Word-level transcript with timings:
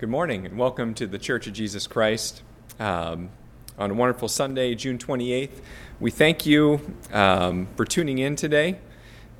Good 0.00 0.08
morning 0.08 0.46
and 0.46 0.56
welcome 0.56 0.94
to 0.94 1.06
the 1.06 1.18
Church 1.18 1.46
of 1.46 1.52
Jesus 1.52 1.86
Christ. 1.86 2.40
Um, 2.78 3.28
on 3.76 3.90
a 3.90 3.94
wonderful 3.94 4.28
Sunday, 4.28 4.74
June 4.74 4.96
28th, 4.96 5.60
we 6.00 6.10
thank 6.10 6.46
you 6.46 6.96
um, 7.12 7.68
for 7.76 7.84
tuning 7.84 8.16
in 8.16 8.34
today 8.34 8.78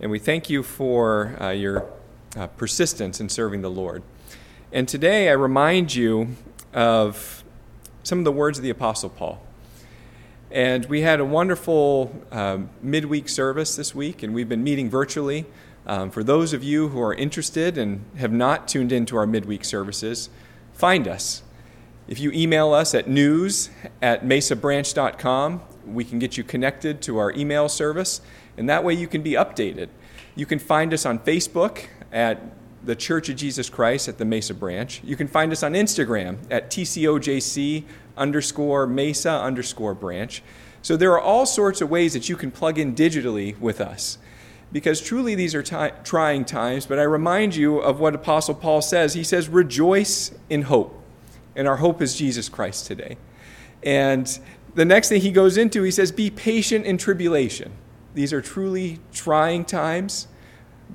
and 0.03 0.11
we 0.11 0.19
thank 0.19 0.51
you 0.51 0.63
for 0.63 1.35
uh, 1.41 1.49
your 1.49 1.91
uh, 2.37 2.49
persistence 2.49 3.23
in 3.23 3.31
serving 3.31 3.63
the 3.63 3.71
Lord. 3.71 4.03
And 4.71 4.87
today 4.87 5.31
I 5.31 5.33
remind 5.33 5.95
you 5.95 6.37
of 6.75 7.43
some 8.03 8.19
of 8.19 8.27
the 8.27 8.33
words 8.33 8.59
of 8.59 8.63
the 8.63 8.69
Apostle 8.69 9.09
Paul. 9.09 9.43
And 10.51 10.85
we 10.85 11.01
had 11.01 11.21
a 11.21 11.25
wonderful 11.25 12.15
um, 12.31 12.69
midweek 12.83 13.31
service 13.31 13.77
this 13.77 13.95
week, 13.95 14.23
and 14.23 14.35
we've 14.35 14.51
been 14.51 14.63
meeting 14.63 14.91
virtually. 14.91 15.47
Um, 15.87 16.11
for 16.11 16.23
those 16.23 16.53
of 16.53 16.63
you 16.63 16.89
who 16.89 17.01
are 17.01 17.15
interested 17.15 17.79
and 17.79 18.05
have 18.19 18.33
not 18.33 18.69
tuned 18.69 18.93
into 18.93 19.17
our 19.17 19.27
midweek 19.27 19.65
services, 19.65 20.29
find 20.81 21.07
us. 21.07 21.43
If 22.09 22.19
you 22.19 22.33
email 22.33 22.73
us 22.73 22.95
at 22.95 23.07
news 23.07 23.69
at 24.01 24.25
mesabranch.com, 24.25 25.61
we 25.87 26.05
can 26.05 26.19
get 26.19 26.39
you 26.39 26.43
connected 26.43 27.03
to 27.03 27.19
our 27.19 27.33
email 27.33 27.69
service, 27.69 28.23
and 28.57 28.67
that 28.71 28.83
way 28.83 28.95
you 28.95 29.07
can 29.07 29.21
be 29.21 29.33
updated. 29.33 29.91
You 30.35 30.47
can 30.47 30.59
find 30.59 30.95
us 30.95 31.05
on 31.05 31.19
Facebook 31.19 31.85
at 32.11 32.41
the 32.83 32.97
Church 32.97 33.29
of 33.29 33.37
Jesus 33.37 33.69
Christ 33.69 34.09
at 34.09 34.17
the 34.17 34.25
Mesa 34.25 34.55
branch. 34.55 35.03
You 35.05 35.17
can 35.17 35.29
find 35.29 35.53
us 35.53 35.63
on 35.63 35.75
Instagram 35.75 36.39
at 36.51 36.71
TCOJC 36.71 37.85
underscore 38.17 38.87
Mesa 38.87 39.33
underscore 39.33 39.95
branch. 39.95 40.43
So 40.81 40.97
there 40.97 41.13
are 41.13 41.21
all 41.21 41.45
sorts 41.45 41.83
of 41.83 41.91
ways 41.91 42.15
that 42.15 42.31
you 42.31 42.37
can 42.37 42.51
plug 42.51 42.79
in 42.79 42.95
digitally 42.95 43.59
with 43.61 43.83
us 43.83 44.17
because 44.73 45.01
truly 45.01 45.35
these 45.35 45.55
are 45.55 45.63
t- 45.63 45.97
trying 46.05 46.45
times. 46.45 46.87
But 46.87 46.99
I 46.99 47.03
remind 47.03 47.57
you 47.57 47.79
of 47.79 48.01
what 48.01 48.15
Apostle 48.15 48.55
Paul 48.55 48.83
says. 48.83 49.15
He 49.15 49.25
says, 49.25 49.49
Rejoice 49.49 50.33
in 50.49 50.63
hope. 50.63 50.97
And 51.57 51.67
our 51.67 51.77
hope 51.77 52.01
is 52.01 52.17
Jesus 52.17 52.49
Christ 52.49 52.87
today. 52.87 53.17
And 53.83 54.39
the 54.75 54.85
next 54.85 55.09
thing 55.09 55.21
he 55.21 55.33
goes 55.33 55.57
into, 55.57 55.83
he 55.83 55.91
says, 55.91 56.13
Be 56.13 56.31
patient 56.31 56.87
in 56.87 56.99
tribulation. 56.99 57.73
These 58.15 58.33
are 58.33 58.41
truly 58.41 59.01
trying 59.13 59.65
times. 59.65 60.29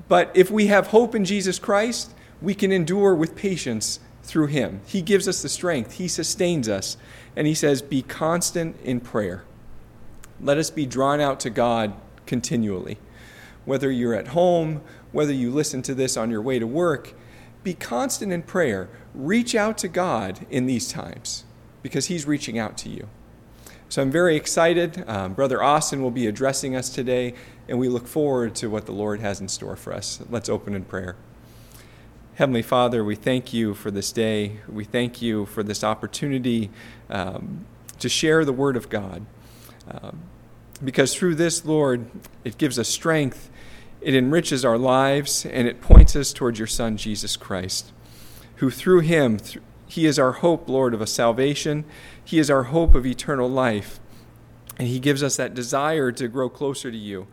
But 0.07 0.31
if 0.33 0.51
we 0.51 0.67
have 0.67 0.87
hope 0.87 1.15
in 1.15 1.25
Jesus 1.25 1.59
Christ, 1.59 2.13
we 2.41 2.53
can 2.53 2.71
endure 2.71 3.15
with 3.15 3.35
patience 3.35 3.99
through 4.23 4.47
him. 4.47 4.81
He 4.85 5.01
gives 5.01 5.27
us 5.27 5.41
the 5.41 5.49
strength, 5.49 5.93
he 5.93 6.07
sustains 6.07 6.69
us. 6.69 6.97
And 7.35 7.47
he 7.47 7.53
says, 7.53 7.81
Be 7.81 8.01
constant 8.01 8.79
in 8.81 9.01
prayer. 9.01 9.43
Let 10.39 10.57
us 10.57 10.69
be 10.69 10.85
drawn 10.85 11.19
out 11.19 11.39
to 11.41 11.49
God 11.49 11.93
continually 12.25 12.97
whether 13.65 13.91
you're 13.91 14.13
at 14.13 14.29
home, 14.29 14.81
whether 15.11 15.33
you 15.33 15.51
listen 15.51 15.81
to 15.83 15.93
this 15.93 16.15
on 16.15 16.31
your 16.31 16.41
way 16.41 16.59
to 16.59 16.67
work, 16.67 17.13
be 17.63 17.73
constant 17.73 18.31
in 18.31 18.43
prayer. 18.43 18.89
Reach 19.13 19.55
out 19.55 19.77
to 19.79 19.87
God 19.87 20.45
in 20.49 20.67
these 20.67 20.91
times 20.91 21.43
because 21.81 22.07
He's 22.07 22.25
reaching 22.25 22.59
out 22.59 22.77
to 22.79 22.89
you. 22.89 23.07
So 23.89 24.01
I'm 24.01 24.11
very 24.11 24.35
excited. 24.35 25.03
Um, 25.07 25.33
Brother 25.33 25.61
Austin 25.61 26.01
will 26.01 26.11
be 26.11 26.27
addressing 26.27 26.75
us 26.75 26.89
today, 26.89 27.33
and 27.67 27.79
we 27.79 27.87
look 27.87 28.07
forward 28.07 28.55
to 28.55 28.69
what 28.69 28.85
the 28.85 28.91
Lord 28.91 29.19
has 29.19 29.39
in 29.39 29.47
store 29.47 29.75
for 29.75 29.93
us. 29.93 30.19
Let's 30.29 30.49
open 30.49 30.73
in 30.73 30.85
prayer. 30.85 31.15
Heavenly 32.35 32.61
Father, 32.61 33.03
we 33.03 33.15
thank 33.15 33.53
you 33.53 33.73
for 33.73 33.91
this 33.91 34.11
day. 34.11 34.57
We 34.67 34.83
thank 34.83 35.21
you 35.21 35.45
for 35.45 35.63
this 35.63 35.83
opportunity 35.83 36.69
um, 37.09 37.65
to 37.99 38.09
share 38.09 38.43
the 38.43 38.51
Word 38.51 38.75
of 38.75 38.89
God. 38.89 39.25
Um, 39.89 40.23
because 40.83 41.15
through 41.15 41.35
this, 41.35 41.63
Lord, 41.63 42.05
it 42.43 42.57
gives 42.57 42.77
us 42.77 42.89
strength 42.89 43.49
it 44.05 44.13
enriches 44.13 44.63
our 44.63 44.77
lives, 44.77 45.47
and 45.47 45.67
it 45.67 45.81
points 45.81 46.15
us 46.15 46.31
towards 46.31 46.59
your 46.59 46.67
Son, 46.67 46.95
Jesus 46.95 47.35
Christ, 47.35 47.91
who 48.57 48.69
through 48.69 48.99
him, 48.99 49.39
he 49.87 50.05
is 50.05 50.19
our 50.19 50.33
hope, 50.33 50.69
Lord, 50.69 50.93
of 50.93 51.01
a 51.01 51.07
salvation. 51.07 51.85
He 52.23 52.37
is 52.37 52.51
our 52.51 52.65
hope 52.65 52.93
of 52.93 53.03
eternal 53.03 53.49
life. 53.49 53.99
And 54.77 54.87
he 54.87 54.99
gives 54.99 55.23
us 55.23 55.37
that 55.37 55.55
desire 55.55 56.11
to 56.11 56.27
grow 56.27 56.49
closer 56.49 56.91
to 56.91 56.97
you. 56.97 57.25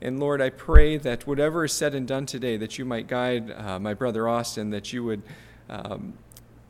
And 0.00 0.18
Lord, 0.18 0.40
I 0.40 0.48
pray 0.48 0.96
that 0.96 1.26
whatever 1.26 1.66
is 1.66 1.74
said 1.74 1.94
and 1.94 2.08
done 2.08 2.24
today, 2.24 2.56
that 2.56 2.78
you 2.78 2.86
might 2.86 3.06
guide 3.06 3.50
uh, 3.50 3.78
my 3.78 3.92
brother 3.92 4.26
Austin, 4.26 4.70
that 4.70 4.94
you 4.94 5.04
would, 5.04 5.22
um, 5.68 6.14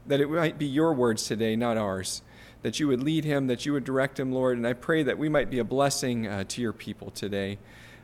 that 0.09 0.21
it 0.21 0.29
might 0.29 0.59
be 0.59 0.67
your 0.67 0.93
words 0.93 1.29
today, 1.29 1.55
not 1.55 1.77
ours. 1.77 2.23
That 2.63 2.81
you 2.81 2.89
would 2.89 3.05
lead 3.05 3.25
him, 3.25 3.47
that 3.47 3.65
you 3.65 3.73
would 3.73 3.85
direct 3.85 4.19
him, 4.19 4.33
Lord. 4.33 4.57
And 4.57 4.67
I 4.67 4.73
pray 4.73 5.05
that 5.05 5.17
we 5.17 5.29
might 5.29 5.49
be 5.49 5.61
a 5.61 5.65
blessing 5.65 6.27
uh, 6.27 6.43
to 6.49 6.61
your 6.61 6.73
people 6.73 7.13
today. 7.13 7.59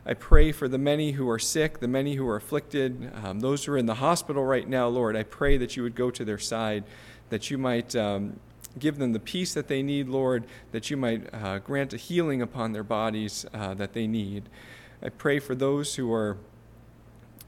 I 0.06 0.15
pray 0.15 0.50
for 0.50 0.66
the 0.66 0.78
many 0.78 1.12
who 1.12 1.28
are 1.28 1.38
sick, 1.38 1.81
the 1.81 1.88
many 1.88 2.15
who 2.15 2.27
are 2.27 2.37
afflicted, 2.37 3.12
um, 3.22 3.41
those 3.41 3.65
who 3.65 3.72
are 3.72 3.78
in 3.78 3.87
the 3.87 3.97
hospital 3.97 4.44
right 4.44 4.66
now, 4.66 4.88
Lord. 4.88 5.15
I 5.15 5.25
pray 5.25 5.59
that 5.59 5.77
you 5.77 5.83
would 5.83 5.94
go 5.94 6.11
to 6.11 6.25
their 6.25 6.38
side, 6.38 6.84
that 7.28 7.50
you 7.50 7.59
might 7.59 7.94
um, 7.94 8.41
give 8.78 8.99
them 8.99 9.12
the 9.12 9.21
peace 9.21 9.53
that 9.55 9.69
they 9.69 9.83
need, 9.83 10.09
Lord, 10.09 10.44
that 10.72 10.91
you 10.91 10.97
might 10.97 11.33
uh, 11.34 11.59
grant 11.59 11.93
a 11.93 11.99
healing 11.99 12.41
upon 12.41 12.72
their 12.72 12.83
bodies 12.83 13.44
uh, 13.53 13.75
that 13.75 13.93
they 13.93 14.06
need. 14.06 14.44
I 15.03 15.10
pray 15.10 15.39
for 15.39 15.55
those 15.55 15.97
who 15.97 16.12
are 16.12 16.39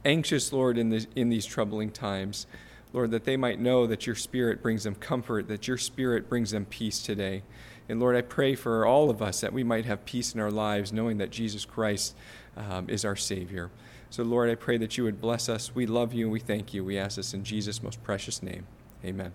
anxious, 0.05 0.53
Lord, 0.53 0.77
in, 0.77 0.91
this, 0.91 1.07
in 1.17 1.31
these 1.31 1.47
troubling 1.47 1.91
times. 1.91 2.47
Lord, 2.93 3.11
that 3.13 3.25
they 3.25 3.39
might 3.39 3.59
know 3.59 3.87
that 3.87 4.07
your 4.07 4.17
Spirit 4.17 4.63
brings 4.63 4.85
them 4.85 4.95
comfort, 4.95 5.49
that 5.49 5.67
your 5.67 5.79
Spirit 5.79 6.29
brings 6.29 6.51
them 6.51 6.67
peace 6.67 7.01
today. 7.01 7.43
And 7.89 8.01
Lord, 8.01 8.17
I 8.17 8.21
pray 8.21 8.55
for 8.55 8.85
all 8.87 9.11
of 9.11 9.23
us 9.23 9.41
that 9.41 9.53
we 9.53 9.65
might 9.65 9.87
have 9.87 10.05
peace 10.05 10.35
in 10.35 10.41
our 10.41 10.51
lives, 10.51 10.93
knowing 10.93 11.19
that 11.19 11.31
Jesus 11.31 11.65
Christ 11.65 12.15
um, 12.57 12.89
is 12.89 13.05
our 13.05 13.17
Savior. 13.17 13.71
So, 14.11 14.23
Lord, 14.23 14.51
I 14.51 14.55
pray 14.55 14.77
that 14.77 14.99
you 14.99 15.05
would 15.05 15.21
bless 15.21 15.49
us. 15.49 15.75
We 15.75 15.87
love 15.87 16.13
you 16.13 16.27
and 16.27 16.33
we 16.33 16.41
thank 16.41 16.75
you. 16.75 16.85
We 16.85 16.99
ask 16.99 17.17
this 17.17 17.33
in 17.33 17.45
Jesus' 17.45 17.83
most 17.83 18.03
precious 18.03 18.43
name. 18.43 18.67
Amen. 19.05 19.33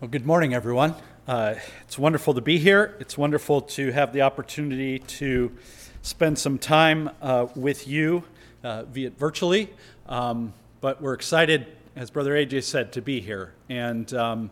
Well, 0.00 0.08
good 0.08 0.24
morning, 0.24 0.54
everyone. 0.54 0.94
Uh, 1.28 1.56
it's 1.82 1.98
wonderful 1.98 2.34
to 2.34 2.40
be 2.40 2.58
here. 2.58 2.96
It's 3.00 3.18
wonderful 3.18 3.60
to 3.62 3.90
have 3.92 4.12
the 4.12 4.22
opportunity 4.22 4.98
to 4.98 5.52
spend 6.02 6.38
some 6.38 6.58
time 6.58 7.10
uh, 7.20 7.48
with 7.54 7.86
you, 7.86 8.24
uh, 8.64 8.84
via 8.84 9.10
virtually. 9.10 9.70
Um, 10.08 10.54
but 10.80 11.02
we're 11.02 11.12
excited, 11.12 11.66
as 11.96 12.10
Brother 12.10 12.32
AJ 12.32 12.64
said, 12.64 12.92
to 12.92 13.02
be 13.02 13.20
here. 13.20 13.52
And 13.68 14.12
um, 14.14 14.50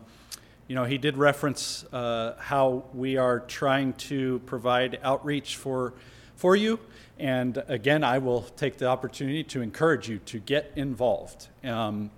you 0.69 0.75
know, 0.75 0.83
he 0.83 0.99
did 0.99 1.17
reference 1.17 1.83
uh, 1.91 2.35
how 2.37 2.83
we 2.93 3.17
are 3.17 3.39
trying 3.39 3.93
to 3.93 4.37
provide 4.45 4.99
outreach 5.01 5.55
for, 5.55 5.95
for 6.35 6.55
you. 6.55 6.79
And 7.17 7.63
again, 7.67 8.03
I 8.03 8.19
will 8.19 8.43
take 8.55 8.77
the 8.77 8.85
opportunity 8.85 9.43
to 9.45 9.63
encourage 9.63 10.07
you 10.07 10.19
to 10.19 10.37
get 10.37 10.71
involved 10.75 11.47
um, 11.63 12.11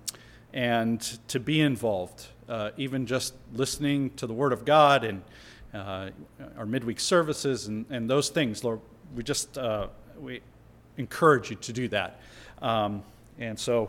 and 0.52 1.00
to 1.28 1.40
be 1.40 1.62
involved, 1.62 2.26
uh, 2.46 2.72
even 2.76 3.06
just 3.06 3.32
listening 3.54 4.10
to 4.16 4.26
the 4.26 4.34
Word 4.34 4.52
of 4.52 4.66
God 4.66 5.02
and 5.02 5.22
uh, 5.72 6.10
our 6.58 6.66
midweek 6.66 7.00
services 7.00 7.68
and, 7.68 7.86
and 7.88 8.08
those 8.08 8.28
things. 8.28 8.62
Lord, 8.62 8.80
we 9.16 9.22
just 9.22 9.56
uh, 9.56 9.86
we 10.20 10.42
encourage 10.98 11.48
you 11.48 11.56
to 11.56 11.72
do 11.72 11.88
that. 11.88 12.20
Um, 12.60 13.02
and 13.38 13.58
so 13.58 13.88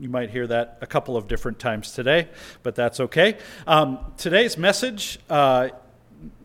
you 0.00 0.08
might 0.08 0.30
hear 0.30 0.46
that 0.46 0.78
a 0.80 0.86
couple 0.86 1.16
of 1.16 1.28
different 1.28 1.58
times 1.58 1.92
today, 1.92 2.28
but 2.62 2.74
that's 2.74 3.00
okay. 3.00 3.36
Um, 3.66 3.98
today's 4.16 4.56
message, 4.56 5.18
uh, 5.28 5.68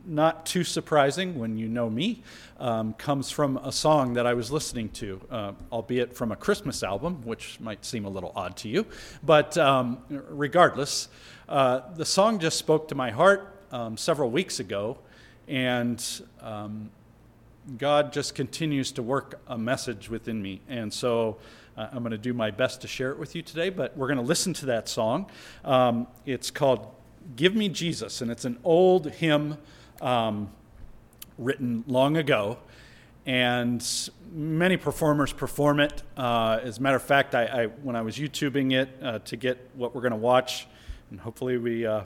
not 0.05 0.45
too 0.45 0.63
surprising 0.63 1.39
when 1.39 1.57
you 1.57 1.67
know 1.67 1.89
me, 1.89 2.23
um, 2.59 2.93
comes 2.93 3.31
from 3.31 3.57
a 3.57 3.71
song 3.71 4.13
that 4.13 4.25
I 4.25 4.33
was 4.33 4.51
listening 4.51 4.89
to, 4.89 5.21
uh, 5.29 5.51
albeit 5.71 6.15
from 6.15 6.31
a 6.31 6.35
Christmas 6.35 6.83
album, 6.83 7.21
which 7.25 7.59
might 7.59 7.83
seem 7.83 8.05
a 8.05 8.09
little 8.09 8.31
odd 8.35 8.55
to 8.57 8.69
you. 8.69 8.85
But 9.23 9.57
um, 9.57 9.99
regardless, 10.09 11.09
uh, 11.49 11.81
the 11.95 12.05
song 12.05 12.39
just 12.39 12.57
spoke 12.57 12.87
to 12.89 12.95
my 12.95 13.11
heart 13.11 13.61
um, 13.71 13.97
several 13.97 14.29
weeks 14.29 14.59
ago, 14.59 14.97
and 15.47 16.03
um, 16.41 16.89
God 17.77 18.13
just 18.13 18.35
continues 18.35 18.91
to 18.93 19.03
work 19.03 19.41
a 19.47 19.57
message 19.57 20.09
within 20.09 20.41
me. 20.41 20.61
And 20.69 20.93
so 20.93 21.37
uh, 21.77 21.87
I'm 21.91 21.99
going 21.99 22.11
to 22.11 22.17
do 22.17 22.33
my 22.33 22.51
best 22.51 22.81
to 22.81 22.87
share 22.87 23.11
it 23.11 23.19
with 23.19 23.35
you 23.35 23.41
today, 23.41 23.69
but 23.69 23.97
we're 23.97 24.07
going 24.07 24.19
to 24.19 24.23
listen 24.23 24.53
to 24.53 24.65
that 24.67 24.87
song. 24.87 25.29
Um, 25.63 26.07
it's 26.25 26.49
called 26.51 26.87
Give 27.35 27.55
Me 27.55 27.69
Jesus, 27.69 28.21
and 28.21 28.31
it's 28.31 28.45
an 28.45 28.59
old 28.63 29.11
hymn 29.11 29.57
um, 30.01 30.49
written 31.37 31.83
long 31.87 32.17
ago. 32.17 32.57
And 33.25 33.83
many 34.31 34.77
performers 34.77 35.33
perform 35.33 35.79
it. 35.79 36.03
Uh, 36.15 36.59
as 36.61 36.77
a 36.77 36.81
matter 36.81 36.95
of 36.95 37.03
fact, 37.03 37.33
I, 37.33 37.45
I, 37.45 37.65
when 37.65 37.95
I 37.95 38.03
was 38.03 38.17
YouTubing 38.17 38.73
it 38.73 38.89
uh, 39.01 39.19
to 39.19 39.35
get 39.35 39.69
what 39.73 39.95
we're 39.95 40.01
going 40.01 40.11
to 40.11 40.17
watch, 40.17 40.67
and 41.09 41.19
hopefully 41.19 41.57
we 41.57 41.85
uh, 41.85 42.03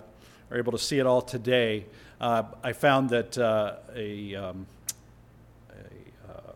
are 0.49 0.57
able 0.57 0.71
to 0.71 0.79
see 0.79 0.97
it 0.97 1.05
all 1.05 1.21
today, 1.21 1.85
uh, 2.21 2.43
I 2.63 2.73
found 2.73 3.09
that 3.09 3.37
uh, 3.37 3.75
a 3.93 4.35
um, 4.35 4.65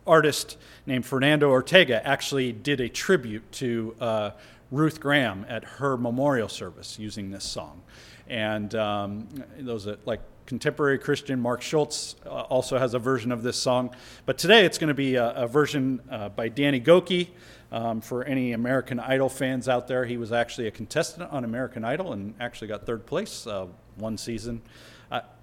artist 0.06 0.58
named 0.86 1.06
Fernando 1.06 1.50
Ortega 1.50 2.06
actually 2.06 2.52
did 2.52 2.80
a 2.80 2.90
tribute 2.90 3.50
to 3.54 3.96
uh, 4.00 4.32
Ruth 4.72 5.00
Graham 5.00 5.46
at 5.48 5.64
her 5.64 5.98
memorial 5.98 6.50
service 6.50 6.98
using 6.98 7.32
this 7.32 7.44
song. 7.44 7.82
And 8.28 8.74
um, 8.76 9.28
those 9.60 9.88
like 10.06 10.22
contemporary 10.46 10.98
Christian 10.98 11.40
Mark 11.40 11.62
Schultz 11.62 12.16
uh, 12.26 12.30
also 12.30 12.78
has 12.78 12.94
a 12.94 13.00
version 13.00 13.32
of 13.32 13.44
this 13.44 13.58
song. 13.58 13.96
But 14.26 14.38
today 14.38 14.66
it's 14.66 14.78
going 14.78 14.90
to 14.90 14.94
be 14.94 15.16
a, 15.16 15.30
a 15.32 15.48
version 15.48 16.02
uh, 16.10 16.30
by 16.30 16.50
Danny 16.50 16.82
Gokey. 16.82 17.30
Um, 17.72 18.02
for 18.02 18.24
any 18.24 18.52
American 18.52 19.00
Idol 19.00 19.30
fans 19.30 19.68
out 19.68 19.88
there, 19.88 20.06
he 20.06 20.18
was 20.18 20.32
actually 20.32 20.68
a 20.68 20.72
contestant 20.72 21.32
on 21.32 21.44
American 21.44 21.84
Idol 21.84 22.14
and 22.14 22.36
actually 22.40 22.68
got 22.68 22.86
third 22.86 23.08
place 23.08 23.48
uh, 23.48 23.66
one 23.96 24.16
season. 24.16 24.62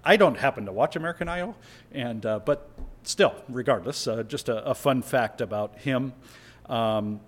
I 0.03 0.17
don't 0.17 0.37
happen 0.37 0.65
to 0.65 0.71
watch 0.71 0.95
American 0.95 1.27
Idol, 1.27 1.55
and 1.91 2.25
uh, 2.25 2.39
but 2.39 2.69
still, 3.03 3.35
regardless, 3.49 4.07
uh, 4.07 4.23
just 4.23 4.49
a, 4.49 4.63
a, 4.65 4.73
fun 4.73 5.01
fact 5.01 5.41
about 5.41 5.77
him. 5.79 6.13
Um, 6.67 7.19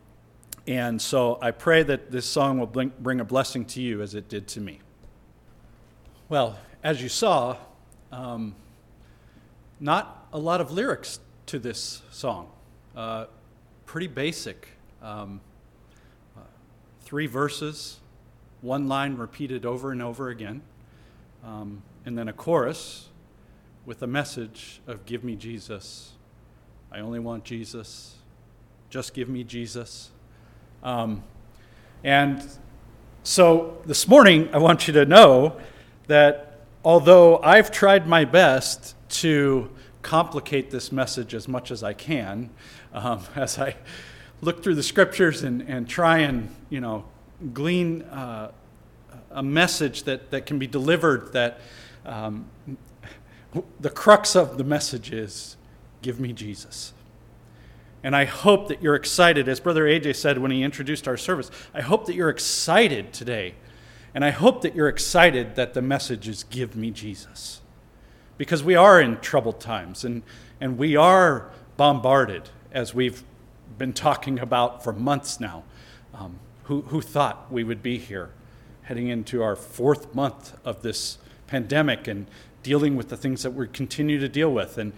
and 0.65 1.01
so 1.01 1.37
I 1.41 1.51
pray 1.51 1.83
that 1.83 2.11
this 2.11 2.25
song 2.25 2.59
will 2.59 2.67
bring 2.67 3.19
a 3.19 3.25
blessing 3.25 3.65
to 3.65 3.81
you 3.81 4.01
as 4.01 4.15
it 4.15 4.29
did 4.29 4.47
to 4.49 4.61
me. 4.61 4.79
Well, 6.29 6.57
as 6.83 7.01
you 7.01 7.09
saw, 7.09 7.57
um, 8.11 8.55
not 9.79 10.27
a 10.31 10.39
lot 10.39 10.61
of 10.61 10.71
lyrics 10.71 11.19
to 11.47 11.59
this 11.59 12.01
song. 12.11 12.49
Uh, 12.95 13.25
pretty 13.85 14.07
basic. 14.07 14.69
Um, 15.01 15.41
three 17.01 17.27
verses, 17.27 17.99
one 18.61 18.87
line 18.87 19.15
repeated 19.15 19.65
over 19.65 19.91
and 19.91 20.01
over 20.01 20.29
again, 20.29 20.61
um, 21.43 21.83
and 22.05 22.17
then 22.17 22.27
a 22.27 22.33
chorus 22.33 23.09
with 23.85 24.01
a 24.01 24.07
message 24.07 24.81
of 24.87 25.05
Give 25.05 25.23
me 25.23 25.35
Jesus. 25.35 26.13
I 26.91 26.99
only 26.99 27.19
want 27.19 27.43
Jesus. 27.43 28.15
Just 28.89 29.13
give 29.13 29.29
me 29.29 29.43
Jesus. 29.43 30.11
Um, 30.83 31.23
and 32.03 32.43
so 33.23 33.77
this 33.85 34.07
morning, 34.07 34.49
I 34.53 34.57
want 34.57 34.87
you 34.87 34.93
to 34.93 35.05
know 35.05 35.57
that 36.07 36.59
although 36.83 37.39
I've 37.39 37.71
tried 37.71 38.07
my 38.07 38.25
best 38.25 38.95
to 39.09 39.69
complicate 40.01 40.69
this 40.69 40.91
message 40.91 41.33
as 41.33 41.47
much 41.47 41.71
as 41.71 41.83
I 41.83 41.93
can, 41.93 42.49
um, 42.93 43.23
as 43.35 43.57
I 43.57 43.75
look 44.41 44.61
through 44.61 44.75
the 44.75 44.83
scriptures 44.83 45.43
and, 45.43 45.61
and 45.61 45.87
try 45.87 46.19
and, 46.19 46.53
you 46.69 46.81
know, 46.81 47.05
glean 47.53 48.03
uh, 48.03 48.51
a 49.31 49.41
message 49.41 50.03
that, 50.03 50.31
that 50.31 50.45
can 50.45 50.59
be 50.59 50.67
delivered 50.67 51.33
that 51.33 51.59
um, 52.05 52.49
the 53.79 53.89
crux 53.89 54.35
of 54.35 54.57
the 54.57 54.63
message 54.63 55.11
is 55.11 55.57
give 56.01 56.19
me 56.19 56.33
Jesus. 56.33 56.93
And 58.03 58.15
I 58.15 58.25
hope 58.25 58.67
that 58.67 58.81
you're 58.81 58.95
excited, 58.95 59.47
as 59.47 59.59
Brother 59.59 59.85
AJ 59.85 60.17
said 60.17 60.37
when 60.37 60.51
he 60.51 60.61
introduced 60.61 61.07
our 61.07 61.15
service. 61.15 61.49
I 61.73 61.81
hope 61.81 62.05
that 62.07 62.15
you're 62.15 62.29
excited 62.29 63.13
today. 63.13 63.55
And 64.13 64.25
I 64.25 64.31
hope 64.31 64.61
that 64.61 64.75
you're 64.75 64.89
excited 64.89 65.55
that 65.55 65.73
the 65.73 65.81
message 65.81 66.27
is 66.27 66.43
Give 66.43 66.75
Me 66.75 66.91
Jesus. 66.91 67.61
Because 68.37 68.63
we 68.63 68.75
are 68.75 68.99
in 68.99 69.19
troubled 69.21 69.61
times 69.61 70.03
and, 70.03 70.23
and 70.59 70.77
we 70.77 70.95
are 70.95 71.49
bombarded, 71.77 72.49
as 72.71 72.93
we've 72.93 73.23
been 73.77 73.93
talking 73.93 74.37
about 74.37 74.83
for 74.83 74.91
months 74.91 75.39
now. 75.39 75.63
Um, 76.13 76.39
who, 76.63 76.81
who 76.83 77.01
thought 77.01 77.51
we 77.51 77.63
would 77.63 77.81
be 77.81 77.97
here 77.97 78.31
heading 78.83 79.07
into 79.07 79.41
our 79.41 79.55
fourth 79.55 80.13
month 80.13 80.55
of 80.65 80.81
this 80.81 81.17
pandemic 81.53 82.07
and 82.07 82.25
dealing 82.63 82.95
with 82.95 83.09
the 83.09 83.17
things 83.17 83.43
that 83.43 83.51
we 83.51 83.67
continue 83.67 84.19
to 84.19 84.27
deal 84.27 84.51
with? 84.51 84.79
And, 84.79 84.91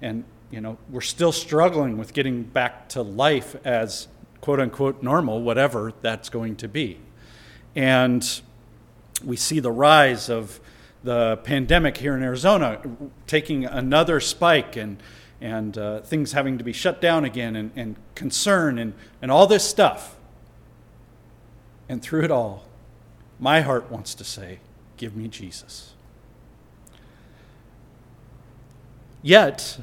and 0.00 0.24
you 0.50 0.62
know, 0.62 0.78
we're 0.88 1.02
still 1.02 1.32
struggling 1.32 1.98
with 1.98 2.14
getting 2.14 2.44
back 2.44 2.88
to 2.90 3.02
life 3.02 3.54
as 3.62 4.08
quote 4.40 4.58
unquote 4.58 5.02
normal, 5.02 5.42
whatever 5.42 5.92
that's 6.00 6.30
going 6.30 6.56
to 6.56 6.68
be. 6.68 6.98
And 7.76 8.24
we 9.22 9.36
see 9.36 9.60
the 9.60 9.70
rise 9.70 10.30
of 10.30 10.60
the 11.04 11.38
pandemic 11.44 11.98
here 11.98 12.16
in 12.16 12.22
Arizona 12.22 12.80
taking 13.26 13.66
another 13.66 14.18
spike 14.18 14.76
and, 14.76 15.02
and 15.42 15.76
uh, 15.76 16.00
things 16.00 16.32
having 16.32 16.56
to 16.56 16.64
be 16.64 16.72
shut 16.72 17.02
down 17.02 17.26
again 17.26 17.54
and, 17.54 17.70
and 17.76 17.96
concern 18.14 18.78
and, 18.78 18.94
and 19.20 19.30
all 19.30 19.46
this 19.46 19.68
stuff. 19.68 20.16
And 21.86 22.00
through 22.00 22.24
it 22.24 22.30
all, 22.30 22.64
my 23.38 23.60
heart 23.60 23.90
wants 23.90 24.14
to 24.14 24.24
say, 24.24 24.60
Give 24.96 25.14
me 25.14 25.28
Jesus. 25.28 25.94
Yet, 29.28 29.78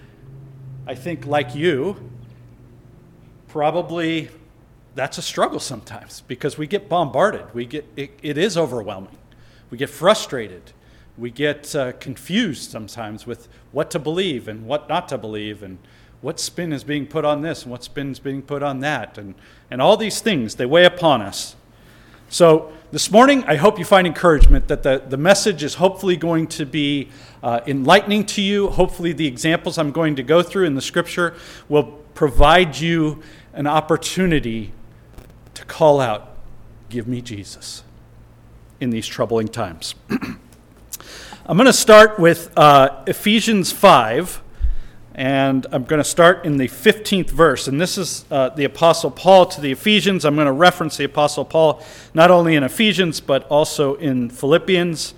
I 0.86 0.94
think, 0.94 1.26
like 1.26 1.52
you, 1.52 1.96
probably 3.48 4.28
that's 4.94 5.18
a 5.18 5.22
struggle 5.22 5.58
sometimes 5.58 6.20
because 6.28 6.56
we 6.56 6.68
get 6.68 6.88
bombarded. 6.88 7.52
We 7.52 7.66
get, 7.66 7.84
it, 7.96 8.12
it 8.22 8.38
is 8.38 8.56
overwhelming. 8.56 9.18
We 9.70 9.78
get 9.78 9.90
frustrated. 9.90 10.70
We 11.16 11.32
get 11.32 11.74
uh, 11.74 11.90
confused 11.94 12.70
sometimes 12.70 13.26
with 13.26 13.48
what 13.72 13.90
to 13.90 13.98
believe 13.98 14.46
and 14.46 14.64
what 14.64 14.88
not 14.88 15.08
to 15.08 15.18
believe 15.18 15.64
and 15.64 15.78
what 16.20 16.38
spin 16.38 16.72
is 16.72 16.84
being 16.84 17.08
put 17.08 17.24
on 17.24 17.42
this 17.42 17.64
and 17.64 17.72
what 17.72 17.82
spin 17.82 18.12
is 18.12 18.20
being 18.20 18.42
put 18.42 18.62
on 18.62 18.78
that. 18.78 19.18
And, 19.18 19.34
and 19.72 19.82
all 19.82 19.96
these 19.96 20.20
things, 20.20 20.54
they 20.54 20.66
weigh 20.66 20.84
upon 20.84 21.20
us. 21.20 21.56
So 22.28 22.72
this 22.90 23.10
morning, 23.10 23.44
I 23.44 23.56
hope 23.56 23.78
you 23.78 23.84
find 23.84 24.06
encouragement 24.06 24.68
that 24.68 24.82
the, 24.82 25.02
the 25.06 25.18
message 25.18 25.62
is 25.62 25.74
hopefully 25.74 26.16
going 26.16 26.46
to 26.48 26.64
be 26.64 27.10
uh, 27.42 27.60
enlightening 27.66 28.24
to 28.26 28.40
you. 28.40 28.68
Hopefully, 28.68 29.12
the 29.12 29.26
examples 29.26 29.76
I'm 29.76 29.92
going 29.92 30.16
to 30.16 30.22
go 30.22 30.42
through 30.42 30.64
in 30.64 30.74
the 30.74 30.80
scripture 30.80 31.34
will 31.68 31.84
provide 32.14 32.78
you 32.78 33.22
an 33.52 33.66
opportunity 33.66 34.72
to 35.52 35.64
call 35.66 36.00
out, 36.00 36.34
Give 36.88 37.06
me 37.06 37.20
Jesus, 37.20 37.82
in 38.80 38.88
these 38.88 39.06
troubling 39.06 39.48
times. 39.48 39.94
I'm 40.10 41.58
going 41.58 41.66
to 41.66 41.72
start 41.74 42.18
with 42.18 42.56
uh, 42.56 43.02
Ephesians 43.06 43.70
5 43.70 44.40
and 45.18 45.66
I'm 45.72 45.82
going 45.82 45.98
to 45.98 46.08
start 46.08 46.46
in 46.46 46.58
the 46.58 46.68
15th 46.68 47.30
verse. 47.30 47.66
And 47.66 47.80
this 47.80 47.98
is 47.98 48.24
uh, 48.30 48.50
the 48.50 48.62
Apostle 48.62 49.10
Paul 49.10 49.46
to 49.46 49.60
the 49.60 49.72
Ephesians. 49.72 50.24
I'm 50.24 50.36
going 50.36 50.46
to 50.46 50.52
reference 50.52 50.96
the 50.96 51.02
Apostle 51.02 51.44
Paul 51.44 51.82
not 52.14 52.30
only 52.30 52.54
in 52.54 52.62
Ephesians, 52.62 53.18
but 53.18 53.42
also 53.48 53.96
in 53.96 54.30
Philippians. 54.30 55.14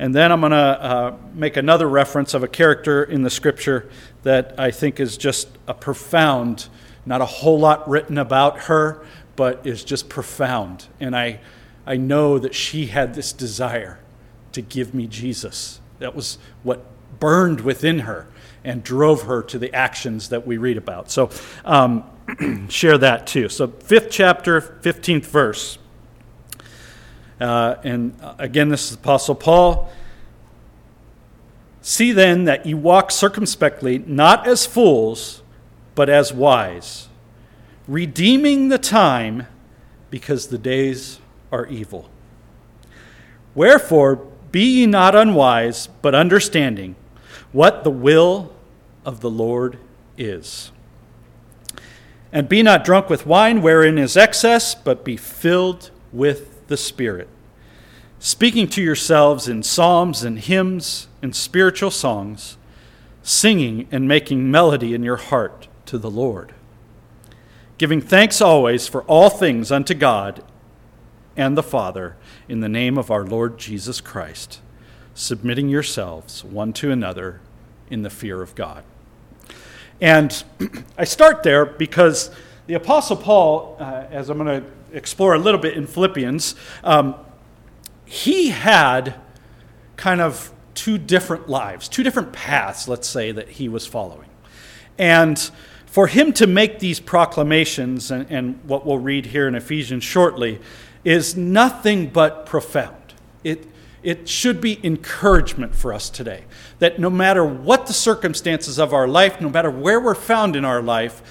And 0.00 0.12
then 0.12 0.32
I'm 0.32 0.40
going 0.40 0.50
to 0.50 0.56
uh, 0.56 1.16
make 1.34 1.56
another 1.56 1.88
reference 1.88 2.34
of 2.34 2.42
a 2.42 2.48
character 2.48 3.04
in 3.04 3.22
the 3.22 3.30
scripture 3.30 3.88
that 4.24 4.58
I 4.58 4.72
think 4.72 4.98
is 4.98 5.16
just 5.16 5.46
a 5.68 5.74
profound, 5.74 6.68
not 7.06 7.20
a 7.20 7.26
whole 7.26 7.60
lot 7.60 7.88
written 7.88 8.18
about 8.18 8.62
her, 8.62 9.06
but 9.36 9.64
is 9.64 9.84
just 9.84 10.08
profound. 10.08 10.88
And 10.98 11.14
I, 11.14 11.38
I 11.86 11.96
know 11.96 12.40
that 12.40 12.56
she 12.56 12.86
had 12.86 13.14
this 13.14 13.32
desire 13.32 14.00
to 14.50 14.60
give 14.60 14.94
me 14.94 15.06
Jesus. 15.06 15.78
That 16.00 16.16
was 16.16 16.38
what 16.64 16.84
burned 17.20 17.60
within 17.60 18.00
her 18.00 18.26
and 18.64 18.82
drove 18.82 19.22
her 19.22 19.42
to 19.42 19.58
the 19.58 19.72
actions 19.74 20.30
that 20.30 20.46
we 20.46 20.56
read 20.56 20.76
about. 20.78 21.10
So 21.10 21.30
um, 21.64 22.04
share 22.68 22.98
that 22.98 23.26
too. 23.26 23.48
So, 23.48 23.68
fifth 23.68 24.08
chapter, 24.10 24.60
15th 24.60 25.26
verse. 25.26 25.78
Uh, 27.40 27.76
and 27.84 28.16
uh, 28.22 28.34
again, 28.38 28.68
this 28.68 28.88
is 28.88 28.96
Apostle 28.96 29.34
Paul. 29.34 29.92
See 31.82 32.12
then 32.12 32.44
that 32.44 32.64
you 32.64 32.78
walk 32.78 33.10
circumspectly, 33.10 33.98
not 33.98 34.46
as 34.46 34.64
fools, 34.64 35.42
but 35.94 36.08
as 36.08 36.32
wise, 36.32 37.08
redeeming 37.86 38.68
the 38.68 38.78
time 38.78 39.46
because 40.10 40.46
the 40.46 40.56
days 40.56 41.20
are 41.52 41.66
evil. 41.66 42.08
Wherefore, 43.54 44.16
be 44.50 44.80
ye 44.80 44.86
not 44.86 45.14
unwise, 45.14 45.88
but 46.00 46.14
understanding 46.14 46.96
what 47.52 47.84
the 47.84 47.90
will 47.90 48.53
of 49.04 49.20
the 49.20 49.30
Lord 49.30 49.78
is. 50.16 50.70
And 52.32 52.48
be 52.48 52.62
not 52.62 52.84
drunk 52.84 53.08
with 53.08 53.26
wine 53.26 53.62
wherein 53.62 53.98
is 53.98 54.16
excess, 54.16 54.74
but 54.74 55.04
be 55.04 55.16
filled 55.16 55.90
with 56.12 56.66
the 56.66 56.76
Spirit, 56.76 57.28
speaking 58.18 58.66
to 58.68 58.82
yourselves 58.82 59.48
in 59.48 59.62
psalms 59.62 60.24
and 60.24 60.38
hymns 60.38 61.08
and 61.22 61.34
spiritual 61.34 61.90
songs, 61.90 62.56
singing 63.22 63.88
and 63.90 64.08
making 64.08 64.50
melody 64.50 64.94
in 64.94 65.02
your 65.02 65.16
heart 65.16 65.68
to 65.86 65.98
the 65.98 66.10
Lord, 66.10 66.54
giving 67.78 68.00
thanks 68.00 68.40
always 68.40 68.88
for 68.88 69.02
all 69.04 69.30
things 69.30 69.70
unto 69.70 69.94
God 69.94 70.42
and 71.36 71.56
the 71.56 71.62
Father 71.62 72.16
in 72.48 72.60
the 72.60 72.68
name 72.68 72.96
of 72.98 73.10
our 73.10 73.24
Lord 73.24 73.58
Jesus 73.58 74.00
Christ, 74.00 74.60
submitting 75.14 75.68
yourselves 75.68 76.44
one 76.44 76.72
to 76.74 76.90
another 76.90 77.40
in 77.90 78.02
the 78.02 78.10
fear 78.10 78.42
of 78.42 78.54
God. 78.54 78.84
And 80.00 80.44
I 80.98 81.04
start 81.04 81.42
there 81.42 81.64
because 81.64 82.30
the 82.66 82.74
Apostle 82.74 83.16
Paul, 83.16 83.76
uh, 83.78 84.06
as 84.10 84.30
I'm 84.30 84.38
going 84.38 84.62
to 84.62 84.96
explore 84.96 85.34
a 85.34 85.38
little 85.38 85.60
bit 85.60 85.74
in 85.74 85.86
Philippians, 85.86 86.54
um, 86.82 87.14
he 88.04 88.50
had 88.50 89.14
kind 89.96 90.20
of 90.20 90.52
two 90.74 90.98
different 90.98 91.48
lives, 91.48 91.88
two 91.88 92.02
different 92.02 92.32
paths, 92.32 92.88
let's 92.88 93.08
say, 93.08 93.32
that 93.32 93.48
he 93.48 93.68
was 93.68 93.86
following. 93.86 94.28
And 94.98 95.38
for 95.86 96.06
him 96.06 96.32
to 96.34 96.46
make 96.46 96.80
these 96.80 97.00
proclamations, 97.00 98.10
and, 98.10 98.30
and 98.30 98.60
what 98.64 98.84
we'll 98.84 98.98
read 98.98 99.26
here 99.26 99.46
in 99.46 99.54
Ephesians 99.54 100.04
shortly, 100.04 100.60
is 101.04 101.36
nothing 101.36 102.08
but 102.08 102.46
profound. 102.46 103.14
It, 103.42 103.66
it 104.04 104.28
should 104.28 104.60
be 104.60 104.78
encouragement 104.84 105.74
for 105.74 105.92
us 105.92 106.10
today. 106.10 106.44
That 106.78 107.00
no 107.00 107.08
matter 107.08 107.44
what 107.44 107.86
the 107.86 107.94
circumstances 107.94 108.78
of 108.78 108.92
our 108.92 109.08
life, 109.08 109.40
no 109.40 109.48
matter 109.48 109.70
where 109.70 109.98
we're 109.98 110.14
found 110.14 110.54
in 110.54 110.64
our 110.64 110.82
life, 110.82 111.22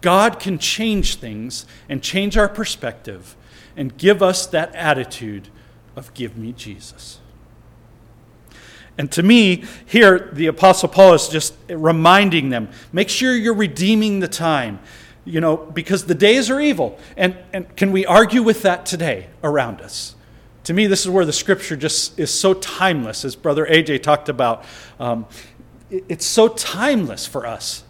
God 0.00 0.40
can 0.40 0.58
change 0.58 1.16
things 1.16 1.66
and 1.88 2.02
change 2.02 2.36
our 2.36 2.48
perspective 2.48 3.36
and 3.76 3.96
give 3.96 4.22
us 4.22 4.46
that 4.46 4.74
attitude 4.74 5.48
of, 5.94 6.12
Give 6.14 6.36
me 6.36 6.52
Jesus. 6.52 7.20
And 8.98 9.12
to 9.12 9.22
me, 9.22 9.64
here, 9.86 10.30
the 10.32 10.46
Apostle 10.46 10.88
Paul 10.88 11.14
is 11.14 11.28
just 11.28 11.54
reminding 11.68 12.50
them 12.50 12.68
make 12.92 13.08
sure 13.08 13.34
you're 13.34 13.54
redeeming 13.54 14.20
the 14.20 14.28
time, 14.28 14.80
you 15.24 15.40
know, 15.40 15.56
because 15.56 16.06
the 16.06 16.14
days 16.14 16.50
are 16.50 16.60
evil. 16.60 16.98
And, 17.16 17.36
and 17.52 17.74
can 17.76 17.92
we 17.92 18.04
argue 18.04 18.42
with 18.42 18.62
that 18.62 18.84
today 18.86 19.28
around 19.42 19.80
us? 19.80 20.14
To 20.64 20.72
me, 20.72 20.86
this 20.86 21.00
is 21.00 21.10
where 21.10 21.24
the 21.24 21.32
scripture 21.32 21.76
just 21.76 22.18
is 22.18 22.32
so 22.32 22.54
timeless, 22.54 23.24
as 23.24 23.34
Brother 23.34 23.66
AJ 23.66 24.02
talked 24.02 24.28
about. 24.28 24.64
Um, 25.00 25.26
it, 25.90 26.04
it's 26.08 26.26
so 26.26 26.48
timeless 26.48 27.26
for 27.26 27.46
us. 27.46 27.84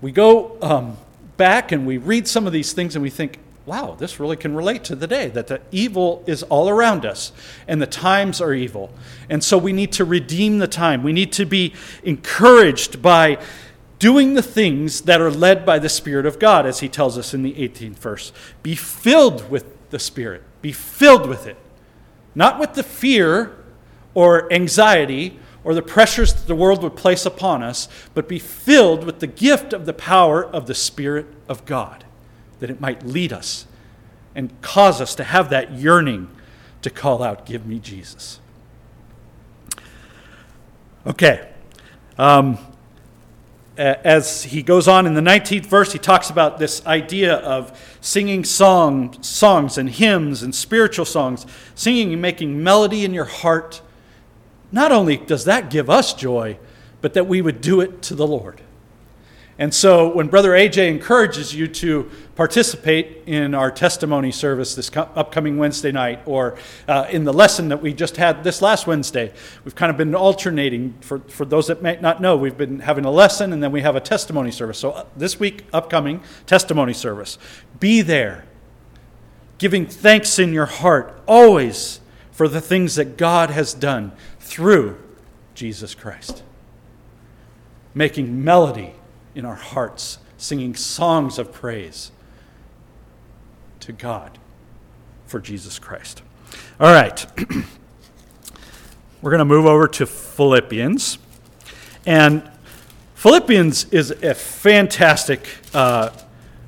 We 0.00 0.10
go 0.10 0.58
um, 0.60 0.96
back 1.36 1.72
and 1.72 1.86
we 1.86 1.98
read 1.98 2.26
some 2.26 2.46
of 2.46 2.52
these 2.52 2.72
things 2.72 2.96
and 2.96 3.02
we 3.02 3.10
think, 3.10 3.38
wow, 3.64 3.96
this 3.98 4.20
really 4.20 4.36
can 4.36 4.54
relate 4.54 4.84
to 4.84 4.96
the 4.96 5.06
day, 5.06 5.28
that 5.28 5.46
the 5.46 5.60
evil 5.70 6.22
is 6.26 6.42
all 6.44 6.68
around 6.68 7.06
us 7.06 7.32
and 7.66 7.80
the 7.80 7.86
times 7.86 8.40
are 8.40 8.52
evil. 8.52 8.92
And 9.30 9.42
so 9.42 9.56
we 9.56 9.72
need 9.72 9.92
to 9.92 10.04
redeem 10.04 10.58
the 10.58 10.68
time. 10.68 11.02
We 11.02 11.12
need 11.12 11.32
to 11.34 11.46
be 11.46 11.72
encouraged 12.02 13.00
by 13.00 13.38
doing 13.98 14.34
the 14.34 14.42
things 14.42 15.02
that 15.02 15.20
are 15.20 15.30
led 15.30 15.64
by 15.64 15.78
the 15.78 15.88
Spirit 15.88 16.26
of 16.26 16.38
God, 16.38 16.66
as 16.66 16.80
he 16.80 16.88
tells 16.88 17.16
us 17.16 17.32
in 17.32 17.42
the 17.42 17.54
18th 17.54 17.96
verse. 17.96 18.32
Be 18.62 18.74
filled 18.74 19.48
with 19.48 19.64
the 19.90 19.98
Spirit, 19.98 20.42
be 20.60 20.72
filled 20.72 21.26
with 21.26 21.46
it. 21.46 21.56
Not 22.34 22.58
with 22.58 22.74
the 22.74 22.82
fear 22.82 23.56
or 24.14 24.52
anxiety 24.52 25.38
or 25.62 25.74
the 25.74 25.82
pressures 25.82 26.32
that 26.34 26.46
the 26.46 26.54
world 26.54 26.82
would 26.82 26.96
place 26.96 27.24
upon 27.24 27.62
us, 27.62 27.88
but 28.12 28.28
be 28.28 28.38
filled 28.38 29.04
with 29.04 29.20
the 29.20 29.26
gift 29.26 29.72
of 29.72 29.86
the 29.86 29.92
power 29.92 30.44
of 30.44 30.66
the 30.66 30.74
Spirit 30.74 31.26
of 31.48 31.64
God 31.64 32.04
that 32.60 32.70
it 32.70 32.80
might 32.80 33.04
lead 33.04 33.32
us 33.32 33.66
and 34.34 34.50
cause 34.62 35.00
us 35.00 35.14
to 35.14 35.24
have 35.24 35.50
that 35.50 35.72
yearning 35.72 36.28
to 36.82 36.90
call 36.90 37.22
out, 37.22 37.46
Give 37.46 37.66
me 37.66 37.78
Jesus. 37.78 38.40
Okay. 41.06 41.48
Um, 42.18 42.58
Uh, 43.76 43.96
as 44.04 44.44
he 44.44 44.62
goes 44.62 44.86
on 44.86 45.04
in 45.04 45.14
the 45.14 45.20
19th 45.20 45.66
verse, 45.66 45.92
he 45.92 45.98
talks 45.98 46.30
about 46.30 46.58
this 46.58 46.84
idea 46.86 47.34
of 47.38 47.76
singing 48.00 48.44
song, 48.44 49.20
songs 49.20 49.76
and 49.76 49.90
hymns 49.90 50.42
and 50.44 50.54
spiritual 50.54 51.04
songs, 51.04 51.44
singing 51.74 52.12
and 52.12 52.22
making 52.22 52.62
melody 52.62 53.04
in 53.04 53.12
your 53.12 53.24
heart. 53.24 53.82
Not 54.70 54.92
only 54.92 55.16
does 55.16 55.44
that 55.46 55.70
give 55.70 55.90
us 55.90 56.14
joy, 56.14 56.58
but 57.00 57.14
that 57.14 57.26
we 57.26 57.42
would 57.42 57.60
do 57.60 57.80
it 57.80 58.00
to 58.02 58.14
the 58.14 58.26
Lord. 58.26 58.60
And 59.58 59.72
so 59.72 60.08
when 60.08 60.26
Brother 60.26 60.50
AJ 60.50 60.88
encourages 60.88 61.54
you 61.54 61.68
to 61.68 62.10
participate 62.34 63.22
in 63.26 63.54
our 63.54 63.70
testimony 63.70 64.32
service 64.32 64.74
this 64.74 64.90
upcoming 64.96 65.58
Wednesday 65.58 65.92
night 65.92 66.20
or 66.26 66.58
uh, 66.88 67.06
in 67.08 67.22
the 67.22 67.32
lesson 67.32 67.68
that 67.68 67.80
we 67.80 67.94
just 67.94 68.16
had 68.16 68.42
this 68.42 68.60
last 68.60 68.88
Wednesday, 68.88 69.32
we've 69.64 69.76
kind 69.76 69.90
of 69.90 69.96
been 69.96 70.12
alternating. 70.12 70.94
For, 71.02 71.20
for 71.20 71.44
those 71.44 71.68
that 71.68 71.82
may 71.82 72.00
not 72.00 72.20
know, 72.20 72.36
we've 72.36 72.56
been 72.56 72.80
having 72.80 73.04
a 73.04 73.12
lesson 73.12 73.52
and 73.52 73.62
then 73.62 73.70
we 73.70 73.82
have 73.82 73.94
a 73.94 74.00
testimony 74.00 74.50
service. 74.50 74.78
So 74.78 74.90
uh, 74.90 75.06
this 75.16 75.38
week, 75.38 75.64
upcoming 75.72 76.20
testimony 76.46 76.92
service. 76.92 77.38
Be 77.78 78.00
there, 78.00 78.46
giving 79.58 79.86
thanks 79.86 80.40
in 80.40 80.52
your 80.52 80.66
heart 80.66 81.22
always 81.28 82.00
for 82.32 82.48
the 82.48 82.60
things 82.60 82.96
that 82.96 83.16
God 83.16 83.50
has 83.50 83.72
done 83.72 84.10
through 84.40 85.00
Jesus 85.54 85.94
Christ, 85.94 86.42
making 87.94 88.42
melody 88.42 88.96
in 89.34 89.44
our 89.44 89.54
hearts, 89.54 90.18
singing 90.36 90.74
songs 90.74 91.38
of 91.38 91.52
praise 91.52 92.12
to 93.80 93.92
God 93.92 94.38
for 95.26 95.40
Jesus 95.40 95.78
Christ. 95.78 96.22
All 96.78 96.92
right. 96.92 97.26
We're 99.22 99.30
going 99.30 99.38
to 99.38 99.44
move 99.44 99.66
over 99.66 99.88
to 99.88 100.06
Philippians. 100.06 101.18
And 102.06 102.50
Philippians 103.14 103.86
is 103.92 104.10
a 104.10 104.34
fantastic 104.34 105.48
uh, 105.72 106.10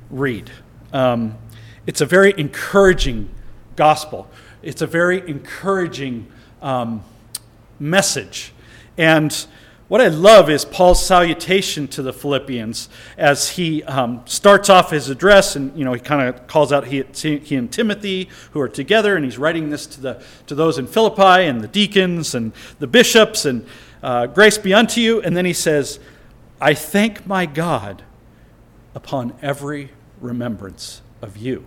read. 0.09 0.49
Um, 0.91 1.37
it's 1.85 2.01
a 2.01 2.05
very 2.05 2.33
encouraging 2.37 3.29
gospel, 3.75 4.27
it's 4.63 4.81
a 4.81 4.87
very 4.87 5.27
encouraging 5.29 6.27
um, 6.61 7.03
message. 7.79 8.53
And 8.97 9.45
what 9.87 10.01
I 10.01 10.09
love 10.09 10.49
is 10.49 10.65
Paul's 10.65 11.05
salutation 11.05 11.87
to 11.89 12.01
the 12.01 12.11
Philippians 12.11 12.89
as 13.17 13.51
he 13.51 13.83
um, 13.83 14.21
starts 14.25 14.69
off 14.69 14.91
his 14.91 15.09
address, 15.09 15.55
and 15.55 15.77
you 15.77 15.85
know 15.85 15.93
he 15.93 15.99
kind 16.01 16.27
of 16.27 16.45
calls 16.47 16.73
out 16.73 16.87
he, 16.87 17.03
he 17.13 17.55
and 17.55 17.71
Timothy 17.71 18.27
who 18.51 18.59
are 18.59 18.67
together, 18.67 19.15
and 19.15 19.23
he's 19.23 19.37
writing 19.37 19.69
this 19.69 19.85
to 19.87 20.01
the 20.01 20.23
to 20.47 20.55
those 20.55 20.77
in 20.77 20.87
Philippi 20.87 21.47
and 21.47 21.61
the 21.61 21.69
deacons 21.69 22.35
and 22.35 22.51
the 22.79 22.87
bishops, 22.87 23.45
and 23.45 23.65
uh, 24.03 24.27
grace 24.27 24.57
be 24.57 24.73
unto 24.73 24.99
you. 24.99 25.21
And 25.21 25.37
then 25.37 25.45
he 25.45 25.53
says, 25.53 26.01
"I 26.59 26.73
thank 26.73 27.25
my 27.25 27.45
God 27.45 28.03
upon 28.93 29.35
every 29.41 29.91
remembrance 30.19 31.01
of 31.21 31.37
you." 31.37 31.65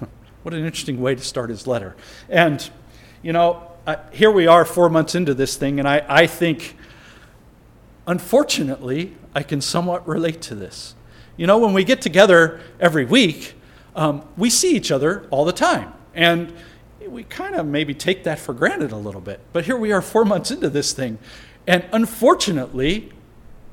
what 0.42 0.52
an 0.52 0.66
interesting 0.66 1.00
way 1.00 1.14
to 1.14 1.22
start 1.22 1.48
his 1.48 1.66
letter. 1.66 1.96
And 2.28 2.68
you 3.22 3.32
know, 3.32 3.70
uh, 3.86 3.96
here 4.12 4.30
we 4.30 4.46
are, 4.46 4.66
four 4.66 4.90
months 4.90 5.14
into 5.14 5.32
this 5.32 5.56
thing, 5.56 5.78
and 5.78 5.88
I, 5.88 6.04
I 6.06 6.26
think 6.26 6.76
Unfortunately, 8.06 9.16
I 9.34 9.42
can 9.42 9.60
somewhat 9.60 10.06
relate 10.06 10.42
to 10.42 10.54
this. 10.54 10.94
You 11.36 11.46
know, 11.46 11.58
when 11.58 11.72
we 11.72 11.84
get 11.84 12.00
together 12.00 12.60
every 12.78 13.04
week, 13.04 13.54
um, 13.96 14.22
we 14.36 14.50
see 14.50 14.76
each 14.76 14.90
other 14.90 15.26
all 15.30 15.44
the 15.44 15.52
time. 15.52 15.92
And 16.14 16.54
we 17.06 17.24
kind 17.24 17.54
of 17.54 17.66
maybe 17.66 17.94
take 17.94 18.24
that 18.24 18.38
for 18.38 18.52
granted 18.52 18.92
a 18.92 18.96
little 18.96 19.20
bit. 19.20 19.40
But 19.52 19.64
here 19.64 19.76
we 19.76 19.92
are 19.92 20.02
four 20.02 20.24
months 20.24 20.50
into 20.50 20.70
this 20.70 20.92
thing. 20.92 21.18
And 21.66 21.84
unfortunately, 21.92 23.12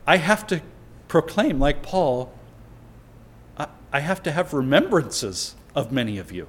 I 0.07 0.17
have 0.17 0.47
to 0.47 0.61
proclaim, 1.07 1.59
like 1.59 1.83
Paul, 1.83 2.33
I, 3.57 3.67
I 3.91 3.99
have 3.99 4.23
to 4.23 4.31
have 4.31 4.53
remembrances 4.53 5.55
of 5.75 5.91
many 5.91 6.17
of 6.17 6.31
you 6.31 6.47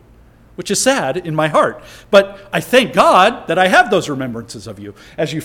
which 0.54 0.70
is 0.70 0.80
sad 0.80 1.16
in 1.16 1.34
my 1.34 1.48
heart. 1.48 1.82
But 2.10 2.48
I 2.52 2.60
thank 2.60 2.92
God 2.92 3.46
that 3.46 3.58
I 3.58 3.68
have 3.68 3.90
those 3.90 4.08
remembrances 4.08 4.66
of 4.66 4.78
you. 4.78 4.94
As 5.16 5.32
you, 5.32 5.40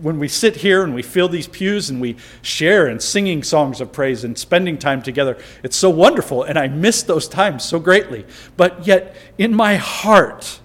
when 0.00 0.18
we 0.18 0.28
sit 0.28 0.56
here 0.56 0.82
and 0.82 0.94
we 0.94 1.02
fill 1.02 1.28
these 1.28 1.48
pews 1.48 1.90
and 1.90 2.00
we 2.00 2.16
share 2.42 2.86
and 2.86 3.02
singing 3.02 3.42
songs 3.42 3.80
of 3.80 3.92
praise 3.92 4.24
and 4.24 4.38
spending 4.38 4.78
time 4.78 5.02
together, 5.02 5.36
it's 5.62 5.76
so 5.76 5.90
wonderful, 5.90 6.42
and 6.42 6.58
I 6.58 6.68
miss 6.68 7.02
those 7.02 7.28
times 7.28 7.64
so 7.64 7.78
greatly. 7.78 8.24
But 8.56 8.86
yet, 8.86 9.16
in 9.36 9.54
my 9.54 9.76
heart, 9.76 10.60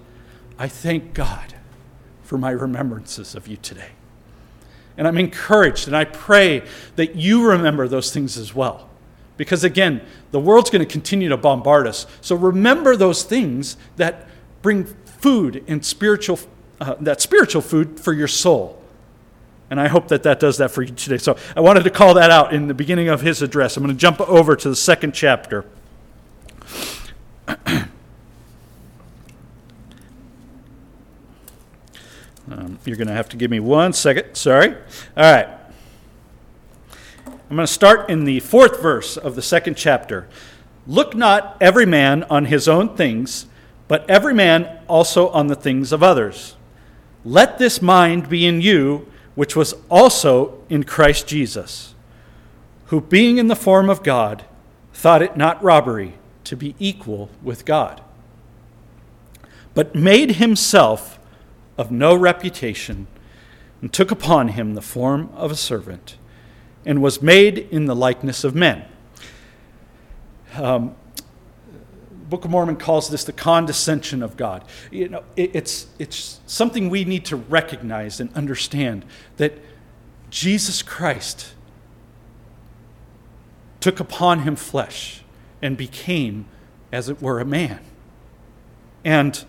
I 0.57 0.67
thank 0.67 1.13
God 1.13 1.55
for 2.23 2.37
my 2.37 2.51
remembrances 2.51 3.35
of 3.35 3.47
you 3.47 3.57
today. 3.57 3.89
And 4.95 5.07
I'm 5.07 5.17
encouraged, 5.17 5.87
and 5.87 5.97
I 5.97 6.05
pray 6.05 6.63
that 6.95 7.15
you 7.15 7.47
remember 7.47 7.87
those 7.87 8.13
things 8.13 8.37
as 8.37 8.53
well. 8.53 8.90
Because 9.41 9.63
again, 9.63 10.05
the 10.29 10.39
world's 10.39 10.69
going 10.69 10.85
to 10.85 10.87
continue 10.91 11.27
to 11.29 11.35
bombard 11.35 11.87
us. 11.87 12.05
So 12.21 12.35
remember 12.35 12.95
those 12.95 13.23
things 13.23 13.75
that 13.95 14.27
bring 14.61 14.85
food 14.85 15.63
and 15.67 15.83
spiritual, 15.83 16.37
uh, 16.79 16.93
that 16.99 17.21
spiritual 17.21 17.63
food 17.63 17.99
for 17.99 18.13
your 18.13 18.27
soul. 18.27 18.79
And 19.71 19.81
I 19.81 19.87
hope 19.87 20.09
that 20.09 20.21
that 20.21 20.39
does 20.39 20.59
that 20.59 20.69
for 20.69 20.83
you 20.83 20.93
today. 20.93 21.17
So 21.17 21.37
I 21.57 21.61
wanted 21.61 21.85
to 21.85 21.89
call 21.89 22.13
that 22.13 22.29
out 22.29 22.53
in 22.53 22.67
the 22.67 22.75
beginning 22.75 23.07
of 23.07 23.21
his 23.21 23.41
address. 23.41 23.77
I'm 23.77 23.83
going 23.83 23.95
to 23.95 23.99
jump 23.99 24.21
over 24.21 24.55
to 24.55 24.69
the 24.69 24.75
second 24.75 25.15
chapter. 25.15 25.65
um, 27.47 27.89
you're 32.85 32.95
going 32.95 33.07
to 33.07 33.13
have 33.13 33.29
to 33.29 33.37
give 33.37 33.49
me 33.49 33.59
one 33.59 33.91
second. 33.91 34.35
Sorry. 34.35 34.75
All 35.17 35.33
right. 35.33 35.60
I'm 37.51 37.57
going 37.57 37.67
to 37.67 37.73
start 37.73 38.09
in 38.09 38.23
the 38.23 38.39
fourth 38.39 38.81
verse 38.81 39.17
of 39.17 39.35
the 39.35 39.41
second 39.41 39.75
chapter. 39.75 40.25
Look 40.87 41.13
not 41.13 41.57
every 41.59 41.85
man 41.85 42.23
on 42.29 42.45
his 42.45 42.69
own 42.69 42.95
things, 42.95 43.45
but 43.89 44.09
every 44.09 44.33
man 44.33 44.79
also 44.87 45.27
on 45.31 45.47
the 45.47 45.55
things 45.57 45.91
of 45.91 46.01
others. 46.01 46.55
Let 47.25 47.57
this 47.57 47.81
mind 47.81 48.29
be 48.29 48.45
in 48.45 48.61
you, 48.61 49.05
which 49.35 49.53
was 49.53 49.73
also 49.89 50.63
in 50.69 50.85
Christ 50.85 51.27
Jesus, 51.27 51.93
who, 52.85 53.01
being 53.01 53.37
in 53.37 53.47
the 53.47 53.55
form 53.57 53.89
of 53.89 54.01
God, 54.01 54.45
thought 54.93 55.21
it 55.21 55.35
not 55.35 55.61
robbery 55.61 56.13
to 56.45 56.55
be 56.55 56.73
equal 56.79 57.29
with 57.43 57.65
God, 57.65 57.99
but 59.73 59.93
made 59.93 60.35
himself 60.35 61.19
of 61.77 61.91
no 61.91 62.15
reputation, 62.15 63.07
and 63.81 63.91
took 63.91 64.09
upon 64.09 64.47
him 64.47 64.73
the 64.73 64.81
form 64.81 65.29
of 65.35 65.51
a 65.51 65.57
servant 65.57 66.15
and 66.85 67.01
was 67.01 67.21
made 67.21 67.57
in 67.57 67.85
the 67.85 67.95
likeness 67.95 68.43
of 68.43 68.55
men. 68.55 68.85
Um, 70.55 70.95
Book 72.29 72.45
of 72.45 72.51
Mormon 72.51 72.77
calls 72.77 73.09
this 73.09 73.25
the 73.25 73.33
condescension 73.33 74.23
of 74.23 74.37
God. 74.37 74.63
You 74.89 75.09
know, 75.09 75.23
it, 75.35 75.51
it's, 75.53 75.87
it's 75.99 76.39
something 76.45 76.89
we 76.89 77.03
need 77.03 77.25
to 77.25 77.35
recognize 77.35 78.21
and 78.21 78.33
understand 78.33 79.03
that 79.35 79.59
Jesus 80.29 80.81
Christ 80.81 81.53
took 83.81 83.99
upon 83.99 84.39
him 84.39 84.55
flesh 84.55 85.23
and 85.61 85.75
became, 85.75 86.45
as 86.91 87.09
it 87.09 87.21
were, 87.21 87.41
a 87.41 87.45
man. 87.45 87.81
And 89.03 89.43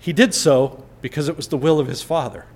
he 0.00 0.12
did 0.12 0.34
so 0.34 0.84
because 1.00 1.28
it 1.28 1.36
was 1.36 1.46
the 1.46 1.56
will 1.56 1.78
of 1.78 1.86
his 1.86 2.02
Father 2.02 2.46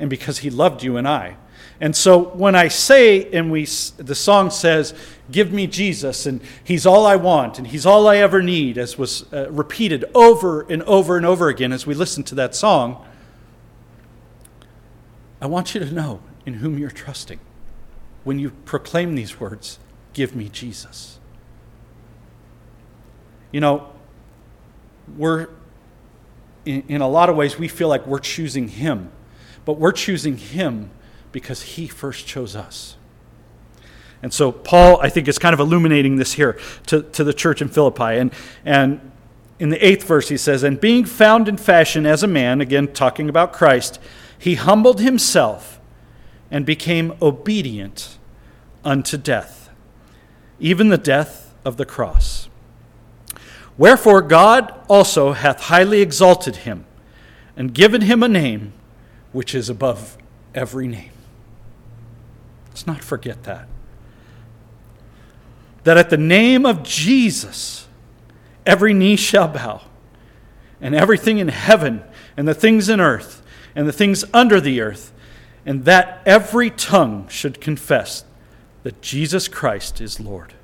and 0.00 0.10
because 0.10 0.38
he 0.38 0.50
loved 0.50 0.82
you 0.82 0.96
and 0.96 1.06
I. 1.06 1.36
And 1.82 1.96
so 1.96 2.22
when 2.22 2.54
I 2.54 2.68
say, 2.68 3.28
and 3.32 3.50
we, 3.50 3.64
the 3.96 4.14
song 4.14 4.50
says, 4.50 4.94
Give 5.32 5.52
me 5.52 5.66
Jesus, 5.66 6.26
and 6.26 6.40
He's 6.62 6.86
all 6.86 7.04
I 7.04 7.16
want, 7.16 7.58
and 7.58 7.66
He's 7.66 7.84
all 7.84 8.06
I 8.06 8.18
ever 8.18 8.40
need, 8.40 8.78
as 8.78 8.96
was 8.96 9.30
uh, 9.32 9.50
repeated 9.50 10.04
over 10.14 10.62
and 10.62 10.84
over 10.84 11.16
and 11.16 11.26
over 11.26 11.48
again 11.48 11.72
as 11.72 11.84
we 11.84 11.94
listen 11.94 12.22
to 12.24 12.36
that 12.36 12.54
song, 12.54 13.04
I 15.40 15.46
want 15.46 15.74
you 15.74 15.80
to 15.80 15.90
know 15.90 16.20
in 16.46 16.54
whom 16.54 16.78
you're 16.78 16.88
trusting 16.88 17.40
when 18.22 18.38
you 18.38 18.50
proclaim 18.64 19.16
these 19.16 19.40
words 19.40 19.80
Give 20.12 20.36
me 20.36 20.48
Jesus. 20.50 21.18
You 23.50 23.60
know, 23.60 23.90
we're, 25.16 25.48
in, 26.64 26.84
in 26.86 27.00
a 27.00 27.08
lot 27.08 27.28
of 27.28 27.34
ways, 27.34 27.58
we 27.58 27.66
feel 27.66 27.88
like 27.88 28.06
we're 28.06 28.20
choosing 28.20 28.68
Him, 28.68 29.10
but 29.64 29.78
we're 29.78 29.90
choosing 29.90 30.36
Him 30.36 30.90
because 31.32 31.62
he 31.62 31.88
first 31.88 32.26
chose 32.26 32.54
us. 32.54 32.96
And 34.22 34.32
so 34.32 34.52
Paul, 34.52 35.00
I 35.00 35.08
think, 35.08 35.26
is 35.26 35.38
kind 35.38 35.52
of 35.52 35.58
illuminating 35.58 36.16
this 36.16 36.34
here 36.34 36.58
to, 36.86 37.02
to 37.02 37.24
the 37.24 37.34
church 37.34 37.60
in 37.60 37.68
Philippi. 37.68 38.18
And, 38.18 38.32
and 38.64 39.12
in 39.58 39.70
the 39.70 39.84
eighth 39.84 40.04
verse, 40.04 40.28
he 40.28 40.36
says, 40.36 40.62
And 40.62 40.80
being 40.80 41.04
found 41.04 41.48
in 41.48 41.56
fashion 41.56 42.06
as 42.06 42.22
a 42.22 42.28
man, 42.28 42.60
again 42.60 42.92
talking 42.92 43.28
about 43.28 43.52
Christ, 43.52 43.98
he 44.38 44.54
humbled 44.54 45.00
himself 45.00 45.80
and 46.50 46.64
became 46.64 47.14
obedient 47.20 48.18
unto 48.84 49.16
death, 49.16 49.70
even 50.60 50.88
the 50.88 50.98
death 50.98 51.54
of 51.64 51.76
the 51.76 51.86
cross. 51.86 52.48
Wherefore 53.78 54.22
God 54.22 54.72
also 54.88 55.32
hath 55.32 55.62
highly 55.62 56.00
exalted 56.00 56.56
him 56.56 56.84
and 57.56 57.72
given 57.72 58.02
him 58.02 58.22
a 58.22 58.28
name 58.28 58.72
which 59.32 59.54
is 59.54 59.70
above 59.70 60.18
every 60.54 60.86
name 60.86 61.11
Let's 62.72 62.86
not 62.86 63.04
forget 63.04 63.42
that. 63.42 63.68
That 65.84 65.98
at 65.98 66.08
the 66.08 66.16
name 66.16 66.64
of 66.64 66.82
Jesus, 66.82 67.86
every 68.64 68.94
knee 68.94 69.16
shall 69.16 69.48
bow, 69.48 69.82
and 70.80 70.94
everything 70.94 71.36
in 71.36 71.48
heaven, 71.48 72.02
and 72.34 72.48
the 72.48 72.54
things 72.54 72.88
in 72.88 72.98
earth, 72.98 73.42
and 73.76 73.86
the 73.86 73.92
things 73.92 74.24
under 74.32 74.58
the 74.58 74.80
earth, 74.80 75.12
and 75.66 75.84
that 75.84 76.22
every 76.24 76.70
tongue 76.70 77.28
should 77.28 77.60
confess 77.60 78.24
that 78.84 79.02
Jesus 79.02 79.48
Christ 79.48 80.00
is 80.00 80.18
Lord, 80.18 80.54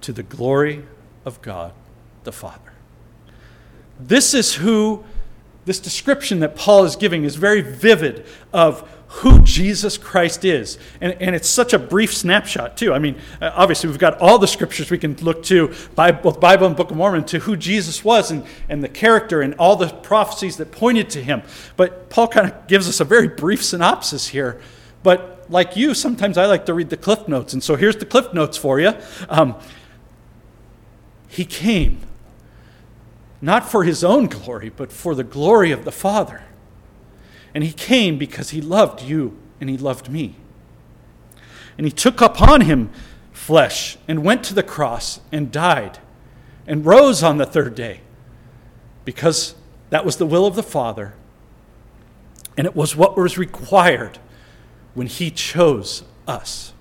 to 0.00 0.14
the 0.14 0.22
glory 0.22 0.86
of 1.26 1.42
God 1.42 1.74
the 2.24 2.32
Father. 2.32 2.72
This 4.00 4.32
is 4.32 4.54
who, 4.54 5.04
this 5.64 5.78
description 5.78 6.40
that 6.40 6.56
Paul 6.56 6.84
is 6.84 6.96
giving 6.96 7.24
is 7.24 7.36
very 7.36 7.60
vivid 7.60 8.26
of 8.52 8.88
who 9.06 9.42
Jesus 9.42 9.98
Christ 9.98 10.44
is. 10.44 10.78
And, 11.00 11.12
and 11.20 11.36
it's 11.36 11.48
such 11.48 11.74
a 11.74 11.78
brief 11.78 12.14
snapshot, 12.14 12.78
too. 12.78 12.94
I 12.94 12.98
mean, 12.98 13.20
uh, 13.42 13.50
obviously, 13.54 13.90
we've 13.90 13.98
got 13.98 14.18
all 14.20 14.38
the 14.38 14.48
scriptures 14.48 14.90
we 14.90 14.96
can 14.96 15.14
look 15.16 15.42
to, 15.44 15.68
both 15.94 16.40
Bible 16.40 16.66
and 16.66 16.74
Book 16.74 16.90
of 16.90 16.96
Mormon, 16.96 17.24
to 17.26 17.40
who 17.40 17.54
Jesus 17.54 18.02
was 18.02 18.30
and, 18.30 18.44
and 18.70 18.82
the 18.82 18.88
character 18.88 19.42
and 19.42 19.54
all 19.54 19.76
the 19.76 19.88
prophecies 19.88 20.56
that 20.56 20.72
pointed 20.72 21.10
to 21.10 21.22
him. 21.22 21.42
But 21.76 22.08
Paul 22.08 22.28
kind 22.28 22.50
of 22.50 22.66
gives 22.68 22.88
us 22.88 23.00
a 23.00 23.04
very 23.04 23.28
brief 23.28 23.62
synopsis 23.62 24.28
here. 24.28 24.60
But 25.02 25.44
like 25.50 25.76
you, 25.76 25.92
sometimes 25.92 26.38
I 26.38 26.46
like 26.46 26.64
to 26.66 26.74
read 26.74 26.88
the 26.88 26.96
Cliff 26.96 27.28
Notes. 27.28 27.52
And 27.52 27.62
so 27.62 27.76
here's 27.76 27.96
the 27.96 28.06
Cliff 28.06 28.32
Notes 28.32 28.56
for 28.56 28.80
you. 28.80 28.94
Um, 29.28 29.56
he 31.28 31.44
came, 31.44 32.00
not 33.42 33.68
for 33.68 33.82
his 33.82 34.04
own 34.04 34.28
glory, 34.28 34.70
but 34.70 34.92
for 34.92 35.14
the 35.14 35.24
glory 35.24 35.72
of 35.72 35.84
the 35.84 35.92
Father. 35.92 36.44
And 37.54 37.64
he 37.64 37.72
came 37.72 38.16
because 38.16 38.50
he 38.50 38.60
loved 38.60 39.02
you 39.02 39.36
and 39.60 39.68
he 39.68 39.76
loved 39.76 40.08
me. 40.08 40.36
And 41.76 41.84
he 41.84 41.92
took 41.92 42.20
upon 42.20 42.62
him 42.62 42.90
flesh 43.32 43.98
and 44.06 44.24
went 44.24 44.44
to 44.44 44.54
the 44.54 44.62
cross 44.62 45.20
and 45.32 45.50
died 45.50 45.98
and 46.66 46.86
rose 46.86 47.22
on 47.22 47.38
the 47.38 47.44
third 47.44 47.74
day 47.74 48.00
because 49.04 49.56
that 49.90 50.04
was 50.04 50.16
the 50.16 50.26
will 50.26 50.46
of 50.46 50.54
the 50.54 50.62
Father. 50.62 51.14
And 52.56 52.66
it 52.66 52.76
was 52.76 52.94
what 52.94 53.16
was 53.16 53.36
required 53.36 54.18
when 54.94 55.08
he 55.08 55.30
chose 55.30 56.04
us. 56.28 56.72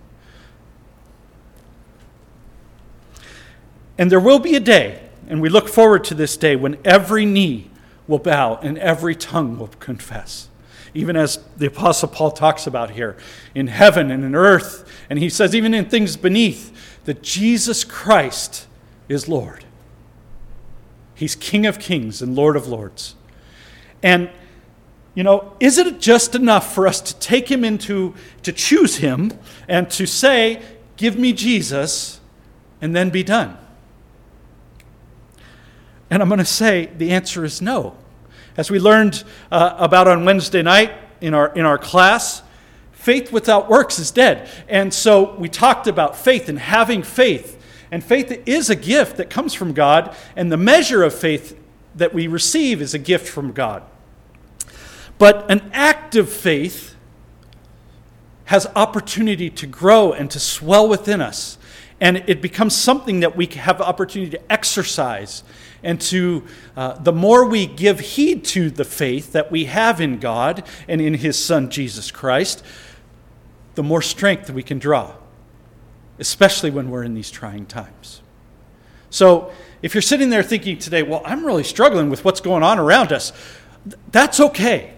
And 3.97 4.11
there 4.11 4.19
will 4.19 4.39
be 4.39 4.55
a 4.55 4.59
day, 4.59 5.10
and 5.31 5.41
we 5.41 5.49
look 5.49 5.67
forward 5.67 6.03
to 6.03 6.13
this 6.13 6.37
day, 6.37 6.55
when 6.55 6.77
every 6.85 7.25
knee 7.25 7.71
will 8.07 8.19
bow 8.19 8.59
and 8.61 8.77
every 8.77 9.15
tongue 9.15 9.57
will 9.57 9.69
confess 9.79 10.49
even 10.93 11.15
as 11.15 11.39
the 11.57 11.67
Apostle 11.67 12.09
Paul 12.09 12.31
talks 12.31 12.67
about 12.67 12.91
here, 12.91 13.15
in 13.55 13.67
heaven 13.67 14.11
and 14.11 14.23
in 14.23 14.35
earth, 14.35 14.89
and 15.09 15.19
he 15.19 15.29
says, 15.29 15.55
even 15.55 15.73
in 15.73 15.85
things 15.85 16.17
beneath, 16.17 16.99
that 17.05 17.21
Jesus 17.21 17.83
Christ 17.83 18.67
is 19.07 19.27
Lord. 19.27 19.63
He's 21.15 21.35
King 21.35 21.65
of 21.65 21.79
kings 21.79 22.21
and 22.21 22.35
Lord 22.35 22.55
of 22.55 22.67
lords. 22.67 23.15
And, 24.03 24.29
you 25.15 25.23
know, 25.23 25.53
is 25.59 25.77
it 25.77 25.99
just 25.99 26.35
enough 26.35 26.73
for 26.73 26.87
us 26.87 26.99
to 27.01 27.15
take 27.19 27.49
him 27.49 27.63
into, 27.63 28.13
to 28.43 28.51
choose 28.51 28.97
him 28.97 29.31
and 29.67 29.89
to 29.91 30.05
say, 30.05 30.61
give 30.97 31.17
me 31.17 31.31
Jesus, 31.31 32.19
and 32.81 32.95
then 32.95 33.09
be 33.09 33.23
done? 33.23 33.57
And 36.11 36.21
I'm 36.21 36.27
going 36.27 36.39
to 36.39 36.45
say 36.45 36.89
the 36.97 37.11
answer 37.11 37.45
is 37.45 37.61
no. 37.61 37.95
As 38.57 38.69
we 38.69 38.79
learned 38.79 39.23
uh, 39.49 39.75
about 39.77 40.09
on 40.09 40.25
Wednesday 40.25 40.61
night 40.61 40.91
in 41.21 41.33
our, 41.33 41.53
in 41.53 41.65
our 41.65 41.77
class, 41.77 42.43
faith 42.91 43.31
without 43.31 43.69
works 43.69 43.97
is 43.97 44.11
dead. 44.11 44.49
And 44.67 44.93
so 44.93 45.35
we 45.35 45.47
talked 45.47 45.87
about 45.87 46.17
faith 46.17 46.49
and 46.49 46.59
having 46.59 47.01
faith. 47.01 47.57
And 47.91 48.03
faith 48.03 48.43
is 48.45 48.69
a 48.69 48.75
gift 48.75 49.17
that 49.17 49.29
comes 49.29 49.53
from 49.53 49.73
God, 49.73 50.15
and 50.35 50.51
the 50.51 50.57
measure 50.57 51.03
of 51.03 51.13
faith 51.13 51.57
that 51.95 52.13
we 52.13 52.27
receive 52.27 52.81
is 52.81 52.93
a 52.93 52.99
gift 52.99 53.27
from 53.27 53.53
God. 53.53 53.83
But 55.17 55.49
an 55.49 55.69
active 55.73 56.29
faith 56.29 56.95
has 58.45 58.67
opportunity 58.75 59.49
to 59.49 59.67
grow 59.67 60.11
and 60.11 60.29
to 60.31 60.39
swell 60.39 60.89
within 60.89 61.21
us. 61.21 61.57
And 62.01 62.23
it 62.27 62.41
becomes 62.41 62.75
something 62.75 63.21
that 63.21 63.37
we 63.37 63.45
have 63.45 63.79
opportunity 63.79 64.31
to 64.31 64.51
exercise 64.51 65.43
and 65.83 65.99
to 66.01 66.43
uh, 66.75 66.93
the 66.93 67.11
more 67.11 67.45
we 67.45 67.65
give 67.65 67.99
heed 67.99 68.43
to 68.45 68.69
the 68.69 68.85
faith 68.85 69.31
that 69.33 69.51
we 69.51 69.65
have 69.65 69.99
in 69.99 70.19
God 70.19 70.63
and 70.87 71.01
in 71.01 71.15
His 71.15 71.43
Son 71.43 71.69
Jesus 71.69 72.11
Christ, 72.11 72.63
the 73.75 73.83
more 73.83 74.01
strength 74.01 74.49
we 74.49 74.63
can 74.63 74.79
draw, 74.79 75.13
especially 76.19 76.69
when 76.69 76.89
we're 76.89 77.03
in 77.03 77.13
these 77.13 77.31
trying 77.31 77.65
times. 77.65 78.21
So, 79.09 79.51
if 79.81 79.95
you're 79.95 80.01
sitting 80.01 80.29
there 80.29 80.43
thinking 80.43 80.77
today, 80.77 81.03
well, 81.03 81.21
I'm 81.25 81.45
really 81.45 81.63
struggling 81.63 82.09
with 82.09 82.23
what's 82.23 82.39
going 82.39 82.63
on 82.63 82.77
around 82.77 83.11
us, 83.11 83.33
that's 84.11 84.39
okay. 84.39 84.93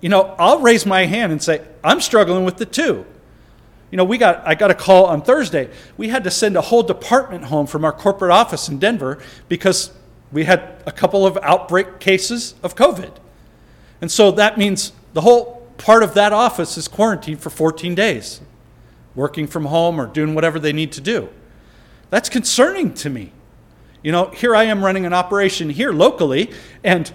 You 0.00 0.08
know, 0.08 0.34
I'll 0.38 0.60
raise 0.60 0.86
my 0.86 1.06
hand 1.06 1.32
and 1.32 1.42
say, 1.42 1.66
I'm 1.82 2.00
struggling 2.00 2.44
with 2.44 2.56
the 2.56 2.66
too. 2.66 3.04
You 3.90 3.96
know, 3.96 4.04
we 4.04 4.18
got 4.18 4.46
I 4.46 4.54
got 4.54 4.70
a 4.70 4.74
call 4.74 5.06
on 5.06 5.22
Thursday. 5.22 5.70
We 5.96 6.08
had 6.08 6.24
to 6.24 6.30
send 6.30 6.56
a 6.56 6.60
whole 6.60 6.82
department 6.82 7.44
home 7.44 7.66
from 7.66 7.84
our 7.84 7.92
corporate 7.92 8.30
office 8.30 8.68
in 8.68 8.78
Denver 8.78 9.18
because 9.48 9.92
we 10.32 10.44
had 10.44 10.82
a 10.86 10.92
couple 10.92 11.26
of 11.26 11.38
outbreak 11.42 12.00
cases 12.00 12.54
of 12.62 12.74
COVID. 12.74 13.12
And 14.00 14.10
so 14.10 14.30
that 14.32 14.58
means 14.58 14.92
the 15.14 15.22
whole 15.22 15.66
part 15.78 16.02
of 16.02 16.14
that 16.14 16.32
office 16.32 16.76
is 16.76 16.88
quarantined 16.88 17.40
for 17.40 17.50
14 17.50 17.94
days, 17.94 18.40
working 19.14 19.46
from 19.46 19.66
home 19.66 20.00
or 20.00 20.06
doing 20.06 20.34
whatever 20.34 20.58
they 20.58 20.72
need 20.72 20.92
to 20.92 21.00
do. 21.00 21.28
That's 22.10 22.28
concerning 22.28 22.94
to 22.94 23.10
me. 23.10 23.32
You 24.02 24.12
know, 24.12 24.26
here 24.28 24.54
I 24.54 24.64
am 24.64 24.84
running 24.84 25.06
an 25.06 25.12
operation 25.12 25.70
here 25.70 25.92
locally, 25.92 26.52
and 26.84 27.10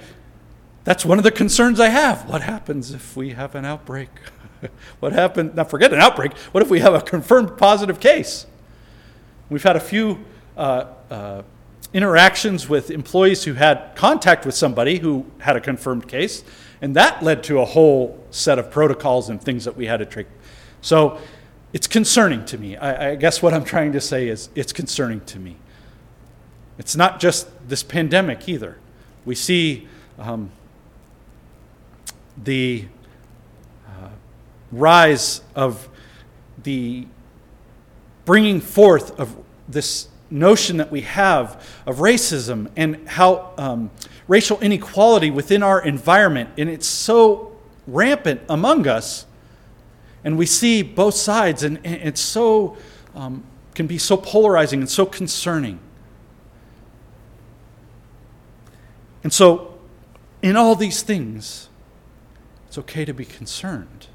that's 0.84 1.06
one 1.06 1.17
of 1.17 1.23
the 1.23 1.32
concerns 1.32 1.80
I 1.80 1.89
have. 1.89 2.28
What 2.30 2.41
happens 2.41 2.91
if 2.91 3.15
we 3.15 3.30
have 3.30 3.56
an 3.56 3.63
outbreak? 3.63 4.10
what 4.99 5.13
happens? 5.13 5.56
Now, 5.56 5.63
forget 5.63 5.93
an 5.93 5.99
outbreak. 5.99 6.38
What 6.52 6.62
if 6.62 6.69
we 6.69 6.80
have 6.80 6.93
a 6.93 7.02
confirmed 7.02 7.58
positive 7.58 7.99
case? 7.99 8.45
We've 9.49 9.63
had 9.63 9.76
a 9.76 9.80
few 9.80 10.19
uh, 10.58 10.86
uh, 11.10 11.43
interactions 11.94 12.68
with 12.68 12.90
employees 12.90 13.44
who 13.44 13.54
had 13.54 13.92
contact 13.96 14.46
with 14.46 14.56
somebody 14.56 14.98
who 14.98 15.26
had 15.40 15.56
a 15.56 15.62
confirmed 15.62 16.08
case, 16.08 16.44
and 16.82 16.96
that 16.96 17.24
led 17.24 17.44
to 17.44 17.60
a 17.60 17.66
whole 17.66 18.26
set 18.32 18.58
of 18.58 18.72
protocols 18.72 19.30
and 19.30 19.42
things 19.42 19.66
that 19.66 19.78
we 19.78 19.86
had 19.86 19.98
to 19.98 20.06
take. 20.06 20.28
So 20.82 21.20
it's 21.72 21.88
concerning 21.88 22.46
to 22.46 22.58
me. 22.58 22.76
I, 22.78 23.12
I 23.12 23.16
guess 23.16 23.42
what 23.42 23.54
I'm 23.54 23.64
trying 23.64 23.92
to 23.94 24.02
say 24.02 24.28
is 24.28 24.50
it's 24.56 24.74
concerning 24.74 25.22
to 25.22 25.40
me. 25.40 25.58
It's 26.78 26.96
not 26.96 27.20
just 27.20 27.48
this 27.70 27.84
pandemic 27.84 28.50
either. 28.50 28.78
We 29.26 29.36
see 29.36 29.88
um, 30.18 30.52
the 32.44 32.86
uh, 33.88 34.10
rise 34.72 35.42
of 35.56 35.88
the 36.62 37.08
bringing 38.26 38.60
forth 38.60 39.20
of 39.20 39.36
this 39.68 40.08
notion 40.34 40.78
that 40.78 40.91
we 40.91 41.02
have 41.02 41.63
of 41.86 41.98
racism 41.98 42.69
and 42.76 43.08
how 43.08 43.54
um, 43.58 43.91
racial 44.28 44.60
inequality 44.60 45.30
within 45.30 45.62
our 45.62 45.82
environment, 45.84 46.50
and 46.58 46.69
it's 46.69 46.88
so 46.88 47.56
rampant 47.86 48.41
among 48.50 48.88
us. 48.88 49.26
And 50.24 50.38
we 50.38 50.46
see 50.46 50.82
both 50.82 51.15
sides, 51.15 51.63
and 51.63 51.80
it's 51.86 52.22
so, 52.22 52.78
um, 53.13 53.43
can 53.76 53.88
be 53.88 53.98
so 53.98 54.17
polarizing 54.17 54.80
and 54.80 54.89
so 54.89 55.06
concerning. 55.06 55.80
And 59.24 59.32
so, 59.32 59.78
in 60.41 60.56
all 60.56 60.76
these 60.76 61.02
things, 61.02 61.69
it's 62.67 62.78
okay 62.78 63.06
to 63.06 63.13
be 63.13 63.26
concerned. 63.26 64.08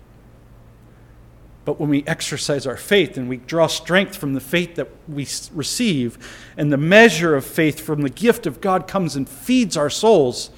But 1.69 1.79
when 1.79 1.91
we 1.91 2.03
exercise 2.07 2.67
our 2.67 2.79
faith 2.79 3.19
and 3.19 3.29
we 3.29 3.37
draw 3.37 3.67
strength 3.67 4.17
from 4.17 4.33
the 4.33 4.41
faith 4.41 4.77
that 4.77 4.89
we 5.07 5.29
receive, 5.53 6.17
and 6.57 6.73
the 6.73 6.79
measure 6.79 7.37
of 7.37 7.45
faith 7.45 7.79
from 7.79 8.01
the 8.01 8.09
gift 8.09 8.47
of 8.47 8.63
God 8.63 8.89
comes 8.89 9.15
and 9.15 9.29
feeds 9.29 9.77
our 9.77 9.91
souls, 9.91 10.49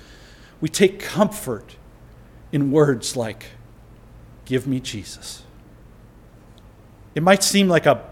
we 0.60 0.68
take 0.68 1.00
comfort 1.00 1.74
in 2.52 2.70
words 2.70 3.16
like, 3.16 3.46
Give 4.44 4.68
me 4.68 4.78
Jesus. 4.78 5.42
It 7.16 7.24
might 7.24 7.42
seem 7.42 7.66
like 7.66 7.86
a 7.86 8.08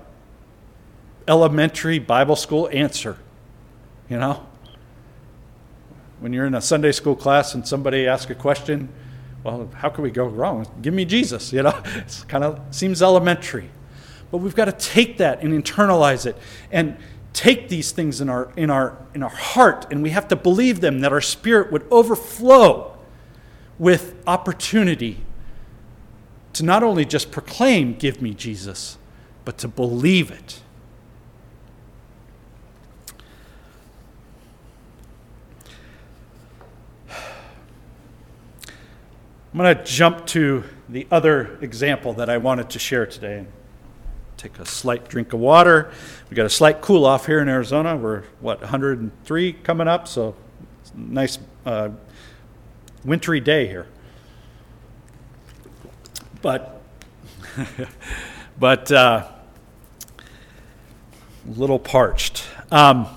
elementary 1.29 2.01
Bible 2.01 2.35
school 2.35 2.69
answer, 2.73 3.17
you 4.11 4.19
know? 4.19 4.45
when 6.19 6.33
you're 6.33 6.47
in 6.47 6.55
a 6.57 6.61
Sunday 6.61 6.91
school 6.91 7.15
class 7.15 7.55
and 7.55 7.65
somebody 7.65 8.09
asks 8.09 8.29
a 8.29 8.35
question, 8.35 8.89
well, 9.45 9.71
how 9.75 9.89
could 9.89 10.03
we 10.03 10.11
go 10.11 10.27
wrong? 10.27 10.67
Give 10.83 10.93
me 10.93 11.05
Jesus, 11.05 11.53
you 11.53 11.63
know? 11.63 11.81
It 11.97 12.25
kind 12.29 12.45
of 12.45 12.61
seems 12.71 13.03
elementary. 13.03 13.71
But 14.31 14.39
we've 14.39 14.55
got 14.55 14.67
to 14.67 14.73
take 14.73 15.19
that 15.19 15.43
and 15.43 15.53
internalize 15.53 16.27
it 16.27 16.37
and 16.71 16.97
take 17.33 17.69
these 17.69 17.93
things 17.93 18.21
in 18.21 18.29
our, 18.29 18.53
in 18.57 18.69
our, 18.69 18.99
in 19.15 19.23
our 19.23 19.29
heart, 19.29 19.87
and 19.91 20.03
we 20.03 20.11
have 20.11 20.29
to 20.29 20.37
believe 20.37 20.81
them 20.81 21.01
that 21.01 21.13
our 21.13 21.21
spirit 21.21 21.71
would 21.71 21.87
overflow 21.91 22.97
with 23.79 24.17
opportunity 24.27 25.25
to 26.55 26.65
not 26.65 26.83
only 26.83 27.05
just 27.05 27.31
proclaim, 27.31 27.95
Give 27.95 28.21
me 28.21 28.35
Jesus, 28.35 28.99
but 29.45 29.57
to 29.59 29.69
believe 29.69 30.31
it. 30.31 30.63
I'm 39.59 39.65
going 39.65 39.77
to 39.77 39.83
jump 39.83 40.25
to 40.27 40.63
the 40.89 41.09
other 41.11 41.59
example 41.61 42.13
that 42.13 42.31
I 42.31 42.39
wanted 42.39 42.71
to 42.71 42.79
share 42.79 43.07
today. 43.07 43.45
Take 44.37 44.61
a 44.61 44.65
slight 44.65 45.09
drink 45.09 45.33
of 45.33 45.41
water. 45.41 45.91
We 46.31 46.37
got 46.37 46.47
a 46.47 46.49
slight 46.49 46.81
cool 46.81 47.05
off 47.05 47.27
here 47.27 47.41
in 47.41 47.49
Arizona. 47.49 47.97
We're 47.97 48.23
what 48.39 48.61
103 48.61 49.53
coming 49.55 49.89
up, 49.89 50.07
so 50.07 50.37
nice 50.95 51.41
uh, 51.67 51.89
wintry 53.05 53.41
day 53.41 53.67
here. 53.67 53.89
But 56.41 56.81
but 58.61 58.93
uh, 58.93 59.29
a 61.49 61.51
little 61.51 61.81
parched. 61.81 62.45
Um, 62.71 63.09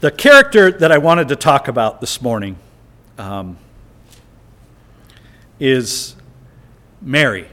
the 0.00 0.10
character 0.10 0.70
that 0.70 0.90
I 0.90 0.96
wanted 0.96 1.28
to 1.28 1.36
talk 1.36 1.68
about 1.68 2.00
this 2.00 2.22
morning. 2.22 2.56
Um, 3.18 3.58
is 5.62 6.16
Mary. 7.00 7.46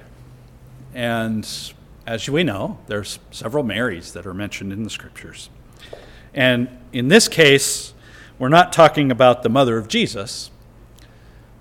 And 0.96 1.48
as 2.08 2.28
we 2.28 2.44
know, 2.44 2.80
there's 2.88 3.20
several 3.30 3.64
Marys 3.64 4.14
that 4.14 4.26
are 4.26 4.34
mentioned 4.34 4.74
in 4.74 4.82
the 4.82 4.90
scriptures. 4.90 5.52
And 6.34 6.70
in 6.92 7.10
this 7.10 7.28
case, 7.28 7.94
we're 8.40 8.50
not 8.50 8.74
talking 8.74 9.12
about 9.12 9.44
the 9.44 9.50
mother 9.50 9.78
of 9.78 9.88
Jesus. 9.88 10.50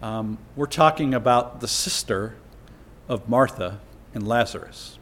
Um, 0.01 0.39
we're 0.57 0.65
talking 0.65 1.13
about 1.13 1.61
the 1.61 1.69
sister 1.69 2.35
of 3.11 3.29
Martha 3.29 3.81
and 4.15 4.27
Lazarus. 4.27 4.99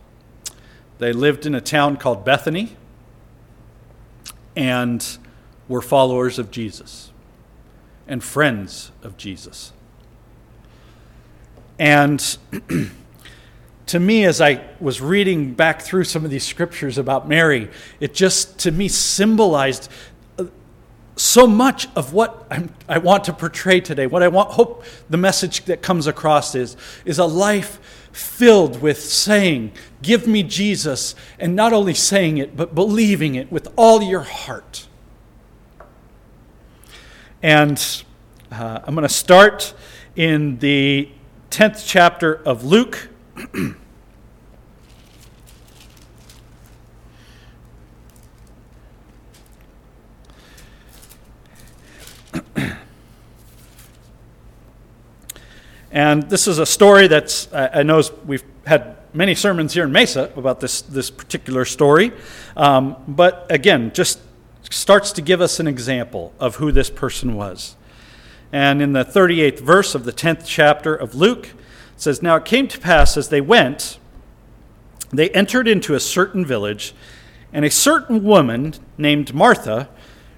They 0.98 1.12
lived 1.12 1.46
in 1.46 1.54
a 1.54 1.60
town 1.60 1.96
called 1.96 2.24
Bethany 2.24 2.76
and 4.56 5.16
were 5.68 5.82
followers 5.82 6.40
of 6.40 6.50
Jesus 6.50 7.12
and 8.08 8.24
friends 8.24 8.90
of 9.04 9.16
Jesus. 9.16 9.72
And 11.78 12.20
to 13.86 14.00
me, 14.00 14.24
as 14.24 14.40
I 14.40 14.64
was 14.80 15.00
reading 15.00 15.54
back 15.54 15.82
through 15.82 16.04
some 16.04 16.24
of 16.24 16.30
these 16.30 16.44
scriptures 16.44 16.98
about 16.98 17.28
Mary, 17.28 17.70
it 18.00 18.14
just 18.14 18.58
to 18.60 18.70
me 18.70 18.88
symbolized 18.88 19.90
uh, 20.38 20.46
so 21.16 21.46
much 21.46 21.88
of 21.94 22.12
what 22.12 22.46
I'm, 22.50 22.74
i 22.88 22.98
want 22.98 23.24
to 23.24 23.32
portray 23.32 23.80
today. 23.80 24.06
What 24.06 24.22
I 24.22 24.28
want, 24.28 24.50
hope 24.52 24.84
the 25.10 25.16
message 25.16 25.64
that 25.66 25.82
comes 25.82 26.06
across 26.06 26.54
is, 26.54 26.76
is 27.04 27.18
a 27.18 27.26
life 27.26 27.78
filled 28.12 28.80
with 28.80 29.02
saying, 29.02 29.72
Give 30.02 30.26
me 30.26 30.42
Jesus, 30.42 31.14
and 31.38 31.54
not 31.54 31.72
only 31.72 31.94
saying 31.94 32.38
it, 32.38 32.56
but 32.56 32.74
believing 32.74 33.34
it 33.34 33.52
with 33.52 33.68
all 33.76 34.02
your 34.02 34.22
heart. 34.22 34.88
And 37.42 38.04
uh, 38.50 38.80
I'm 38.84 38.94
going 38.94 39.06
to 39.06 39.12
start 39.12 39.74
in 40.16 40.58
the 40.58 41.10
10th 41.50 41.84
chapter 41.86 42.34
of 42.44 42.64
Luke. 42.64 43.08
and 55.90 56.24
this 56.24 56.46
is 56.46 56.58
a 56.58 56.66
story 56.66 57.08
that's, 57.08 57.52
I 57.52 57.82
know 57.82 58.02
we've 58.26 58.44
had 58.66 58.96
many 59.14 59.34
sermons 59.34 59.72
here 59.72 59.84
in 59.84 59.92
Mesa 59.92 60.30
about 60.36 60.60
this, 60.60 60.82
this 60.82 61.10
particular 61.10 61.64
story. 61.64 62.12
Um, 62.56 62.96
but 63.08 63.46
again, 63.50 63.92
just 63.92 64.20
starts 64.70 65.12
to 65.12 65.22
give 65.22 65.40
us 65.40 65.58
an 65.58 65.66
example 65.66 66.34
of 66.38 66.56
who 66.56 66.70
this 66.72 66.90
person 66.90 67.34
was. 67.34 67.76
And 68.52 68.80
in 68.80 68.92
the 68.92 69.04
38th 69.04 69.60
verse 69.60 69.94
of 69.94 70.04
the 70.04 70.12
10th 70.12 70.44
chapter 70.46 70.94
of 70.94 71.14
Luke, 71.14 71.48
it 71.48 72.00
says, 72.00 72.22
Now 72.22 72.36
it 72.36 72.44
came 72.44 72.68
to 72.68 72.78
pass 72.78 73.16
as 73.16 73.28
they 73.28 73.40
went, 73.40 73.98
they 75.10 75.30
entered 75.30 75.68
into 75.68 75.94
a 75.94 76.00
certain 76.00 76.44
village, 76.44 76.94
and 77.52 77.64
a 77.64 77.70
certain 77.70 78.24
woman 78.24 78.74
named 78.98 79.34
Martha 79.34 79.88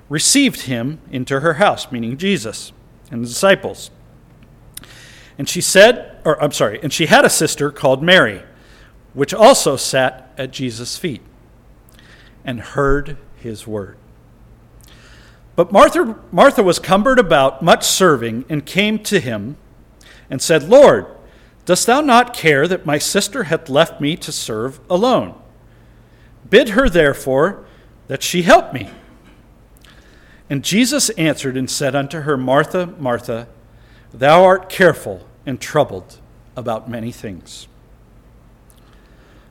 received 0.08 0.62
him 0.62 1.00
into 1.10 1.40
her 1.40 1.54
house, 1.54 1.90
meaning 1.90 2.16
Jesus 2.16 2.72
and 3.10 3.22
the 3.22 3.28
disciples. 3.28 3.90
And 5.38 5.48
she 5.48 5.60
said, 5.60 6.20
or 6.24 6.42
I'm 6.42 6.52
sorry, 6.52 6.80
and 6.82 6.92
she 6.92 7.06
had 7.06 7.24
a 7.24 7.30
sister 7.30 7.70
called 7.70 8.02
Mary, 8.02 8.42
which 9.14 9.32
also 9.32 9.76
sat 9.76 10.32
at 10.36 10.50
Jesus' 10.50 10.96
feet 10.96 11.22
and 12.44 12.60
heard 12.60 13.16
his 13.36 13.66
word. 13.66 13.96
But 15.58 15.72
Martha, 15.72 16.16
Martha 16.30 16.62
was 16.62 16.78
cumbered 16.78 17.18
about 17.18 17.62
much 17.62 17.84
serving 17.84 18.44
and 18.48 18.64
came 18.64 19.00
to 19.00 19.18
him 19.18 19.56
and 20.30 20.40
said, 20.40 20.68
Lord, 20.68 21.06
dost 21.64 21.88
thou 21.88 22.00
not 22.00 22.32
care 22.32 22.68
that 22.68 22.86
my 22.86 22.98
sister 22.98 23.42
hath 23.42 23.68
left 23.68 24.00
me 24.00 24.16
to 24.18 24.30
serve 24.30 24.78
alone? 24.88 25.34
Bid 26.48 26.68
her 26.68 26.88
therefore 26.88 27.66
that 28.06 28.22
she 28.22 28.42
help 28.42 28.72
me. 28.72 28.88
And 30.48 30.62
Jesus 30.62 31.10
answered 31.10 31.56
and 31.56 31.68
said 31.68 31.96
unto 31.96 32.20
her, 32.20 32.36
Martha, 32.36 32.94
Martha, 32.96 33.48
thou 34.14 34.44
art 34.44 34.68
careful 34.68 35.26
and 35.44 35.60
troubled 35.60 36.20
about 36.54 36.88
many 36.88 37.10
things. 37.10 37.66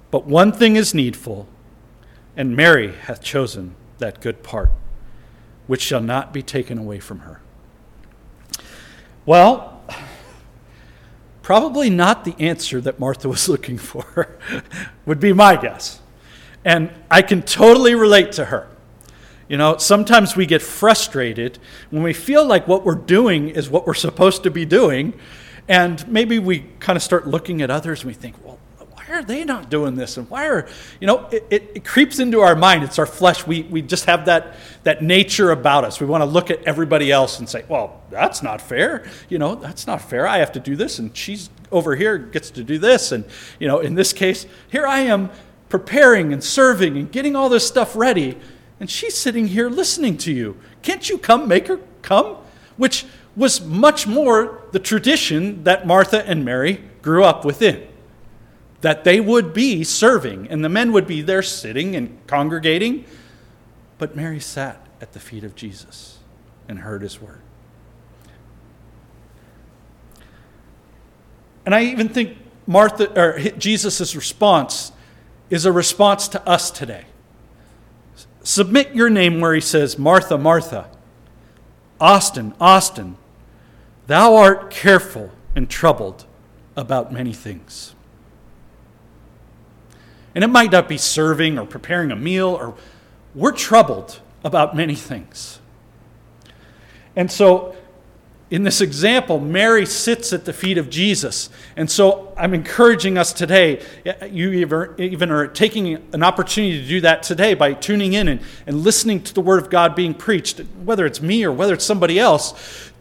But 0.09 0.25
one 0.25 0.53
thing 0.53 0.77
is 0.77 0.93
needful, 0.93 1.49
and 2.37 2.55
Mary 2.55 2.93
hath 2.93 3.21
chosen 3.21 3.75
that 3.97 4.21
good 4.21 4.41
part 4.41 4.71
which 5.67 5.81
shall 5.81 6.01
not 6.01 6.33
be 6.33 6.41
taken 6.41 6.77
away 6.77 6.99
from 6.99 7.19
her. 7.19 7.41
Well, 9.25 9.81
probably 11.41 11.89
not 11.89 12.25
the 12.25 12.35
answer 12.39 12.81
that 12.81 12.99
Martha 12.99 13.29
was 13.29 13.47
looking 13.49 13.77
for, 13.77 14.37
would 15.05 15.19
be 15.19 15.33
my 15.33 15.55
guess. 15.55 15.99
And 16.65 16.91
I 17.11 17.21
can 17.21 17.41
totally 17.43 17.95
relate 17.95 18.33
to 18.33 18.45
her. 18.45 18.67
You 19.47 19.55
know, 19.55 19.77
sometimes 19.77 20.35
we 20.35 20.45
get 20.45 20.61
frustrated 20.61 21.57
when 21.89 22.03
we 22.03 22.11
feel 22.11 22.45
like 22.45 22.67
what 22.67 22.83
we're 22.83 22.95
doing 22.95 23.47
is 23.47 23.69
what 23.69 23.87
we're 23.87 23.93
supposed 23.93 24.43
to 24.43 24.51
be 24.51 24.65
doing, 24.65 25.13
and 25.69 26.05
maybe 26.07 26.39
we 26.39 26.65
kind 26.79 26.97
of 26.97 27.03
start 27.03 27.27
looking 27.27 27.61
at 27.61 27.69
others 27.69 28.01
and 28.01 28.07
we 28.07 28.13
think, 28.13 28.35
why 29.07 29.19
are 29.19 29.23
they 29.23 29.45
not 29.45 29.69
doing 29.69 29.95
this? 29.95 30.17
And 30.17 30.29
why 30.29 30.47
are, 30.47 30.67
you 30.99 31.07
know, 31.07 31.27
it, 31.27 31.45
it, 31.49 31.71
it, 31.75 31.85
creeps 31.85 32.19
into 32.19 32.41
our 32.41 32.55
mind. 32.55 32.83
It's 32.83 32.99
our 32.99 33.05
flesh. 33.05 33.47
We, 33.47 33.61
we 33.63 33.81
just 33.81 34.05
have 34.05 34.25
that, 34.25 34.57
that 34.83 35.01
nature 35.01 35.51
about 35.51 35.85
us. 35.85 36.01
We 36.01 36.05
want 36.05 36.23
to 36.23 36.25
look 36.25 36.51
at 36.51 36.61
everybody 36.65 37.09
else 37.09 37.39
and 37.39 37.47
say, 37.47 37.63
well, 37.69 38.01
that's 38.09 38.43
not 38.43 38.59
fair. 38.59 39.09
You 39.29 39.39
know, 39.39 39.55
that's 39.55 39.87
not 39.87 40.01
fair. 40.01 40.27
I 40.27 40.39
have 40.39 40.51
to 40.53 40.59
do 40.59 40.75
this, 40.75 40.99
and 40.99 41.15
she's 41.15 41.49
over 41.71 41.95
here 41.95 42.17
gets 42.17 42.51
to 42.51 42.63
do 42.63 42.77
this. 42.77 43.13
And, 43.13 43.23
you 43.59 43.67
know, 43.67 43.79
in 43.79 43.95
this 43.95 44.11
case, 44.11 44.45
here 44.69 44.85
I 44.85 44.99
am 44.99 45.29
preparing 45.69 46.33
and 46.33 46.43
serving 46.43 46.97
and 46.97 47.09
getting 47.09 47.35
all 47.35 47.47
this 47.47 47.65
stuff 47.65 47.95
ready, 47.95 48.37
and 48.79 48.89
she's 48.89 49.15
sitting 49.15 49.47
here 49.47 49.69
listening 49.69 50.17
to 50.17 50.33
you. 50.33 50.57
Can't 50.81 51.09
you 51.09 51.17
come 51.17 51.47
make 51.47 51.67
her 51.67 51.79
come? 52.01 52.37
Which 52.75 53.05
was 53.37 53.61
much 53.61 54.05
more 54.05 54.63
the 54.73 54.79
tradition 54.79 55.63
that 55.63 55.87
Martha 55.87 56.27
and 56.27 56.43
Mary 56.43 56.83
grew 57.01 57.23
up 57.23 57.45
within 57.45 57.87
that 58.81 59.03
they 59.03 59.19
would 59.19 59.53
be 59.53 59.83
serving, 59.83 60.47
and 60.49 60.63
the 60.63 60.69
men 60.69 60.91
would 60.91 61.07
be 61.07 61.21
there 61.21 61.41
sitting 61.41 61.95
and 61.95 62.17
congregating. 62.27 63.05
But 63.97 64.15
Mary 64.15 64.39
sat 64.39 64.85
at 65.01 65.13
the 65.13 65.19
feet 65.19 65.43
of 65.43 65.55
Jesus 65.55 66.19
and 66.67 66.79
heard 66.79 67.01
his 67.01 67.21
word. 67.21 67.41
And 71.65 71.75
I 71.75 71.83
even 71.83 72.07
think 72.07 72.37
Martha 72.65 73.11
or 73.19 73.39
Jesus' 73.57 74.15
response 74.15 74.91
is 75.49 75.65
a 75.65 75.71
response 75.71 76.27
to 76.29 76.47
us 76.47 76.71
today. 76.71 77.05
Submit 78.43 78.95
your 78.95 79.09
name 79.09 79.41
where 79.41 79.53
he 79.53 79.59
says, 79.59 79.97
Martha, 79.97 80.37
Martha, 80.37 80.89
Austin, 81.99 82.53
Austin, 82.61 83.17
thou 84.05 84.35
art 84.35 84.71
careful 84.71 85.31
and 85.55 85.69
troubled 85.69 86.25
about 86.77 87.11
many 87.11 87.33
things. 87.33 87.95
And 90.37 90.43
it 90.43 90.49
might 90.49 90.71
not 90.71 90.87
be 90.87 90.99
serving 90.99 91.57
or 91.57 91.65
preparing 91.65 92.11
a 92.11 92.15
meal, 92.15 92.49
or 92.49 92.75
we're 93.33 93.51
troubled 93.51 94.19
about 94.43 94.75
many 94.75 94.93
things. 94.93 95.59
And 97.15 97.31
so, 97.31 97.75
in 98.51 98.61
this 98.61 98.79
example, 98.79 99.39
Mary 99.39 99.83
sits 99.87 100.33
at 100.33 100.45
the 100.45 100.53
feet 100.53 100.77
of 100.77 100.91
Jesus. 100.91 101.49
And 101.75 101.89
so 101.89 102.35
I'm 102.37 102.53
encouraging 102.53 103.17
us 103.17 103.33
today, 103.33 103.83
you 104.29 104.51
even 104.99 105.31
are 105.31 105.47
taking 105.47 105.95
an 106.13 106.21
opportunity 106.21 106.83
to 106.83 106.87
do 106.87 107.01
that 107.01 107.23
today 107.23 107.55
by 107.55 107.73
tuning 107.73 108.13
in 108.13 108.27
and, 108.27 108.41
and 108.67 108.83
listening 108.83 109.23
to 109.23 109.33
the 109.33 109.41
Word 109.41 109.59
of 109.59 109.71
God 109.71 109.95
being 109.95 110.13
preached, 110.13 110.59
whether 110.83 111.07
it's 111.07 111.19
me 111.19 111.45
or 111.45 111.51
whether 111.51 111.73
it's 111.73 111.83
somebody 111.83 112.19
else. 112.19 112.91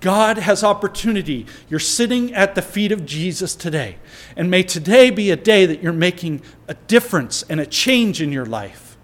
God 0.00 0.38
has 0.38 0.62
opportunity. 0.62 1.46
You're 1.68 1.80
sitting 1.80 2.34
at 2.34 2.54
the 2.54 2.62
feet 2.62 2.92
of 2.92 3.06
Jesus 3.06 3.54
today. 3.54 3.96
And 4.36 4.50
may 4.50 4.62
today 4.62 5.10
be 5.10 5.30
a 5.30 5.36
day 5.36 5.66
that 5.66 5.82
you're 5.82 5.92
making 5.92 6.42
a 6.68 6.74
difference 6.74 7.42
and 7.48 7.60
a 7.60 7.66
change 7.66 8.20
in 8.20 8.32
your 8.32 8.46
life. 8.46 8.96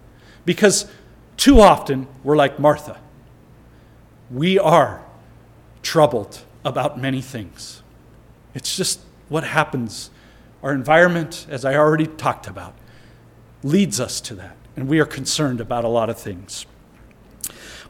Because 0.45 0.89
too 1.37 1.59
often 1.59 2.07
we're 2.23 2.35
like 2.35 2.59
Martha. 2.59 2.99
We 4.29 4.59
are 4.59 5.03
troubled 5.81 6.43
about 6.63 6.99
many 6.99 7.21
things. 7.21 7.81
It's 8.53 8.77
just 8.77 8.99
what 9.29 9.43
happens. 9.43 10.09
Our 10.61 10.73
environment, 10.73 11.45
as 11.49 11.65
I 11.65 11.75
already 11.75 12.07
talked 12.07 12.47
about, 12.47 12.75
leads 13.63 13.99
us 13.99 14.21
to 14.21 14.35
that. 14.35 14.55
And 14.75 14.87
we 14.87 14.99
are 14.99 15.05
concerned 15.05 15.59
about 15.59 15.83
a 15.83 15.89
lot 15.89 16.09
of 16.09 16.17
things. 16.19 16.65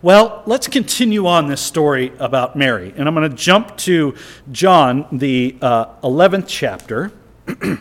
Well, 0.03 0.43
let's 0.45 0.67
continue 0.67 1.27
on 1.27 1.47
this 1.47 1.61
story 1.61 2.11
about 2.19 2.57
Mary. 2.57 2.93
And 2.97 3.07
I'm 3.07 3.15
going 3.15 3.31
to 3.31 3.37
jump 3.37 3.77
to 3.77 4.15
John, 4.51 5.07
the 5.13 5.55
uh, 5.61 5.95
11th 6.01 6.43
chapter. 6.45 7.13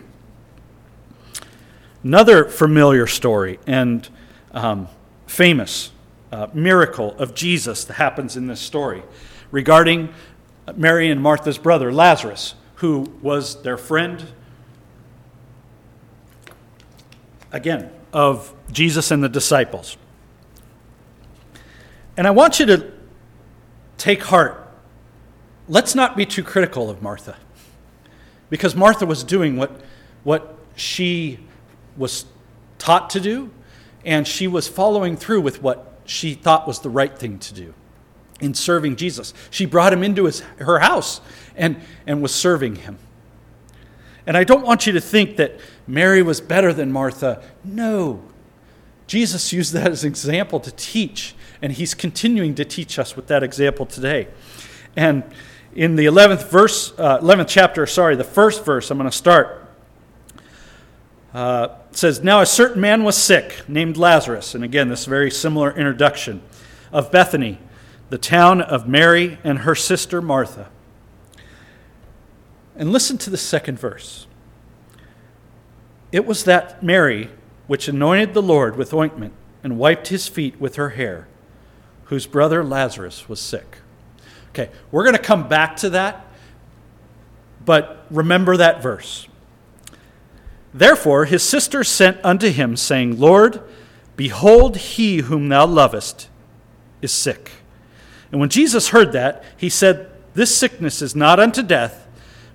Another 2.04 2.44
familiar 2.44 3.08
story 3.08 3.58
and 3.66 4.08
um, 4.52 4.86
famous 5.26 5.90
uh, 6.30 6.46
miracle 6.54 7.10
of 7.18 7.34
Jesus 7.34 7.82
that 7.86 7.94
happens 7.94 8.36
in 8.36 8.46
this 8.46 8.60
story 8.60 9.02
regarding 9.50 10.14
Mary 10.76 11.10
and 11.10 11.20
Martha's 11.20 11.58
brother, 11.58 11.92
Lazarus, 11.92 12.54
who 12.76 13.12
was 13.20 13.62
their 13.62 13.76
friend, 13.76 14.24
again, 17.50 17.90
of 18.12 18.54
Jesus 18.70 19.10
and 19.10 19.24
the 19.24 19.28
disciples. 19.28 19.96
And 22.16 22.26
I 22.26 22.30
want 22.30 22.60
you 22.60 22.66
to 22.66 22.92
take 23.98 24.22
heart. 24.24 24.58
Let's 25.68 25.94
not 25.94 26.16
be 26.16 26.26
too 26.26 26.42
critical 26.42 26.90
of 26.90 27.02
Martha. 27.02 27.36
Because 28.50 28.74
Martha 28.74 29.06
was 29.06 29.24
doing 29.24 29.56
what, 29.56 29.80
what 30.24 30.56
she 30.76 31.38
was 31.96 32.26
taught 32.78 33.10
to 33.10 33.20
do, 33.20 33.50
and 34.04 34.26
she 34.26 34.46
was 34.46 34.68
following 34.68 35.16
through 35.16 35.40
with 35.40 35.62
what 35.62 36.00
she 36.04 36.34
thought 36.34 36.66
was 36.66 36.80
the 36.80 36.90
right 36.90 37.16
thing 37.16 37.38
to 37.38 37.54
do 37.54 37.74
in 38.40 38.54
serving 38.54 38.96
Jesus. 38.96 39.32
She 39.50 39.64
brought 39.64 39.92
him 39.92 40.02
into 40.02 40.24
his, 40.24 40.40
her 40.58 40.80
house 40.80 41.20
and, 41.56 41.80
and 42.06 42.20
was 42.20 42.34
serving 42.34 42.76
him. 42.76 42.98
And 44.26 44.36
I 44.36 44.44
don't 44.44 44.66
want 44.66 44.86
you 44.86 44.92
to 44.92 45.00
think 45.00 45.36
that 45.36 45.58
Mary 45.86 46.22
was 46.22 46.40
better 46.40 46.72
than 46.72 46.92
Martha. 46.92 47.42
No. 47.64 48.22
Jesus 49.06 49.52
used 49.52 49.72
that 49.72 49.90
as 49.90 50.04
an 50.04 50.10
example 50.10 50.60
to 50.60 50.70
teach 50.72 51.34
and 51.62 51.72
he's 51.72 51.94
continuing 51.94 52.56
to 52.56 52.64
teach 52.64 52.98
us 52.98 53.14
with 53.14 53.28
that 53.28 53.44
example 53.44 53.86
today. 53.86 54.26
And 54.96 55.22
in 55.74 55.94
the 55.96 56.06
11th 56.06 56.50
verse, 56.50 56.92
uh, 56.98 57.20
11th 57.20 57.46
chapter, 57.48 57.86
sorry, 57.86 58.16
the 58.16 58.24
first 58.24 58.64
verse, 58.64 58.90
I'm 58.90 58.98
going 58.98 59.08
to 59.08 59.16
start. 59.16 59.60
Uh, 61.32 61.68
says, 61.92 62.22
Now 62.22 62.40
a 62.40 62.46
certain 62.46 62.80
man 62.80 63.04
was 63.04 63.16
sick, 63.16 63.62
named 63.68 63.96
Lazarus. 63.96 64.54
And 64.54 64.64
again, 64.64 64.88
this 64.88 65.06
very 65.06 65.30
similar 65.30 65.70
introduction 65.70 66.42
of 66.90 67.10
Bethany, 67.12 67.58
the 68.10 68.18
town 68.18 68.60
of 68.60 68.88
Mary 68.88 69.38
and 69.44 69.60
her 69.60 69.74
sister 69.74 70.20
Martha. 70.20 70.68
And 72.76 72.92
listen 72.92 73.16
to 73.18 73.30
the 73.30 73.38
second 73.38 73.78
verse. 73.78 74.26
It 76.10 76.26
was 76.26 76.44
that 76.44 76.82
Mary 76.82 77.30
which 77.66 77.88
anointed 77.88 78.34
the 78.34 78.42
Lord 78.42 78.76
with 78.76 78.92
ointment 78.92 79.32
and 79.62 79.78
wiped 79.78 80.08
his 80.08 80.28
feet 80.28 80.60
with 80.60 80.76
her 80.76 80.90
hair 80.90 81.28
whose 82.12 82.26
brother 82.26 82.62
Lazarus 82.62 83.26
was 83.26 83.40
sick. 83.40 83.78
Okay, 84.50 84.68
we're 84.90 85.02
going 85.02 85.16
to 85.16 85.22
come 85.22 85.48
back 85.48 85.76
to 85.76 85.88
that, 85.88 86.26
but 87.64 88.04
remember 88.10 88.54
that 88.58 88.82
verse. 88.82 89.26
Therefore, 90.74 91.24
his 91.24 91.42
sister 91.42 91.82
sent 91.82 92.22
unto 92.22 92.50
him, 92.50 92.76
saying, 92.76 93.18
Lord, 93.18 93.62
behold, 94.14 94.76
he 94.76 95.20
whom 95.20 95.48
thou 95.48 95.64
lovest 95.64 96.28
is 97.00 97.12
sick. 97.12 97.52
And 98.30 98.38
when 98.38 98.50
Jesus 98.50 98.90
heard 98.90 99.12
that, 99.12 99.42
he 99.56 99.70
said, 99.70 100.10
This 100.34 100.54
sickness 100.54 101.00
is 101.00 101.16
not 101.16 101.40
unto 101.40 101.62
death, 101.62 102.06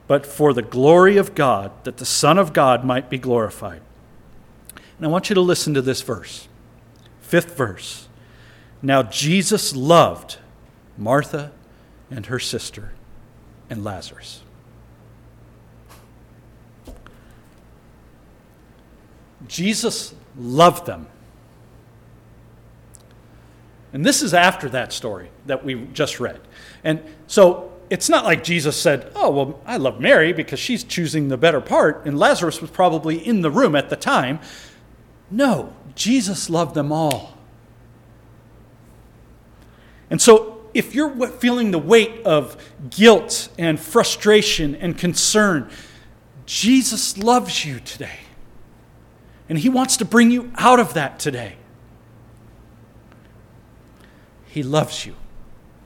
but 0.05 0.23
for 0.23 0.53
the 0.53 0.61
glory 0.61 1.17
of 1.17 1.33
God, 1.33 1.71
that 1.83 1.97
the 1.97 2.05
Son 2.05 2.37
of 2.37 2.53
God 2.53 2.85
might 2.85 3.09
be 3.09 3.17
glorified. 3.17 3.81
And 4.75 5.07
I 5.07 5.09
want 5.09 5.31
you 5.31 5.33
to 5.33 5.41
listen 5.41 5.73
to 5.73 5.81
this 5.81 6.03
verse, 6.03 6.47
fifth 7.21 7.57
verse. 7.57 8.06
Now, 8.81 9.03
Jesus 9.03 9.75
loved 9.75 10.37
Martha 10.97 11.51
and 12.11 12.25
her 12.27 12.39
sister 12.39 12.91
and 13.69 13.83
Lazarus. 13.83 14.41
Jesus 19.47 20.13
loved 20.37 20.85
them. 20.85 21.07
And 23.93 24.05
this 24.05 24.21
is 24.21 24.33
after 24.33 24.69
that 24.69 24.91
story 24.91 25.29
that 25.45 25.63
we 25.63 25.85
just 25.93 26.19
read. 26.19 26.41
And 26.83 27.01
so 27.27 27.71
it's 27.89 28.09
not 28.09 28.25
like 28.25 28.43
Jesus 28.43 28.79
said, 28.79 29.11
Oh, 29.15 29.29
well, 29.29 29.61
I 29.65 29.77
love 29.77 29.99
Mary 29.99 30.33
because 30.33 30.59
she's 30.59 30.83
choosing 30.83 31.29
the 31.29 31.37
better 31.37 31.61
part, 31.61 32.05
and 32.05 32.19
Lazarus 32.19 32.61
was 32.61 32.69
probably 32.69 33.25
in 33.25 33.41
the 33.41 33.51
room 33.51 33.75
at 33.75 33.89
the 33.89 33.95
time. 33.95 34.39
No, 35.31 35.73
Jesus 35.95 36.49
loved 36.49 36.75
them 36.75 36.91
all. 36.91 37.36
And 40.09 40.21
so, 40.21 40.53
if 40.73 40.93
you're 40.93 41.27
feeling 41.27 41.71
the 41.71 41.79
weight 41.79 42.25
of 42.25 42.55
guilt 42.89 43.49
and 43.57 43.79
frustration 43.79 44.75
and 44.75 44.97
concern, 44.97 45.69
Jesus 46.45 47.17
loves 47.17 47.65
you 47.65 47.79
today. 47.79 48.19
And 49.49 49.57
He 49.57 49.69
wants 49.69 49.97
to 49.97 50.05
bring 50.05 50.31
you 50.31 50.51
out 50.55 50.79
of 50.79 50.93
that 50.93 51.19
today. 51.19 51.55
He 54.47 54.63
loves 54.63 55.05
you 55.05 55.15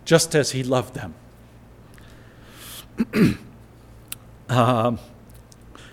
just 0.05 0.35
as 0.35 0.51
He 0.51 0.63
loved 0.63 0.93
them. 0.93 1.15
um, 4.49 4.99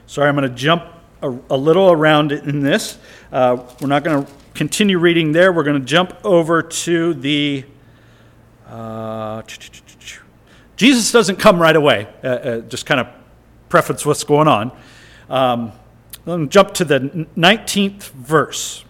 sorry, 0.07 0.29
I'm 0.29 0.37
going 0.37 0.49
to 0.49 0.55
jump 0.55 0.85
a, 1.23 1.31
a, 1.51 1.57
little 1.57 1.91
around 1.91 2.33
in 2.33 2.61
this. 2.61 2.99
Uh, 3.33 3.62
we're 3.81 3.88
not 3.88 4.05
going 4.05 4.25
to 4.25 4.33
continue 4.55 4.99
reading 4.99 5.33
there. 5.33 5.53
We're 5.53 5.64
going 5.64 5.81
to 5.81 5.87
jump 5.87 6.14
over 6.25 6.62
to 6.62 7.14
the 7.14 7.64
uh, 8.68 9.42
Jesus 10.76 11.11
doesn't 11.11 11.37
come 11.37 11.61
right 11.61 11.74
away. 11.74 12.07
Uh, 12.22 12.26
uh, 12.26 12.61
just 12.61 12.87
kind 12.87 13.00
of 13.00 13.09
preface 13.68 14.07
what's 14.07 14.24
going 14.24 14.48
on. 14.48 14.72
Um, 15.28 15.72
let 16.26 16.38
me 16.38 16.46
jump 16.46 16.74
to 16.74 16.85
the 16.85 17.26
19th 17.37 18.11
verse. 18.11 18.85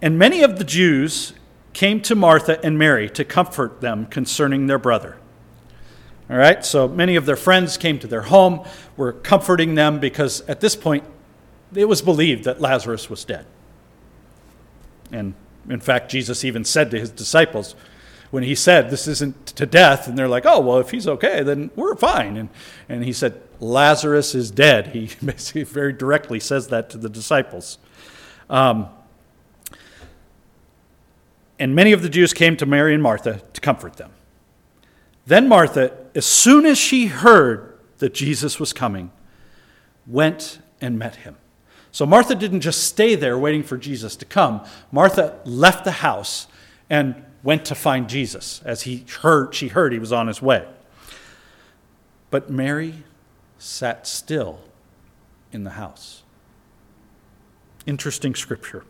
And 0.00 0.18
many 0.18 0.42
of 0.42 0.58
the 0.58 0.64
Jews 0.64 1.34
came 1.72 2.00
to 2.02 2.14
Martha 2.14 2.64
and 2.64 2.78
Mary 2.78 3.08
to 3.10 3.24
comfort 3.24 3.80
them 3.80 4.06
concerning 4.06 4.66
their 4.66 4.78
brother. 4.78 5.16
All 6.30 6.36
right, 6.36 6.64
so 6.64 6.88
many 6.88 7.16
of 7.16 7.24
their 7.24 7.36
friends 7.36 7.76
came 7.76 7.98
to 8.00 8.06
their 8.06 8.22
home, 8.22 8.66
were 8.96 9.12
comforting 9.12 9.74
them 9.74 9.98
because 9.98 10.42
at 10.42 10.60
this 10.60 10.76
point 10.76 11.04
it 11.74 11.86
was 11.86 12.02
believed 12.02 12.44
that 12.44 12.60
Lazarus 12.60 13.08
was 13.08 13.24
dead. 13.24 13.46
And 15.10 15.34
in 15.68 15.80
fact, 15.80 16.10
Jesus 16.10 16.44
even 16.44 16.64
said 16.64 16.90
to 16.90 16.98
his 16.98 17.10
disciples, 17.10 17.74
when 18.30 18.42
he 18.42 18.54
said, 18.54 18.90
This 18.90 19.06
isn't 19.06 19.46
to 19.46 19.66
death, 19.66 20.08
and 20.08 20.18
they're 20.18 20.28
like, 20.28 20.44
Oh, 20.46 20.60
well, 20.60 20.78
if 20.78 20.90
he's 20.90 21.06
okay, 21.06 21.42
then 21.42 21.70
we're 21.76 21.96
fine. 21.96 22.36
And, 22.36 22.48
and 22.88 23.04
he 23.04 23.12
said, 23.12 23.40
Lazarus 23.60 24.34
is 24.34 24.50
dead. 24.50 24.88
He 24.88 25.10
basically 25.24 25.64
very 25.64 25.92
directly 25.92 26.40
says 26.40 26.68
that 26.68 26.90
to 26.90 26.98
the 26.98 27.08
disciples. 27.08 27.78
Um, 28.48 28.88
and 31.58 31.74
many 31.74 31.92
of 31.92 32.02
the 32.02 32.08
Jews 32.08 32.32
came 32.32 32.56
to 32.56 32.66
Mary 32.66 32.94
and 32.94 33.02
Martha 33.02 33.42
to 33.52 33.60
comfort 33.60 33.94
them. 33.94 34.12
Then 35.26 35.48
Martha, 35.48 35.92
as 36.14 36.24
soon 36.24 36.64
as 36.64 36.78
she 36.78 37.06
heard 37.06 37.78
that 37.98 38.14
Jesus 38.14 38.60
was 38.60 38.72
coming, 38.72 39.10
went 40.06 40.60
and 40.80 40.98
met 40.98 41.16
him. 41.16 41.36
So 41.90 42.06
Martha 42.06 42.34
didn't 42.34 42.60
just 42.60 42.84
stay 42.84 43.14
there 43.14 43.36
waiting 43.38 43.62
for 43.62 43.76
Jesus 43.76 44.14
to 44.16 44.24
come. 44.24 44.64
Martha 44.92 45.38
left 45.44 45.84
the 45.84 45.90
house 45.90 46.46
and 46.88 47.24
went 47.42 47.64
to 47.66 47.74
find 47.74 48.08
Jesus 48.08 48.60
as 48.64 48.82
he 48.82 49.04
heard 49.20 49.54
she 49.54 49.68
heard 49.68 49.92
he 49.92 49.98
was 49.98 50.12
on 50.12 50.26
his 50.26 50.42
way. 50.42 50.66
But 52.30 52.50
Mary 52.50 53.04
sat 53.58 54.06
still 54.06 54.60
in 55.52 55.64
the 55.64 55.70
house. 55.70 56.22
Interesting 57.86 58.34
scripture. 58.34 58.84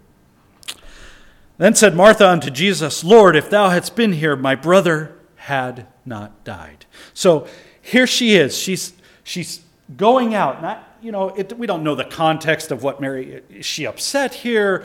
Then 1.57 1.75
said 1.75 1.95
Martha 1.95 2.29
unto 2.29 2.51
Jesus, 2.51 3.03
Lord, 3.03 3.35
if 3.35 3.51
thou 3.51 3.71
hadst 3.71 3.97
been 3.97 4.13
here, 4.13 4.37
my 4.37 4.55
brother 4.55 5.15
had 5.37 5.87
not 6.05 6.45
died. 6.45 6.87
So 7.15 7.47
here 7.81 8.07
she 8.07 8.37
is. 8.37 8.57
She's, 8.57 8.93
she's 9.25 9.63
going 9.97 10.35
out. 10.35 10.63
Not, 10.63 10.97
you 11.01 11.11
know, 11.11 11.31
it, 11.31 11.57
we 11.59 11.67
don't 11.67 11.83
know 11.83 11.95
the 11.95 12.05
context 12.05 12.71
of 12.71 12.83
what 12.83 13.01
Mary, 13.01 13.43
is 13.51 13.67
she 13.67 13.87
upset 13.87 14.35
here? 14.35 14.85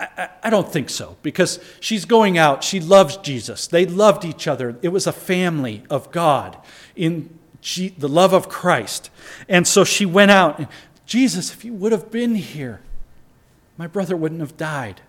I, 0.00 0.28
I 0.44 0.50
don't 0.50 0.70
think 0.70 0.90
so 0.90 1.16
because 1.22 1.58
she's 1.80 2.04
going 2.04 2.38
out. 2.38 2.62
She 2.62 2.80
loves 2.80 3.16
Jesus. 3.18 3.66
They 3.66 3.86
loved 3.86 4.24
each 4.24 4.46
other. 4.46 4.78
It 4.82 4.88
was 4.88 5.06
a 5.06 5.12
family 5.12 5.82
of 5.90 6.10
God 6.12 6.56
in 6.94 7.38
the 7.76 8.08
love 8.08 8.32
of 8.32 8.48
Christ. 8.48 9.10
And 9.48 9.66
so 9.66 9.84
she 9.84 10.06
went 10.06 10.30
out. 10.30 10.58
And, 10.58 10.68
Jesus, 11.06 11.52
if 11.52 11.64
you 11.64 11.72
would 11.72 11.92
have 11.92 12.10
been 12.10 12.34
here, 12.34 12.80
my 13.78 13.86
brother 13.86 14.14
wouldn't 14.14 14.42
have 14.42 14.56
died. 14.56 15.00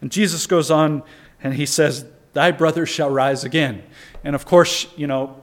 And 0.00 0.12
Jesus 0.12 0.46
goes 0.46 0.70
on 0.70 1.02
and 1.42 1.54
he 1.54 1.64
says, 1.64 2.04
Thy 2.34 2.50
brother 2.50 2.84
shall 2.84 3.08
rise 3.08 3.44
again. 3.44 3.82
And 4.22 4.34
of 4.34 4.44
course, 4.44 4.86
you 4.96 5.06
know, 5.06 5.40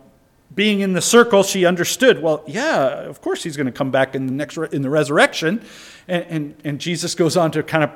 being 0.53 0.81
in 0.81 0.93
the 0.93 1.01
circle, 1.01 1.41
she 1.41 1.65
understood, 1.65 2.21
well, 2.21 2.43
yeah, 2.45 3.03
of 3.03 3.21
course 3.21 3.41
he's 3.41 3.55
going 3.55 3.65
to 3.65 3.71
come 3.71 3.89
back 3.89 4.13
in 4.13 4.27
the 4.27 4.33
next 4.33 4.57
in 4.57 4.81
the 4.81 4.89
resurrection. 4.89 5.63
And, 6.07 6.25
and, 6.25 6.55
and 6.63 6.79
Jesus 6.79 7.15
goes 7.15 7.35
on 7.35 7.51
to 7.51 7.63
kind 7.63 7.83
of 7.83 7.91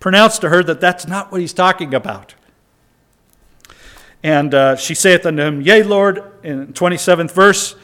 pronounce 0.00 0.38
to 0.40 0.48
her 0.48 0.62
that 0.62 0.80
that's 0.80 1.06
not 1.06 1.32
what 1.32 1.40
he's 1.40 1.52
talking 1.52 1.94
about. 1.94 2.34
And 4.22 4.54
uh, 4.54 4.76
she 4.76 4.94
saith 4.94 5.24
unto 5.24 5.42
him, 5.42 5.62
Yea, 5.62 5.82
Lord, 5.82 6.22
in 6.42 6.72
27th 6.72 7.30
verse, 7.30 7.76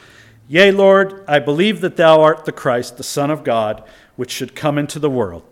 Yea, 0.47 0.71
Lord, 0.71 1.23
I 1.27 1.39
believe 1.39 1.81
that 1.81 1.95
thou 1.95 2.21
art 2.21 2.45
the 2.45 2.51
Christ, 2.51 2.97
the 2.97 3.03
Son 3.03 3.31
of 3.31 3.43
God, 3.43 3.83
which 4.15 4.31
should 4.31 4.55
come 4.55 4.77
into 4.77 4.99
the 4.99 5.09
world. 5.09 5.43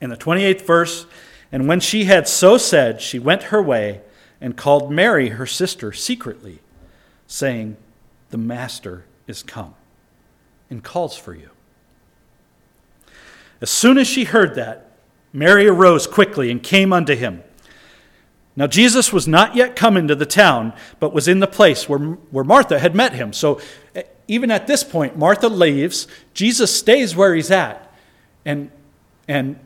In 0.00 0.10
the 0.10 0.16
28th 0.16 0.62
verse, 0.62 1.06
and 1.52 1.68
when 1.68 1.80
she 1.80 2.04
had 2.04 2.28
so 2.28 2.58
said, 2.58 3.00
she 3.00 3.18
went 3.18 3.44
her 3.44 3.62
way 3.62 4.00
and 4.40 4.56
called 4.56 4.90
Mary, 4.90 5.30
her 5.30 5.46
sister, 5.46 5.92
secretly, 5.92 6.60
saying, 7.26 7.76
The 8.30 8.38
Master 8.38 9.04
is 9.26 9.42
come 9.42 9.74
and 10.70 10.82
calls 10.82 11.16
for 11.16 11.34
you. 11.34 11.50
As 13.60 13.70
soon 13.70 13.98
as 13.98 14.06
she 14.06 14.24
heard 14.24 14.54
that, 14.54 14.87
Mary 15.32 15.66
arose 15.66 16.06
quickly 16.06 16.50
and 16.50 16.62
came 16.62 16.92
unto 16.92 17.14
him. 17.14 17.42
Now, 18.56 18.66
Jesus 18.66 19.12
was 19.12 19.28
not 19.28 19.54
yet 19.54 19.76
come 19.76 19.96
into 19.96 20.16
the 20.16 20.26
town, 20.26 20.72
but 20.98 21.14
was 21.14 21.28
in 21.28 21.38
the 21.38 21.46
place 21.46 21.88
where, 21.88 22.00
where 22.00 22.42
Martha 22.42 22.80
had 22.80 22.94
met 22.94 23.12
him. 23.12 23.32
So, 23.32 23.60
even 24.26 24.50
at 24.50 24.66
this 24.66 24.82
point, 24.84 25.16
Martha 25.16 25.48
leaves. 25.48 26.08
Jesus 26.34 26.74
stays 26.74 27.14
where 27.14 27.34
he's 27.34 27.50
at. 27.50 27.94
And, 28.44 28.70
and 29.28 29.58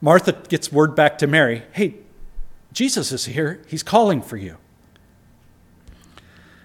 Martha 0.00 0.32
gets 0.32 0.70
word 0.70 0.94
back 0.94 1.18
to 1.18 1.26
Mary 1.26 1.62
hey, 1.72 1.94
Jesus 2.72 3.12
is 3.12 3.24
here. 3.24 3.62
He's 3.66 3.82
calling 3.82 4.22
for 4.22 4.36
you. 4.36 4.58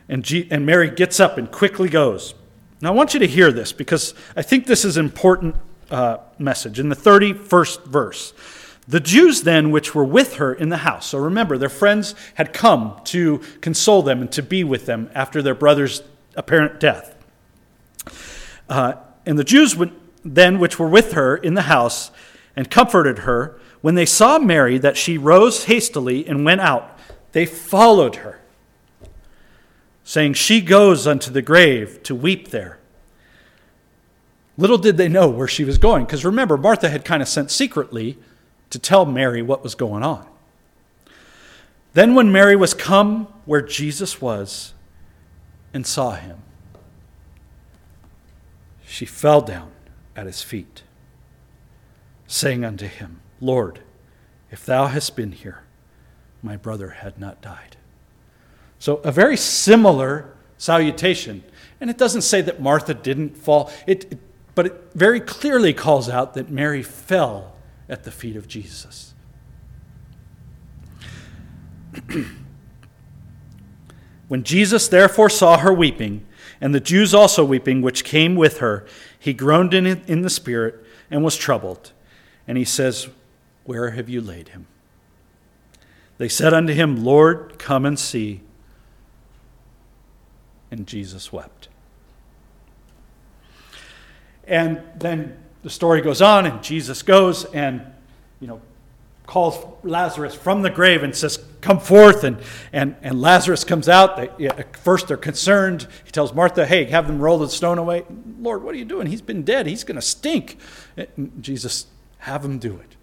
And, 0.10 0.24
G- 0.24 0.48
and 0.52 0.66
Mary 0.66 0.90
gets 0.90 1.20
up 1.20 1.38
and 1.38 1.50
quickly 1.50 1.90
goes. 1.90 2.36
Now, 2.82 2.90
I 2.90 2.92
want 2.92 3.14
you 3.14 3.20
to 3.22 3.28
hear 3.28 3.52
this 3.52 3.72
because 3.72 4.14
I 4.36 4.42
think 4.42 4.66
this 4.66 4.84
is 4.84 4.98
important 4.98 5.56
uh, 5.94 6.18
message 6.40 6.80
in 6.80 6.90
the 6.90 6.96
31st 6.96 7.86
verse. 7.86 8.34
The 8.88 9.00
Jews 9.00 9.44
then, 9.44 9.72
which 9.72 9.96
were 9.96 10.04
with 10.04 10.36
her 10.36 10.54
in 10.54 10.70
the 10.70 10.78
house, 10.78 11.06
so 11.08 11.20
remember, 11.20 11.58
their 11.58 11.70
friends 11.70 12.16
had 12.34 12.52
come 12.52 13.00
to 13.06 13.40
console 13.62 14.02
them 14.02 14.20
and 14.20 14.32
to 14.34 14.42
be 14.42 14.64
with 14.64 14.88
them 14.88 15.10
after 15.14 15.42
their 15.42 15.56
brother's 15.56 16.02
apparent 16.36 16.80
death. 16.80 17.16
Uh, 18.68 18.96
and 19.26 19.40
the 19.40 19.44
Jews 19.44 19.78
then, 20.26 20.60
which 20.60 20.80
were 20.80 20.90
with 20.90 21.14
her 21.14 21.38
in 21.38 21.54
the 21.54 21.64
house 21.64 22.12
and 22.56 22.70
comforted 22.70 23.20
her, 23.20 23.58
when 23.82 23.96
they 23.96 24.06
saw 24.06 24.40
Mary, 24.40 24.78
that 24.78 24.98
she 24.98 25.18
rose 25.18 25.66
hastily 25.66 26.26
and 26.28 26.44
went 26.44 26.62
out, 26.62 26.98
they 27.34 27.46
followed 27.46 28.18
her, 28.18 28.42
saying, 30.04 30.34
She 30.34 30.60
goes 30.60 31.06
unto 31.06 31.32
the 31.32 31.42
grave 31.42 32.02
to 32.04 32.16
weep 32.16 32.50
there. 32.50 32.80
Little 34.58 34.78
did 34.78 34.98
they 34.98 35.10
know 35.10 35.30
where 35.30 35.48
she 35.48 35.64
was 35.64 35.78
going, 35.78 36.06
because 36.06 36.24
remember, 36.24 36.58
Martha 36.58 36.90
had 36.90 37.04
kind 37.04 37.22
of 37.22 37.28
sent 37.28 37.50
secretly 37.50 38.18
to 38.70 38.80
tell 38.80 39.06
Mary 39.06 39.42
what 39.42 39.64
was 39.64 39.76
going 39.76 40.04
on. 40.04 40.28
Then, 41.94 42.16
when 42.16 42.32
Mary 42.32 42.56
was 42.56 42.74
come 42.74 43.28
where 43.46 43.62
Jesus 43.62 44.22
was 44.22 44.74
and 45.74 45.86
saw 45.86 46.12
him, 46.12 46.40
she 48.86 49.06
fell 49.06 49.42
down 49.42 49.72
at 50.16 50.26
his 50.26 50.42
feet, 50.42 50.84
saying 52.28 52.64
unto 52.64 52.88
him, 52.88 53.22
Lord, 53.42 53.80
if 54.52 54.66
thou 54.66 54.88
hadst 54.88 55.16
been 55.16 55.32
here, 55.32 55.64
my 56.42 56.58
brother 56.58 56.90
had 56.90 57.20
not 57.20 57.42
died. 57.42 57.78
So, 58.78 58.98
a 58.98 59.12
very 59.12 59.38
similar 59.38 60.34
salutation. 60.58 61.44
And 61.80 61.90
it 61.90 61.98
doesn't 61.98 62.22
say 62.22 62.42
that 62.42 62.62
Martha 62.62 62.94
didn't 62.94 63.38
fall. 63.38 63.72
It, 63.86 64.06
it 64.12 64.20
but 64.56 64.66
it 64.68 64.92
very 64.94 65.20
clearly 65.20 65.74
calls 65.74 66.10
out 66.10 66.34
that 66.36 66.50
Mary 66.50 66.84
fell 66.84 67.56
at 67.90 68.04
the 68.04 68.12
feet 68.12 68.36
of 68.36 68.48
Jesus. 68.48 69.14
when 74.28 74.44
Jesus 74.44 74.88
therefore 74.88 75.30
saw 75.30 75.58
her 75.58 75.74
weeping, 75.74 76.26
and 76.62 76.74
the 76.74 76.80
Jews 76.80 77.14
also 77.14 77.44
weeping, 77.44 77.82
which 77.82 78.04
came 78.04 78.36
with 78.36 78.60
her, 78.60 78.86
he 79.20 79.34
groaned 79.34 79.74
in, 79.74 79.86
in 79.86 80.22
the 80.22 80.30
spirit 80.30 80.86
and 81.12 81.24
was 81.24 81.36
troubled. 81.36 81.92
And 82.48 82.58
he 82.58 82.66
says, 82.66 83.10
Where 83.66 83.92
have 83.92 84.08
you 84.08 84.22
laid 84.22 84.50
him? 84.50 84.68
They 86.18 86.30
said 86.30 86.54
unto 86.54 86.74
him, 86.74 87.04
Lord, 87.04 87.60
come 87.60 87.86
and 87.86 88.00
see. 88.00 88.42
And 90.72 90.88
Jesus 90.88 91.34
wept. 91.34 91.68
And 94.48 94.82
then 94.96 95.38
the 95.64 95.70
story 95.70 96.02
goes 96.02 96.22
on, 96.22 96.46
and 96.46 96.62
Jesus 96.62 97.02
goes 97.02 97.46
and, 97.46 97.82
you 98.40 98.48
know, 98.48 98.62
calls 99.26 99.58
Lazarus 99.84 100.36
from 100.36 100.62
the 100.62 100.70
grave 100.70 101.04
and 101.04 101.16
says, 101.16 101.44
Come 101.62 101.80
forth. 101.80 102.26
And, 102.26 102.38
and, 102.74 102.96
and 103.02 103.22
Lazarus 103.22 103.64
comes 103.64 103.88
out. 103.88 104.18
They, 104.18 104.48
at 104.48 104.76
first, 104.76 105.08
they're 105.08 105.18
concerned. 105.18 105.88
He 106.04 106.12
tells 106.12 106.34
Martha, 106.34 106.66
Hey, 106.66 106.86
have 106.86 107.08
them 107.08 107.20
roll 107.20 107.38
the 107.38 107.50
stone 107.50 107.78
away. 107.78 108.04
Lord, 108.40 108.64
what 108.64 108.76
are 108.76 108.78
you 108.78 108.86
doing? 108.86 109.08
He's 109.08 109.22
been 109.22 109.44
dead. 109.44 109.66
He's 109.66 109.84
going 109.84 109.96
to 109.96 110.02
stink. 110.02 110.58
And 110.98 111.32
Jesus, 111.42 111.88
have 112.20 112.44
him 112.44 112.60
do 112.60 112.76
it. 112.76 112.96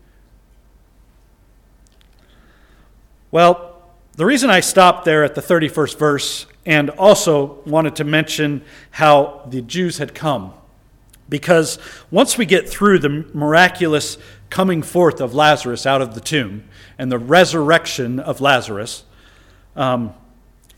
Well, 3.31 3.83
the 4.17 4.27
reason 4.27 4.51
I 4.51 4.61
stopped 4.61 5.05
there 5.05 5.25
at 5.25 5.35
the 5.35 5.41
31st 5.41 5.99
verse 5.99 6.47
and 6.67 6.91
also 6.91 7.61
wanted 7.65 7.97
to 7.97 8.05
mention 8.05 8.63
how 8.91 9.47
the 9.49 9.63
Jews 9.63 9.99
had 9.99 10.15
come 10.15 10.53
because 11.31 11.79
once 12.11 12.37
we 12.37 12.45
get 12.45 12.69
through 12.69 12.99
the 12.99 13.25
miraculous 13.33 14.19
coming 14.51 14.83
forth 14.83 15.21
of 15.21 15.33
Lazarus 15.33 15.87
out 15.87 16.03
of 16.03 16.15
the 16.15 16.21
tomb 16.21 16.69
and 16.99 17.11
the 17.11 17.19
resurrection 17.19 18.19
of 18.19 18.41
Lazarus, 18.41 19.05
um, 19.77 20.13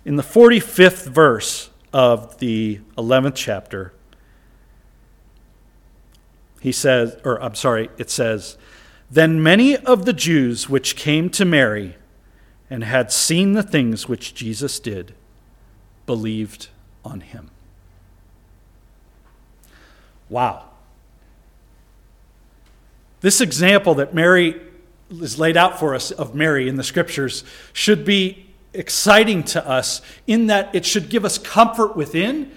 in 0.05 0.17
the 0.17 0.23
45th 0.23 1.09
verse 1.09 1.71
of 1.93 2.39
the 2.39 2.81
11th 2.99 3.35
chapter, 3.35 3.93
he 6.61 6.71
says, 6.71 7.17
or 7.25 7.43
I'm 7.43 7.55
sorry, 7.55 7.89
it 7.99 8.11
says, 8.11 8.57
Then 9.11 9.43
many 9.43 9.77
of 9.77 10.05
the 10.05 10.13
Jews 10.13 10.69
which 10.69 10.95
came 10.95 11.29
to 11.31 11.45
Mary 11.45 11.97
and 12.71 12.85
had 12.85 13.11
seen 13.11 13.53
the 13.53 13.63
things 13.63 14.09
which 14.09 14.35
Jesus 14.35 14.79
did 14.79 15.15
believed 16.07 16.69
on 17.05 17.21
him. 17.21 17.51
Wow. 20.33 20.65
This 23.21 23.43
example 23.43 23.95
that 23.97 24.15
Mary 24.15 24.59
is 25.11 25.39
laid 25.39 25.59
out 25.59 25.79
for 25.79 25.95
us 25.95 26.11
of 26.11 26.35
Mary 26.35 26.69
in 26.71 26.77
the 26.77 26.83
scriptures 26.83 27.45
should 27.75 28.07
be 28.07 28.47
exciting 28.73 29.43
to 29.45 29.69
us 29.69 30.01
in 30.27 30.47
that 30.47 30.75
it 30.75 30.87
should 30.87 31.11
give 31.11 31.27
us 31.27 31.37
comfort 31.37 31.95
within, 31.95 32.51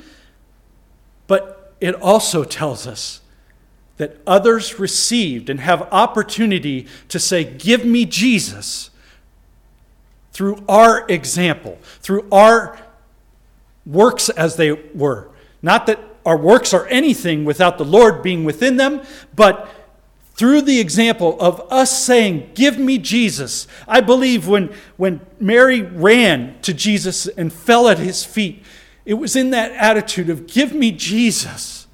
but 1.28 1.76
it 1.82 1.96
also 1.96 2.46
tells 2.46 2.88
us 2.88 3.20
that 3.98 4.22
others 4.26 4.80
received 4.80 5.50
and 5.50 5.60
have 5.60 5.82
opportunity 5.92 6.88
to 7.10 7.20
say, 7.20 7.44
Give 7.44 7.84
me 7.84 8.06
Jesus 8.06 8.90
through 10.32 10.64
our 10.70 11.06
example, 11.10 11.78
through 12.00 12.26
our 12.32 12.80
works 13.86 14.30
as 14.30 14.56
they 14.56 14.72
were. 14.72 15.30
Not 15.62 15.88
that 15.88 16.15
our 16.26 16.38
works 16.38 16.74
are 16.74 16.88
anything 16.88 17.46
without 17.46 17.78
the 17.78 17.86
Lord 17.86 18.24
being 18.24 18.44
within 18.44 18.78
them, 18.78 19.02
but 19.36 19.70
through 20.36 20.62
the 20.62 20.80
example 20.80 21.40
of 21.40 21.62
us 21.72 22.04
saying, 22.04 22.52
Give 22.56 22.78
me 22.78 22.98
Jesus. 22.98 23.68
I 23.88 24.02
believe 24.02 24.48
when, 24.48 24.74
when 24.98 25.22
Mary 25.40 25.82
ran 25.82 26.60
to 26.62 26.74
Jesus 26.74 27.28
and 27.28 27.54
fell 27.54 27.88
at 27.88 28.00
his 28.00 28.26
feet, 28.26 28.64
it 29.06 29.14
was 29.14 29.36
in 29.36 29.52
that 29.52 29.72
attitude 29.72 30.30
of, 30.30 30.48
Give 30.48 30.74
me 30.74 30.92
Jesus. 30.92 31.88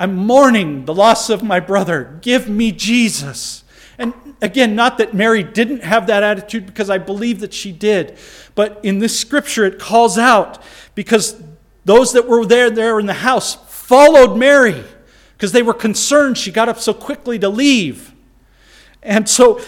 I'm 0.00 0.16
mourning 0.16 0.86
the 0.86 0.94
loss 0.94 1.30
of 1.30 1.42
my 1.42 1.60
brother. 1.60 2.18
Give 2.22 2.48
me 2.48 2.72
Jesus. 2.72 3.62
And 3.98 4.12
again, 4.42 4.74
not 4.74 4.98
that 4.98 5.14
Mary 5.14 5.44
didn't 5.44 5.84
have 5.84 6.08
that 6.08 6.24
attitude 6.24 6.66
because 6.66 6.90
I 6.90 6.98
believe 6.98 7.38
that 7.40 7.54
she 7.54 7.70
did, 7.70 8.18
but 8.56 8.80
in 8.82 8.98
this 8.98 9.16
scripture 9.18 9.64
it 9.64 9.78
calls 9.78 10.18
out 10.18 10.60
because 10.96 11.40
those 11.84 12.12
that 12.12 12.26
were 12.26 12.46
there 12.46 12.70
there 12.70 12.98
in 12.98 13.06
the 13.06 13.12
house 13.12 13.54
followed 13.66 14.36
Mary 14.36 14.84
because 15.36 15.52
they 15.52 15.62
were 15.62 15.74
concerned 15.74 16.38
she 16.38 16.50
got 16.50 16.68
up 16.68 16.78
so 16.78 16.94
quickly 16.94 17.38
to 17.38 17.48
leave. 17.48 18.12
And 19.02 19.28
so 19.28 19.60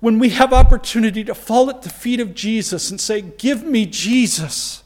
when 0.00 0.18
we 0.18 0.30
have 0.30 0.52
opportunity 0.52 1.24
to 1.24 1.34
fall 1.34 1.68
at 1.70 1.82
the 1.82 1.90
feet 1.90 2.20
of 2.20 2.34
Jesus 2.34 2.90
and 2.90 3.00
say, 3.00 3.20
"Give 3.20 3.64
me 3.64 3.86
Jesus," 3.86 4.82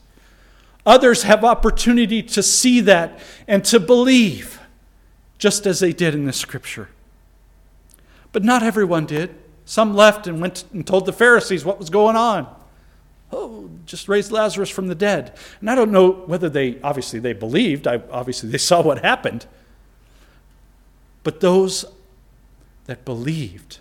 others 0.87 1.25
have 1.25 1.45
opportunity 1.45 2.23
to 2.23 2.43
see 2.43 2.81
that 2.81 3.19
and 3.47 3.65
to 3.67 3.79
believe 3.79 4.59
just 5.37 5.67
as 5.67 5.81
they 5.81 5.93
did 5.93 6.15
in 6.15 6.25
the 6.25 6.33
scripture. 6.33 6.89
But 8.33 8.45
not 8.45 8.63
everyone 8.63 9.07
did. 9.07 9.35
Some 9.65 9.95
left 9.95 10.27
and 10.27 10.41
went 10.41 10.65
and 10.73 10.87
told 10.87 11.05
the 11.05 11.13
Pharisees 11.13 11.65
what 11.65 11.79
was 11.79 11.91
going 11.91 12.17
on. 12.17 12.47
Oh, 13.31 13.69
just 13.85 14.09
raised 14.09 14.33
Lazarus 14.33 14.71
from 14.71 14.89
the 14.89 14.95
dead. 14.95 15.37
And 15.61 15.71
I 15.71 15.75
don't 15.75 15.93
know 15.93 16.11
whether 16.11 16.49
they, 16.49 16.81
obviously, 16.83 17.19
they 17.19 17.35
believed. 17.35 17.87
I, 17.87 18.01
obviously, 18.11 18.49
they 18.49 18.59
saw 18.71 18.83
what 18.83 19.05
happened. 19.05 19.47
But 21.23 21.41
those 21.41 21.85
that 22.87 23.05
believed, 23.05 23.79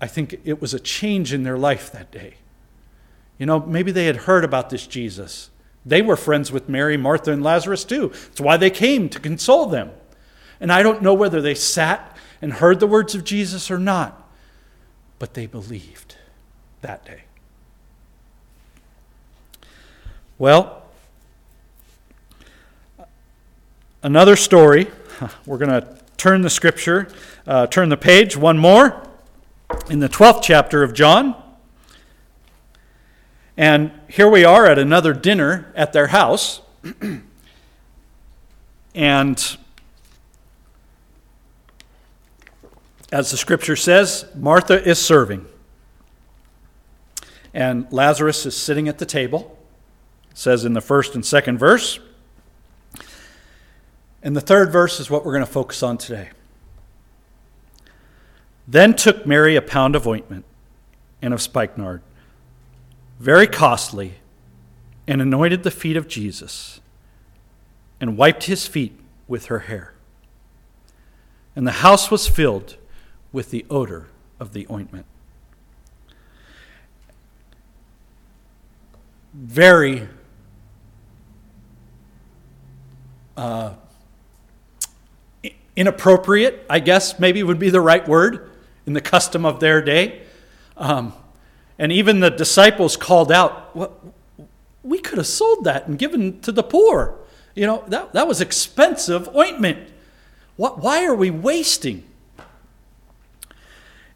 I 0.00 0.06
think 0.06 0.40
it 0.44 0.60
was 0.60 0.72
a 0.72 0.80
change 0.80 1.32
in 1.32 1.42
their 1.42 1.58
life 1.58 1.92
that 1.92 2.10
day. 2.10 2.34
You 3.38 3.46
know, 3.46 3.60
maybe 3.60 3.92
they 3.92 4.06
had 4.06 4.16
heard 4.16 4.44
about 4.44 4.70
this 4.70 4.86
Jesus. 4.86 5.50
They 5.84 6.00
were 6.00 6.16
friends 6.16 6.50
with 6.50 6.68
Mary, 6.68 6.96
Martha, 6.96 7.32
and 7.32 7.42
Lazarus 7.42 7.84
too. 7.84 8.08
That's 8.08 8.40
why 8.40 8.56
they 8.56 8.70
came 8.70 9.08
to 9.10 9.20
console 9.20 9.66
them. 9.66 9.90
And 10.60 10.72
I 10.72 10.82
don't 10.82 11.02
know 11.02 11.14
whether 11.14 11.42
they 11.42 11.54
sat 11.54 12.16
and 12.40 12.54
heard 12.54 12.80
the 12.80 12.86
words 12.86 13.14
of 13.14 13.24
Jesus 13.24 13.70
or 13.70 13.78
not, 13.78 14.30
but 15.18 15.34
they 15.34 15.46
believed 15.46 16.16
that 16.80 17.04
day. 17.04 17.23
Well, 20.36 20.82
another 24.02 24.34
story. 24.34 24.90
We're 25.46 25.58
going 25.58 25.70
to 25.70 25.96
turn 26.16 26.42
the 26.42 26.50
scripture, 26.50 27.06
uh, 27.46 27.68
turn 27.68 27.88
the 27.88 27.96
page 27.96 28.36
one 28.36 28.58
more 28.58 29.08
in 29.88 30.00
the 30.00 30.08
12th 30.08 30.42
chapter 30.42 30.82
of 30.82 30.92
John. 30.92 31.40
And 33.56 33.92
here 34.08 34.28
we 34.28 34.44
are 34.44 34.66
at 34.66 34.76
another 34.76 35.12
dinner 35.12 35.72
at 35.76 35.92
their 35.92 36.08
house. 36.08 36.62
and 38.94 39.56
as 43.12 43.30
the 43.30 43.36
scripture 43.36 43.76
says, 43.76 44.24
Martha 44.34 44.82
is 44.82 44.98
serving. 44.98 45.46
And 47.52 47.86
Lazarus 47.92 48.44
is 48.46 48.56
sitting 48.56 48.88
at 48.88 48.98
the 48.98 49.06
table 49.06 49.60
says 50.34 50.64
in 50.64 50.72
the 50.72 50.80
first 50.80 51.14
and 51.14 51.24
second 51.24 51.58
verse. 51.58 52.00
And 54.22 54.36
the 54.36 54.40
third 54.40 54.72
verse 54.72 55.00
is 55.00 55.08
what 55.10 55.24
we're 55.24 55.32
going 55.32 55.46
to 55.46 55.50
focus 55.50 55.82
on 55.82 55.96
today. 55.96 56.30
Then 58.66 58.94
took 58.94 59.26
Mary 59.26 59.56
a 59.56 59.62
pound 59.62 59.94
of 59.94 60.06
ointment 60.06 60.44
and 61.22 61.32
of 61.32 61.40
spikenard, 61.40 62.02
very 63.18 63.46
costly, 63.46 64.14
and 65.06 65.20
anointed 65.20 65.62
the 65.62 65.70
feet 65.70 65.96
of 65.96 66.08
Jesus, 66.08 66.80
and 68.00 68.16
wiped 68.16 68.44
his 68.44 68.66
feet 68.66 68.98
with 69.28 69.46
her 69.46 69.60
hair. 69.60 69.92
And 71.54 71.66
the 71.66 71.72
house 71.72 72.10
was 72.10 72.26
filled 72.26 72.76
with 73.32 73.50
the 73.50 73.64
odor 73.70 74.08
of 74.40 74.52
the 74.54 74.66
ointment. 74.70 75.06
Very 79.34 80.08
uh, 83.36 83.74
inappropriate, 85.76 86.64
I 86.70 86.80
guess 86.80 87.18
maybe 87.18 87.42
would 87.42 87.58
be 87.58 87.70
the 87.70 87.80
right 87.80 88.06
word 88.06 88.50
in 88.86 88.92
the 88.92 89.00
custom 89.00 89.44
of 89.44 89.60
their 89.60 89.82
day. 89.82 90.22
Um, 90.76 91.12
and 91.78 91.90
even 91.90 92.20
the 92.20 92.30
disciples 92.30 92.96
called 92.96 93.32
out, 93.32 93.74
well, 93.74 93.92
We 94.82 94.98
could 94.98 95.18
have 95.18 95.26
sold 95.26 95.64
that 95.64 95.86
and 95.86 95.98
given 95.98 96.40
to 96.40 96.52
the 96.52 96.62
poor. 96.62 97.18
You 97.54 97.66
know, 97.66 97.84
that, 97.88 98.12
that 98.12 98.28
was 98.28 98.40
expensive 98.40 99.34
ointment. 99.34 99.88
What, 100.56 100.78
why 100.78 101.04
are 101.04 101.14
we 101.14 101.30
wasting? 101.30 102.04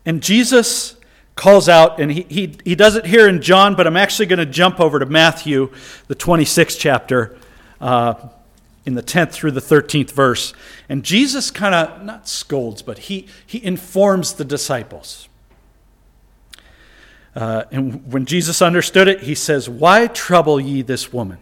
And 0.05 0.23
Jesus 0.23 0.97
calls 1.35 1.69
out, 1.69 2.01
and 2.01 2.11
he, 2.11 2.23
he, 2.29 2.57
he 2.65 2.75
does 2.75 2.97
it 2.97 3.07
here 3.07 3.29
in 3.29 3.41
John, 3.41 3.77
but 3.77 3.87
I'm 3.87 3.97
actually 3.97 4.27
going 4.27 4.41
to 4.41 4.47
jump 4.47 4.81
over 4.81 4.99
to 4.99 5.07
Matthew, 5.07 5.73
the 6.09 6.17
26th 6.17 6.79
chapter. 6.79 7.37
Uh, 7.81 8.15
in 8.89 8.95
the 8.95 9.03
10th 9.03 9.33
through 9.33 9.51
the 9.51 9.61
13th 9.61 10.13
verse. 10.13 10.55
And 10.89 11.05
Jesus 11.05 11.51
kind 11.51 11.75
of, 11.75 12.03
not 12.03 12.27
scolds, 12.27 12.81
but 12.81 13.01
he, 13.01 13.27
he 13.47 13.63
informs 13.63 14.33
the 14.33 14.47
disciples. 14.47 15.29
Uh, 17.37 17.65
and 17.71 18.11
when 18.11 18.25
Jesus 18.25 18.63
understood 18.63 19.07
it, 19.07 19.25
he 19.25 19.35
says, 19.35 19.69
Why 19.69 20.07
trouble 20.07 20.59
ye 20.59 20.81
this 20.81 21.13
woman? 21.13 21.37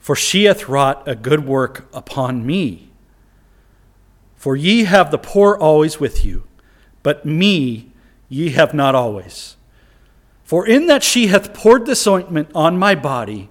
For 0.00 0.16
she 0.16 0.44
hath 0.44 0.68
wrought 0.68 1.06
a 1.06 1.14
good 1.14 1.46
work 1.46 1.88
upon 1.94 2.44
me. 2.44 2.88
For 4.34 4.56
ye 4.56 4.82
have 4.82 5.12
the 5.12 5.18
poor 5.18 5.56
always 5.56 6.00
with 6.00 6.24
you, 6.24 6.42
but 7.04 7.24
me 7.24 7.92
ye 8.28 8.50
have 8.50 8.74
not 8.74 8.96
always. 8.96 9.56
For 10.42 10.66
in 10.66 10.88
that 10.88 11.04
she 11.04 11.28
hath 11.28 11.54
poured 11.54 11.86
this 11.86 12.04
ointment 12.04 12.50
on 12.52 12.76
my 12.76 12.96
body, 12.96 13.48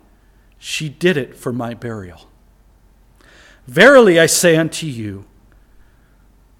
she 0.60 0.90
did 0.90 1.16
it 1.16 1.38
for 1.38 1.54
my 1.54 1.74
burial. 1.74 2.28
Verily 3.68 4.20
I 4.20 4.28
say 4.28 4.56
unto 4.56 4.86
you, 4.86 5.26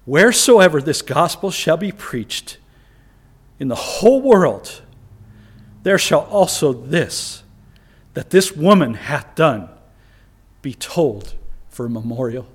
wheresoever 0.04 0.82
this 0.82 1.02
gospel 1.02 1.50
shall 1.50 1.76
be 1.76 1.92
preached 1.92 2.58
in 3.58 3.68
the 3.68 3.74
whole 3.74 4.20
world, 4.20 4.82
there 5.82 5.98
shall 5.98 6.22
also 6.22 6.72
this, 6.72 7.42
that 8.14 8.30
this 8.30 8.52
woman 8.52 8.94
hath 8.94 9.34
done, 9.34 9.68
be 10.62 10.74
told 10.74 11.34
for 11.68 11.86
a 11.86 11.90
memorial 11.90 12.48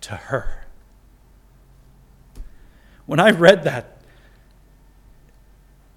to 0.00 0.16
her. 0.16 0.64
When 3.06 3.20
I 3.20 3.30
read 3.30 3.64
that, 3.64 4.02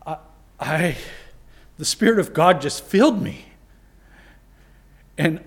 I, 0.05 0.17
I 0.59 0.97
the 1.77 1.85
Spirit 1.85 2.19
of 2.19 2.33
God 2.33 2.61
just 2.61 2.83
filled 2.83 3.21
me. 3.21 3.45
And 5.17 5.39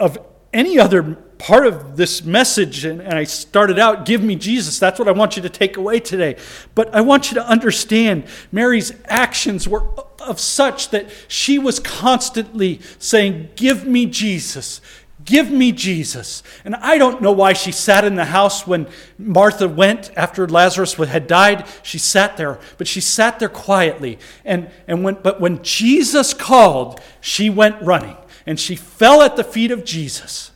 of 0.00 0.18
any 0.58 0.78
other 0.78 1.14
part 1.38 1.66
of 1.66 1.96
this 1.96 2.24
message, 2.24 2.84
and, 2.84 3.00
and 3.00 3.14
I 3.14 3.24
started 3.24 3.78
out, 3.78 4.04
Give 4.04 4.22
me 4.22 4.34
Jesus. 4.34 4.78
That's 4.78 4.98
what 4.98 5.08
I 5.08 5.12
want 5.12 5.36
you 5.36 5.42
to 5.42 5.48
take 5.48 5.76
away 5.76 6.00
today. 6.00 6.36
But 6.74 6.92
I 6.94 7.00
want 7.00 7.30
you 7.30 7.36
to 7.36 7.46
understand 7.46 8.24
Mary's 8.50 8.92
actions 9.06 9.68
were 9.68 9.84
of 10.20 10.40
such 10.40 10.90
that 10.90 11.06
she 11.28 11.58
was 11.58 11.78
constantly 11.78 12.80
saying, 12.98 13.50
Give 13.54 13.86
me 13.86 14.06
Jesus. 14.06 14.80
Give 15.24 15.50
me 15.50 15.72
Jesus. 15.72 16.42
And 16.64 16.74
I 16.76 16.96
don't 16.96 17.20
know 17.20 17.32
why 17.32 17.52
she 17.52 17.70
sat 17.70 18.04
in 18.04 18.14
the 18.14 18.24
house 18.24 18.66
when 18.66 18.88
Martha 19.18 19.68
went 19.68 20.10
after 20.16 20.48
Lazarus 20.48 20.94
had 20.94 21.26
died. 21.26 21.66
She 21.82 21.98
sat 21.98 22.36
there, 22.36 22.58
but 22.78 22.88
she 22.88 23.00
sat 23.00 23.38
there 23.38 23.50
quietly. 23.50 24.18
And, 24.44 24.70
and 24.86 25.04
when, 25.04 25.16
but 25.16 25.38
when 25.38 25.62
Jesus 25.62 26.32
called, 26.32 27.00
she 27.20 27.50
went 27.50 27.80
running 27.82 28.16
and 28.48 28.58
she 28.58 28.74
fell 28.74 29.20
at 29.20 29.36
the 29.36 29.44
feet 29.44 29.70
of 29.70 29.84
Jesus. 29.84 30.52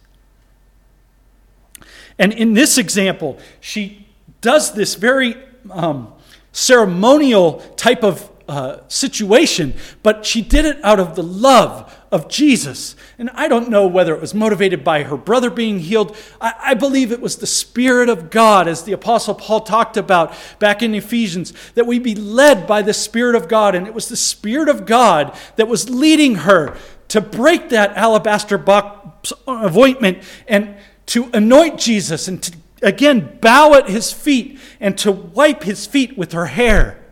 And 2.18 2.32
in 2.32 2.54
this 2.54 2.78
example, 2.78 3.38
she 3.60 4.08
does 4.40 4.72
this 4.72 4.94
very 4.94 5.36
um, 5.70 6.10
ceremonial 6.52 7.58
type 7.76 8.02
of 8.02 8.30
uh, 8.48 8.78
situation, 8.88 9.74
but 10.02 10.24
she 10.24 10.40
did 10.40 10.64
it 10.64 10.82
out 10.82 10.98
of 10.98 11.16
the 11.16 11.22
love 11.22 11.94
of 12.10 12.28
Jesus. 12.28 12.96
And 13.18 13.30
I 13.34 13.46
don't 13.46 13.70
know 13.70 13.86
whether 13.86 14.14
it 14.14 14.20
was 14.20 14.34
motivated 14.34 14.82
by 14.82 15.04
her 15.04 15.16
brother 15.16 15.48
being 15.48 15.78
healed. 15.78 16.16
I, 16.40 16.54
I, 16.58 16.74
believe 16.74 17.12
it 17.12 17.20
was 17.20 17.36
the 17.36 17.46
Spirit 17.46 18.08
of 18.08 18.30
God, 18.30 18.68
as 18.68 18.84
the 18.84 18.92
Apostle 18.92 19.34
Paul 19.34 19.60
talked 19.60 19.96
about 19.96 20.34
back 20.58 20.82
in 20.82 20.94
Ephesians, 20.94 21.52
that 21.74 21.86
we 21.86 21.98
be 21.98 22.14
led 22.14 22.66
by 22.66 22.82
the 22.82 22.92
Spirit 22.92 23.34
of 23.34 23.48
God. 23.48 23.74
And 23.74 23.86
it 23.86 23.94
was 23.94 24.08
the 24.08 24.16
Spirit 24.16 24.68
of 24.68 24.84
God 24.86 25.36
that 25.56 25.68
was 25.68 25.88
leading 25.88 26.34
her 26.36 26.76
to 27.12 27.20
break 27.20 27.68
that 27.68 27.94
alabaster 27.94 28.56
box 28.56 29.34
of 29.46 29.76
ointment 29.76 30.24
and 30.48 30.74
to 31.04 31.28
anoint 31.34 31.78
Jesus 31.78 32.26
and 32.26 32.42
to 32.42 32.56
again 32.80 33.36
bow 33.42 33.74
at 33.74 33.86
his 33.86 34.10
feet 34.10 34.58
and 34.80 34.96
to 34.96 35.12
wipe 35.12 35.62
his 35.62 35.86
feet 35.86 36.16
with 36.16 36.32
her 36.32 36.46
hair. 36.46 37.04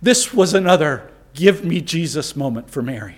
This 0.00 0.32
was 0.32 0.54
another 0.54 1.10
give 1.34 1.64
me 1.64 1.80
Jesus 1.80 2.36
moment 2.36 2.70
for 2.70 2.82
Mary. 2.82 3.16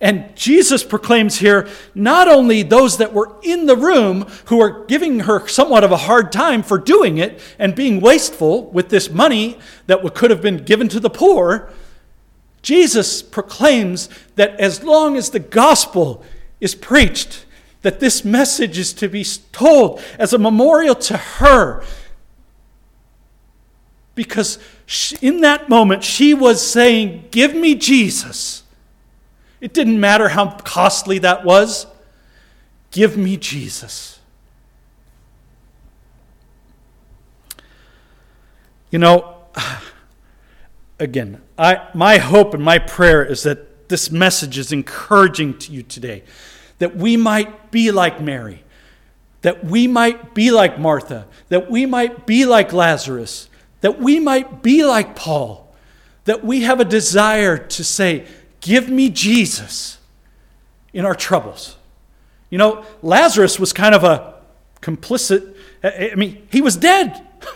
And 0.00 0.34
Jesus 0.34 0.82
proclaims 0.82 1.38
here 1.38 1.68
not 1.94 2.26
only 2.26 2.62
those 2.62 2.96
that 2.96 3.12
were 3.12 3.36
in 3.42 3.66
the 3.66 3.76
room 3.76 4.22
who 4.46 4.58
are 4.60 4.86
giving 4.86 5.20
her 5.20 5.46
somewhat 5.46 5.84
of 5.84 5.92
a 5.92 5.98
hard 5.98 6.32
time 6.32 6.62
for 6.62 6.78
doing 6.78 7.18
it 7.18 7.38
and 7.58 7.74
being 7.74 8.00
wasteful 8.00 8.70
with 8.70 8.88
this 8.88 9.10
money 9.10 9.58
that 9.86 10.02
could 10.14 10.30
have 10.30 10.40
been 10.40 10.64
given 10.64 10.88
to 10.88 11.00
the 11.00 11.10
poor, 11.10 11.70
Jesus 12.62 13.22
proclaims 13.22 14.08
that 14.36 14.58
as 14.58 14.82
long 14.82 15.16
as 15.16 15.30
the 15.30 15.38
gospel 15.38 16.24
is 16.60 16.74
preached, 16.74 17.44
that 17.82 18.00
this 18.00 18.24
message 18.24 18.78
is 18.78 18.92
to 18.94 19.08
be 19.08 19.24
told 19.52 20.02
as 20.18 20.32
a 20.32 20.38
memorial 20.38 20.94
to 20.94 21.16
her. 21.16 21.84
Because 24.14 24.58
in 25.20 25.40
that 25.42 25.68
moment, 25.68 26.04
she 26.04 26.34
was 26.34 26.66
saying, 26.66 27.28
Give 27.30 27.54
me 27.54 27.74
Jesus. 27.74 28.59
It 29.60 29.74
didn't 29.74 30.00
matter 30.00 30.30
how 30.30 30.56
costly 30.58 31.18
that 31.18 31.44
was. 31.44 31.86
Give 32.90 33.16
me 33.16 33.36
Jesus. 33.36 34.18
You 38.90 38.98
know, 38.98 39.36
again, 40.98 41.40
I, 41.58 41.88
my 41.94 42.18
hope 42.18 42.54
and 42.54 42.62
my 42.62 42.78
prayer 42.78 43.24
is 43.24 43.42
that 43.44 43.88
this 43.88 44.10
message 44.10 44.58
is 44.58 44.72
encouraging 44.72 45.58
to 45.58 45.72
you 45.72 45.82
today. 45.82 46.22
That 46.78 46.96
we 46.96 47.16
might 47.16 47.70
be 47.70 47.90
like 47.90 48.20
Mary, 48.20 48.64
that 49.42 49.64
we 49.64 49.86
might 49.86 50.34
be 50.34 50.50
like 50.50 50.78
Martha, 50.78 51.26
that 51.48 51.70
we 51.70 51.84
might 51.84 52.26
be 52.26 52.46
like 52.46 52.72
Lazarus, 52.72 53.48
that 53.82 54.00
we 54.00 54.18
might 54.18 54.62
be 54.62 54.84
like 54.84 55.14
Paul, 55.14 55.74
that 56.24 56.44
we 56.44 56.62
have 56.62 56.80
a 56.80 56.84
desire 56.84 57.58
to 57.58 57.84
say, 57.84 58.26
Give 58.60 58.88
me 58.88 59.08
Jesus 59.08 59.98
in 60.92 61.04
our 61.04 61.14
troubles. 61.14 61.76
You 62.50 62.58
know, 62.58 62.84
Lazarus 63.02 63.58
was 63.58 63.72
kind 63.72 63.94
of 63.94 64.04
a 64.04 64.34
complicit. 64.82 65.54
I 65.82 66.14
mean, 66.16 66.46
he 66.50 66.60
was 66.60 66.76
dead. 66.76 67.26
the 67.40 67.46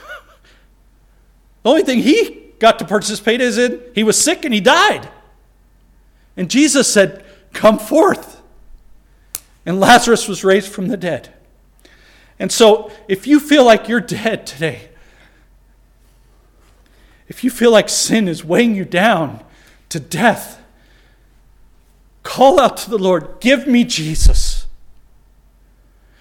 only 1.70 1.82
thing 1.82 2.00
he 2.00 2.42
got 2.58 2.78
to 2.78 2.84
participate 2.84 3.40
is 3.40 3.58
in 3.58 3.82
he 3.94 4.02
was 4.02 4.16
sick 4.16 4.44
and 4.44 4.54
he 4.54 4.60
died. 4.60 5.08
And 6.36 6.50
Jesus 6.50 6.92
said, 6.92 7.24
Come 7.52 7.78
forth 7.78 8.42
and 9.66 9.80
Lazarus 9.80 10.28
was 10.28 10.44
raised 10.44 10.70
from 10.70 10.88
the 10.88 10.96
dead. 10.96 11.32
And 12.38 12.50
so, 12.50 12.90
if 13.08 13.26
you 13.26 13.40
feel 13.40 13.64
like 13.64 13.88
you're 13.88 14.00
dead 14.00 14.46
today, 14.46 14.88
if 17.28 17.44
you 17.44 17.50
feel 17.50 17.70
like 17.70 17.88
sin 17.88 18.28
is 18.28 18.44
weighing 18.44 18.74
you 18.74 18.84
down 18.84 19.42
to 19.88 20.00
death, 20.00 20.60
call 22.34 22.58
out 22.58 22.76
to 22.76 22.90
the 22.90 22.98
Lord, 22.98 23.38
Give 23.38 23.64
me 23.64 23.84
Jesus, 23.84 24.66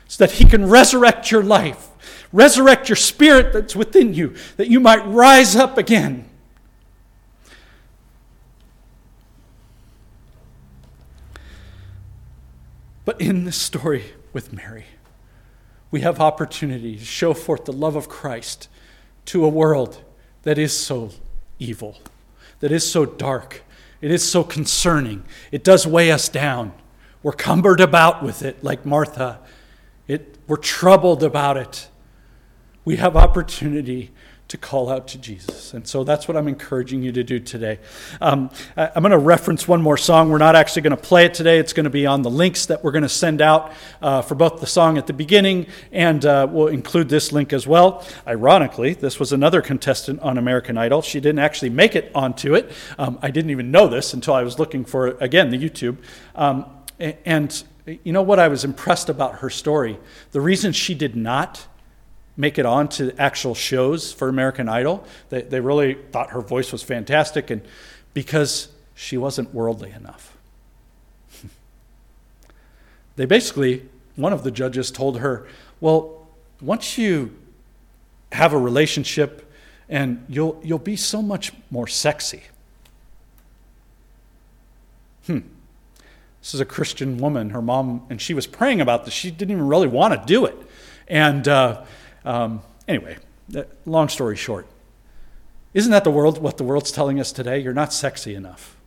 so 0.07 0.23
that 0.23 0.33
He 0.33 0.45
can 0.45 0.69
resurrect 0.69 1.31
your 1.31 1.41
life, 1.41 1.89
resurrect 2.31 2.87
your 2.87 2.95
spirit 2.95 3.51
that's 3.51 3.75
within 3.75 4.13
you, 4.13 4.35
that 4.57 4.67
you 4.67 4.79
might 4.79 5.03
rise 5.07 5.55
up 5.55 5.75
again. 5.75 6.29
But 13.05 13.19
in 13.19 13.45
this 13.45 13.57
story 13.57 14.13
with 14.33 14.53
Mary, 14.53 14.85
we 15.89 16.01
have 16.01 16.19
opportunity 16.19 16.95
to 16.95 17.03
show 17.03 17.33
forth 17.33 17.65
the 17.65 17.73
love 17.73 17.95
of 17.95 18.07
Christ 18.07 18.67
to 19.25 19.43
a 19.43 19.49
world 19.49 20.03
that 20.43 20.59
is 20.59 20.77
so 20.77 21.09
evil, 21.57 21.97
that 22.59 22.71
is 22.71 22.89
so 22.89 23.03
dark, 23.03 23.63
it 24.03 24.11
is 24.11 24.29
so 24.29 24.43
concerning. 24.43 25.23
It 25.49 25.63
does 25.63 25.87
weigh 25.87 26.11
us 26.11 26.27
down. 26.27 26.73
We're 27.23 27.31
cumbered 27.31 27.79
about 27.79 28.21
with 28.21 28.43
it, 28.43 28.61
like 28.61 28.85
Martha. 28.85 29.39
It, 30.09 30.37
we're 30.45 30.57
troubled 30.57 31.23
about 31.23 31.55
it. 31.55 31.87
We 32.83 32.97
have 32.97 33.15
opportunity 33.15 34.11
to 34.53 34.57
call 34.59 34.87
out 34.87 35.07
to 35.07 35.17
Jesus. 35.17 35.73
And 35.73 35.87
so 35.87 36.03
that's 36.03 36.27
what 36.27 36.37
I'm 36.37 36.47
encouraging 36.47 37.01
you 37.01 37.11
to 37.13 37.23
do 37.23 37.39
today. 37.39 37.79
Um, 38.21 38.51
I, 38.77 38.91
am 38.95 39.01
going 39.01 39.09
to 39.09 39.17
reference 39.17 39.67
one 39.67 39.81
more 39.81 39.97
song. 39.97 40.29
We're 40.29 40.37
not 40.37 40.55
actually 40.55 40.83
going 40.83 40.95
to 40.95 41.01
play 41.01 41.25
it 41.25 41.33
today, 41.33 41.57
it's 41.57 41.73
going 41.73 41.85
to 41.85 41.89
be 41.89 42.05
on 42.05 42.21
the 42.21 42.29
links 42.29 42.67
that 42.67 42.83
we're 42.83 42.91
going 42.91 43.01
to 43.01 43.09
send 43.09 43.41
out 43.41 43.71
uh, 43.99 44.21
for 44.21 44.35
both 44.35 44.59
the 44.59 44.67
song 44.67 44.99
at 44.99 45.07
the 45.07 45.13
beginning 45.13 45.65
and 45.91 46.23
uh, 46.23 46.45
we'll 46.47 46.67
include 46.67 47.09
this 47.09 47.31
link 47.31 47.51
as 47.51 47.65
well. 47.65 48.05
Ironically, 48.27 48.93
this 48.93 49.19
was 49.19 49.33
another 49.33 49.59
contestant 49.59 50.19
on 50.19 50.37
American 50.37 50.77
Idol. 50.77 51.01
She 51.01 51.19
didn't 51.19 51.39
actually 51.39 51.71
make 51.71 51.95
it 51.95 52.11
onto 52.13 52.53
it. 52.53 52.71
Um, 52.99 53.17
I 53.23 53.31
didn't 53.31 53.49
even 53.49 53.71
know 53.71 53.87
this 53.87 54.13
until 54.13 54.35
I 54.35 54.43
was 54.43 54.59
looking 54.59 54.85
for, 54.85 55.17
again, 55.19 55.49
the 55.49 55.57
YouTube. 55.57 55.97
Um, 56.35 56.67
and 56.99 57.63
you 58.03 58.13
know 58.13 58.21
what 58.21 58.37
I 58.37 58.49
was 58.49 58.63
impressed 58.63 59.09
about 59.09 59.39
her 59.39 59.49
story? 59.49 59.97
The 60.31 60.41
reason 60.41 60.73
she 60.73 60.93
did 60.93 61.15
not 61.15 61.65
make 62.35 62.57
it 62.57 62.65
on 62.65 62.87
to 62.89 63.15
actual 63.19 63.55
shows 63.55 64.11
for 64.11 64.27
American 64.27 64.67
Idol. 64.67 65.05
They, 65.29 65.41
they 65.41 65.59
really 65.59 65.95
thought 66.11 66.31
her 66.31 66.41
voice 66.41 66.71
was 66.71 66.83
fantastic, 66.83 67.49
and 67.49 67.61
because 68.13 68.69
she 68.95 69.17
wasn't 69.17 69.53
worldly 69.53 69.91
enough. 69.91 70.37
they 73.15 73.25
basically, 73.25 73.87
one 74.15 74.33
of 74.33 74.43
the 74.43 74.51
judges 74.51 74.91
told 74.91 75.19
her, 75.19 75.47
Well, 75.79 76.27
once 76.61 76.97
you 76.97 77.35
have 78.31 78.53
a 78.53 78.57
relationship, 78.57 79.51
and 79.89 80.25
you'll, 80.27 80.59
you'll 80.63 80.79
be 80.79 80.95
so 80.95 81.21
much 81.21 81.51
more 81.69 81.87
sexy. 81.87 82.43
Hmm. 85.27 85.39
This 86.41 86.53
is 86.53 86.59
a 86.59 86.65
Christian 86.65 87.17
woman, 87.17 87.51
her 87.51 87.61
mom, 87.61 88.05
and 88.09 88.19
she 88.19 88.33
was 88.33 88.47
praying 88.47 88.81
about 88.81 89.05
this. 89.05 89.13
She 89.13 89.31
didn't 89.31 89.51
even 89.51 89.67
really 89.67 89.87
want 89.87 90.19
to 90.19 90.25
do 90.25 90.45
it. 90.45 90.57
And 91.07 91.47
uh, 91.47 91.83
um, 92.25 92.61
anyway, 92.87 93.17
long 93.85 94.09
story 94.09 94.35
short, 94.35 94.67
isn't 95.73 95.91
that 95.91 96.03
the 96.03 96.11
world 96.11 96.39
what 96.39 96.57
the 96.57 96.63
world's 96.63 96.91
telling 96.91 97.19
us 97.19 97.31
today? 97.31 97.59
You're 97.59 97.73
not 97.73 97.91
sexy 97.93 98.35
enough. 98.35 98.77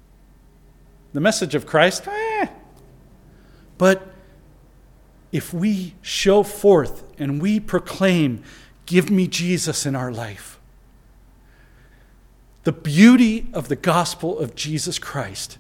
The 1.13 1.21
message 1.21 1.55
of 1.55 1.67
Christ, 1.67 2.07
eh. 2.07 2.47
But 3.79 4.07
if 5.33 5.53
we 5.53 5.95
show 6.03 6.43
forth 6.43 7.05
and 7.19 7.43
we 7.43 7.61
proclaim, 7.61 8.43
give 8.87 9.11
me 9.11 9.27
Jesus 9.27 9.85
in 9.85 9.95
our 9.95 10.13
life, 10.13 10.59
the 12.65 12.73
beauty 12.73 13.47
of 13.53 13.69
the 13.69 13.77
gospel 13.77 14.39
of 14.39 14.55
Jesus 14.55 14.99
Christ 14.99 15.59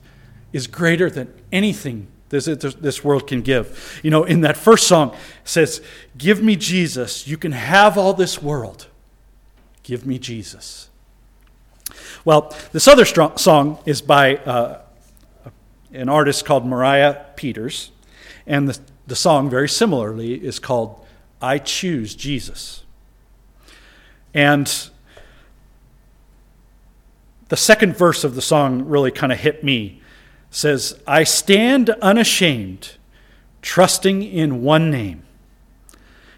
is 0.53 0.67
greater 0.67 1.11
than 1.11 1.33
anything 1.53 2.09
this, 2.29 2.47
this 2.47 3.05
world 3.05 3.27
can 3.27 3.43
give. 3.43 4.01
You 4.03 4.11
know, 4.11 4.25
in 4.25 4.41
that 4.43 4.57
first 4.57 4.87
song, 4.87 5.17
says, 5.45 5.81
Give 6.19 6.43
me 6.43 6.57
Jesus. 6.57 7.27
You 7.29 7.37
can 7.37 7.53
have 7.53 7.97
all 7.97 8.13
this 8.13 8.43
world. 8.43 8.87
Give 9.83 10.07
me 10.07 10.19
Jesus. 10.19 10.89
Well, 12.25 12.55
this 12.73 12.89
other 12.89 13.05
song 13.05 13.79
is 13.87 14.03
by 14.03 14.37
uh, 14.39 14.81
an 15.93 16.09
artist 16.09 16.45
called 16.45 16.67
Moriah 16.67 17.27
Peters, 17.37 17.93
and 18.47 18.69
the, 18.69 18.79
the 19.07 19.17
song, 19.17 19.49
very 19.49 19.69
similarly, 19.69 20.35
is 20.35 20.59
called 20.59 21.05
I 21.41 21.59
Choose 21.59 22.15
Jesus. 22.15 22.83
And 24.35 24.91
the 27.49 27.57
second 27.57 27.97
verse 27.97 28.25
of 28.25 28.35
the 28.35 28.43
song 28.43 28.87
really 28.87 29.13
kind 29.13 29.33
of 29.33 29.39
hit 29.39 29.63
me 29.63 30.03
says, 30.57 30.99
I 31.07 31.23
stand 31.23 31.91
unashamed, 32.01 32.93
trusting 33.61 34.23
in 34.23 34.63
one 34.63 34.91
name, 34.91 35.23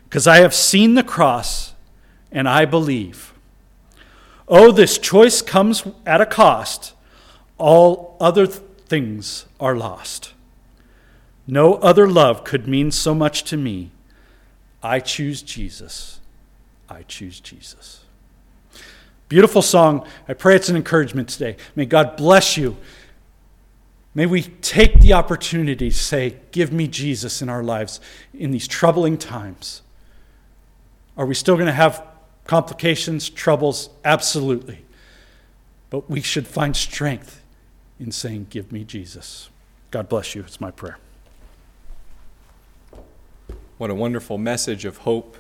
because 0.03 0.27
I 0.27 0.39
have 0.39 0.53
seen 0.53 0.97
the 0.97 1.05
cross 1.05 1.75
and 2.33 2.49
I 2.49 2.64
believe. 2.64 3.33
Oh, 4.49 4.73
this 4.73 4.99
choice 4.99 5.41
comes 5.41 5.85
at 6.05 6.21
a 6.21 6.27
cost. 6.27 6.95
All 7.59 8.16
other 8.19 8.49
th- 8.49 8.61
things 8.87 9.47
are 9.61 9.77
lost. 9.77 10.33
No 11.47 11.75
other 11.75 12.09
love 12.09 12.43
could 12.43 12.66
mean 12.66 12.91
so 12.91 13.14
much 13.14 13.45
to 13.45 13.57
me. 13.57 13.93
I 14.83 14.99
choose 14.99 15.43
Jesus. 15.43 16.19
I 16.89 17.03
choose 17.03 17.39
Jesus. 17.39 18.01
Beautiful 19.29 19.62
song. 19.62 20.05
I 20.27 20.33
pray 20.33 20.57
it's 20.57 20.69
an 20.69 20.77
encouragement 20.77 21.29
today. 21.29 21.57
May 21.77 21.87
God 21.87 22.16
bless 22.16 22.57
you. 22.57 22.77
May 24.15 24.27
we 24.27 24.43
take 24.43 25.01
the 25.01 25.13
opportunity 25.13 25.91
to 25.91 25.97
say, 25.97 26.37
Give 26.51 26.73
me 26.73 26.89
Jesus 26.89 27.43
in 27.43 27.49
our 27.49 27.63
lives 27.63 28.01
in 28.33 28.51
these 28.51 28.67
troubling 28.67 29.19
times. 29.19 29.83
Are 31.17 31.27
we 31.27 31.35
still 31.35 31.57
going 31.57 31.67
to 31.67 31.73
have 31.73 32.05
complications, 32.45 33.29
troubles? 33.29 33.91
Absolutely. 34.05 34.85
But 35.91 36.09
we 36.11 36.21
should 36.21 36.47
find 36.47 36.77
strength 36.77 37.43
in 38.01 38.13
saying, 38.13 38.49
Give 38.51 38.73
me 38.73 38.85
Jesus. 38.85 39.51
God 39.91 40.09
bless 40.09 40.35
you. 40.35 40.43
It's 40.43 40.61
my 40.61 40.71
prayer. 40.71 40.99
What 43.79 43.91
a 43.91 43.95
wonderful 43.95 44.39
message 44.39 44.85
of 44.85 44.99
hope 44.99 45.37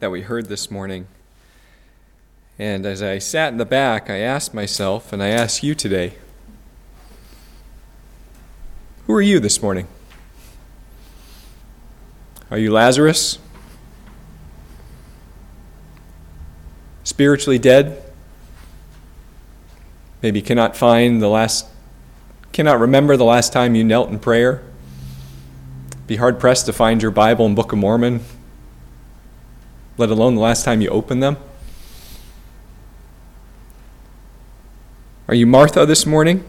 that 0.00 0.10
we 0.10 0.22
heard 0.22 0.48
this 0.48 0.70
morning. 0.70 1.06
And 2.58 2.84
as 2.84 3.02
I 3.02 3.18
sat 3.18 3.52
in 3.52 3.58
the 3.58 3.64
back, 3.64 4.10
I 4.10 4.18
asked 4.18 4.52
myself, 4.52 5.12
and 5.12 5.22
I 5.22 5.28
ask 5.28 5.62
you 5.62 5.74
today, 5.74 6.14
who 9.12 9.18
are 9.18 9.20
you 9.20 9.38
this 9.40 9.60
morning? 9.60 9.86
Are 12.50 12.56
you 12.56 12.72
Lazarus? 12.72 13.38
Spiritually 17.04 17.58
dead? 17.58 18.02
Maybe 20.22 20.40
cannot 20.40 20.78
find 20.78 21.20
the 21.20 21.28
last, 21.28 21.66
cannot 22.52 22.80
remember 22.80 23.18
the 23.18 23.26
last 23.26 23.52
time 23.52 23.74
you 23.74 23.84
knelt 23.84 24.08
in 24.08 24.18
prayer? 24.18 24.62
Be 26.06 26.16
hard 26.16 26.40
pressed 26.40 26.64
to 26.64 26.72
find 26.72 27.02
your 27.02 27.10
Bible 27.10 27.44
and 27.44 27.54
Book 27.54 27.70
of 27.72 27.78
Mormon, 27.80 28.20
let 29.98 30.08
alone 30.08 30.36
the 30.36 30.40
last 30.40 30.64
time 30.64 30.80
you 30.80 30.88
opened 30.88 31.22
them? 31.22 31.36
Are 35.28 35.34
you 35.34 35.46
Martha 35.46 35.84
this 35.84 36.06
morning? 36.06 36.48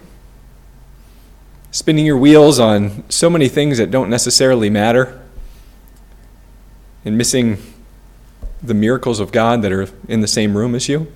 Spinning 1.73 2.05
your 2.05 2.17
wheels 2.17 2.59
on 2.59 3.03
so 3.09 3.31
many 3.31 3.49
things 3.49 3.79
that 3.79 3.89
don't 3.89 4.07
necessarily 4.07 4.69
matter 4.69 5.19
and 7.03 7.17
missing 7.17 7.57
the 8.61 8.75
miracles 8.75 9.19
of 9.19 9.31
God 9.31 9.63
that 9.63 9.71
are 9.71 9.87
in 10.07 10.21
the 10.21 10.27
same 10.27 10.55
room 10.55 10.75
as 10.75 10.87
you? 10.87 11.11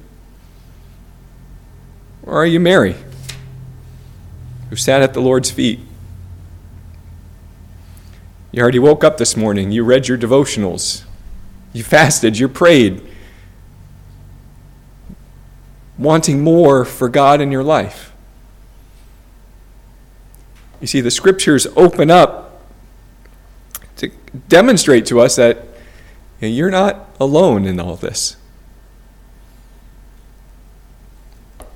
Or 2.23 2.41
are 2.41 2.45
you 2.45 2.59
Mary, 2.59 2.95
who 4.71 4.75
sat 4.75 5.03
at 5.03 5.13
the 5.13 5.21
Lord's 5.21 5.51
feet? 5.51 5.79
You 8.51 8.63
already 8.63 8.79
woke 8.79 9.03
up 9.03 9.19
this 9.19 9.37
morning, 9.37 9.71
you 9.71 9.83
read 9.83 10.07
your 10.07 10.17
devotionals, 10.17 11.03
you 11.71 11.83
fasted, 11.83 12.39
you 12.39 12.49
prayed, 12.49 13.07
wanting 15.99 16.41
more 16.41 16.83
for 16.83 17.09
God 17.09 17.41
in 17.41 17.51
your 17.51 17.63
life. 17.63 18.11
You 20.79 20.87
see, 20.87 21.01
the 21.01 21.11
scriptures 21.11 21.67
open 21.75 22.11
up 22.11 22.61
to 23.97 24.09
demonstrate 24.47 25.05
to 25.07 25.19
us 25.19 25.35
that 25.37 25.57
you 26.39 26.47
know, 26.49 26.53
you're 26.53 26.69
not 26.69 27.09
alone 27.19 27.65
in 27.65 27.79
all 27.79 27.95
this. 27.95 28.37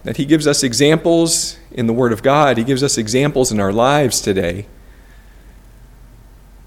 That 0.04 0.18
He 0.18 0.26
gives 0.26 0.48
us 0.48 0.64
examples 0.64 1.58
in 1.72 1.88
the 1.88 1.94
Word 1.94 2.12
of 2.12 2.22
God, 2.22 2.58
He 2.58 2.64
gives 2.64 2.84
us 2.84 2.98
examples 2.98 3.52
in 3.52 3.60
our 3.60 3.74
lives 3.74 4.22
today 4.22 4.66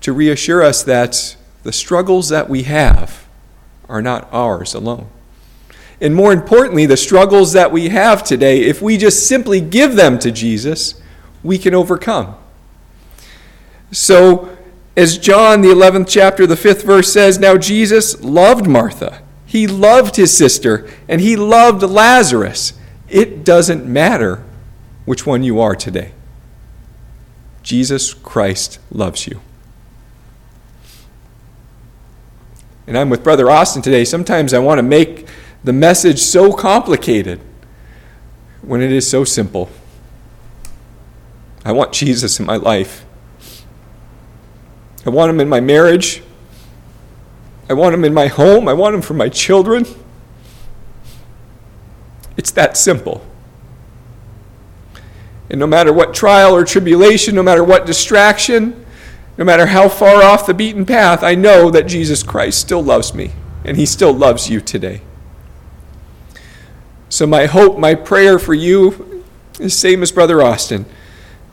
to 0.00 0.12
reassure 0.12 0.62
us 0.62 0.82
that 0.82 1.36
the 1.62 1.72
struggles 1.72 2.28
that 2.28 2.48
we 2.48 2.64
have 2.64 3.26
are 3.88 4.02
not 4.02 4.28
ours 4.32 4.74
alone. 4.74 5.08
And 6.00 6.14
more 6.14 6.32
importantly, 6.32 6.84
the 6.84 6.96
struggles 6.96 7.52
that 7.52 7.72
we 7.72 7.88
have 7.88 8.22
today, 8.22 8.62
if 8.62 8.82
we 8.82 8.98
just 8.98 9.26
simply 9.26 9.60
give 9.60 9.94
them 9.94 10.18
to 10.18 10.30
Jesus, 10.30 11.00
we 11.44 11.58
can 11.58 11.74
overcome. 11.74 12.34
So, 13.92 14.56
as 14.96 15.18
John, 15.18 15.60
the 15.60 15.68
11th 15.68 16.08
chapter, 16.08 16.46
the 16.46 16.56
5th 16.56 16.82
verse 16.82 17.12
says, 17.12 17.38
Now 17.38 17.56
Jesus 17.56 18.20
loved 18.22 18.66
Martha. 18.66 19.22
He 19.44 19.68
loved 19.68 20.16
his 20.16 20.36
sister, 20.36 20.88
and 21.06 21.20
he 21.20 21.36
loved 21.36 21.82
Lazarus. 21.82 22.72
It 23.08 23.44
doesn't 23.44 23.86
matter 23.86 24.42
which 25.04 25.26
one 25.26 25.44
you 25.44 25.60
are 25.60 25.76
today. 25.76 26.12
Jesus 27.62 28.14
Christ 28.14 28.78
loves 28.90 29.26
you. 29.26 29.40
And 32.86 32.98
I'm 32.98 33.10
with 33.10 33.24
Brother 33.24 33.50
Austin 33.50 33.80
today. 33.80 34.04
Sometimes 34.04 34.52
I 34.52 34.58
want 34.58 34.78
to 34.78 34.82
make 34.82 35.26
the 35.62 35.72
message 35.72 36.18
so 36.18 36.52
complicated 36.52 37.40
when 38.60 38.82
it 38.82 38.92
is 38.92 39.08
so 39.08 39.24
simple. 39.24 39.70
I 41.64 41.72
want 41.72 41.92
Jesus 41.92 42.38
in 42.38 42.46
my 42.46 42.56
life. 42.56 43.04
I 45.06 45.10
want 45.10 45.30
him 45.30 45.40
in 45.40 45.48
my 45.48 45.60
marriage. 45.60 46.22
I 47.68 47.72
want 47.72 47.94
him 47.94 48.04
in 48.04 48.12
my 48.12 48.26
home. 48.26 48.68
I 48.68 48.74
want 48.74 48.94
him 48.94 49.02
for 49.02 49.14
my 49.14 49.28
children. 49.28 49.86
It's 52.36 52.50
that 52.52 52.76
simple. 52.76 53.24
And 55.48 55.58
no 55.58 55.66
matter 55.66 55.92
what 55.92 56.14
trial 56.14 56.54
or 56.54 56.64
tribulation, 56.64 57.34
no 57.34 57.42
matter 57.42 57.64
what 57.64 57.86
distraction, 57.86 58.84
no 59.38 59.44
matter 59.44 59.66
how 59.66 59.88
far 59.88 60.22
off 60.22 60.46
the 60.46 60.54
beaten 60.54 60.84
path, 60.84 61.22
I 61.22 61.34
know 61.34 61.70
that 61.70 61.84
Jesus 61.84 62.22
Christ 62.22 62.60
still 62.60 62.82
loves 62.82 63.14
me, 63.14 63.32
and 63.64 63.76
he 63.76 63.86
still 63.86 64.12
loves 64.12 64.50
you 64.50 64.60
today. 64.60 65.00
So, 67.08 67.26
my 67.26 67.46
hope, 67.46 67.78
my 67.78 67.94
prayer 67.94 68.38
for 68.38 68.54
you 68.54 69.24
is 69.60 69.78
same 69.78 70.02
as 70.02 70.10
Brother 70.10 70.42
Austin 70.42 70.86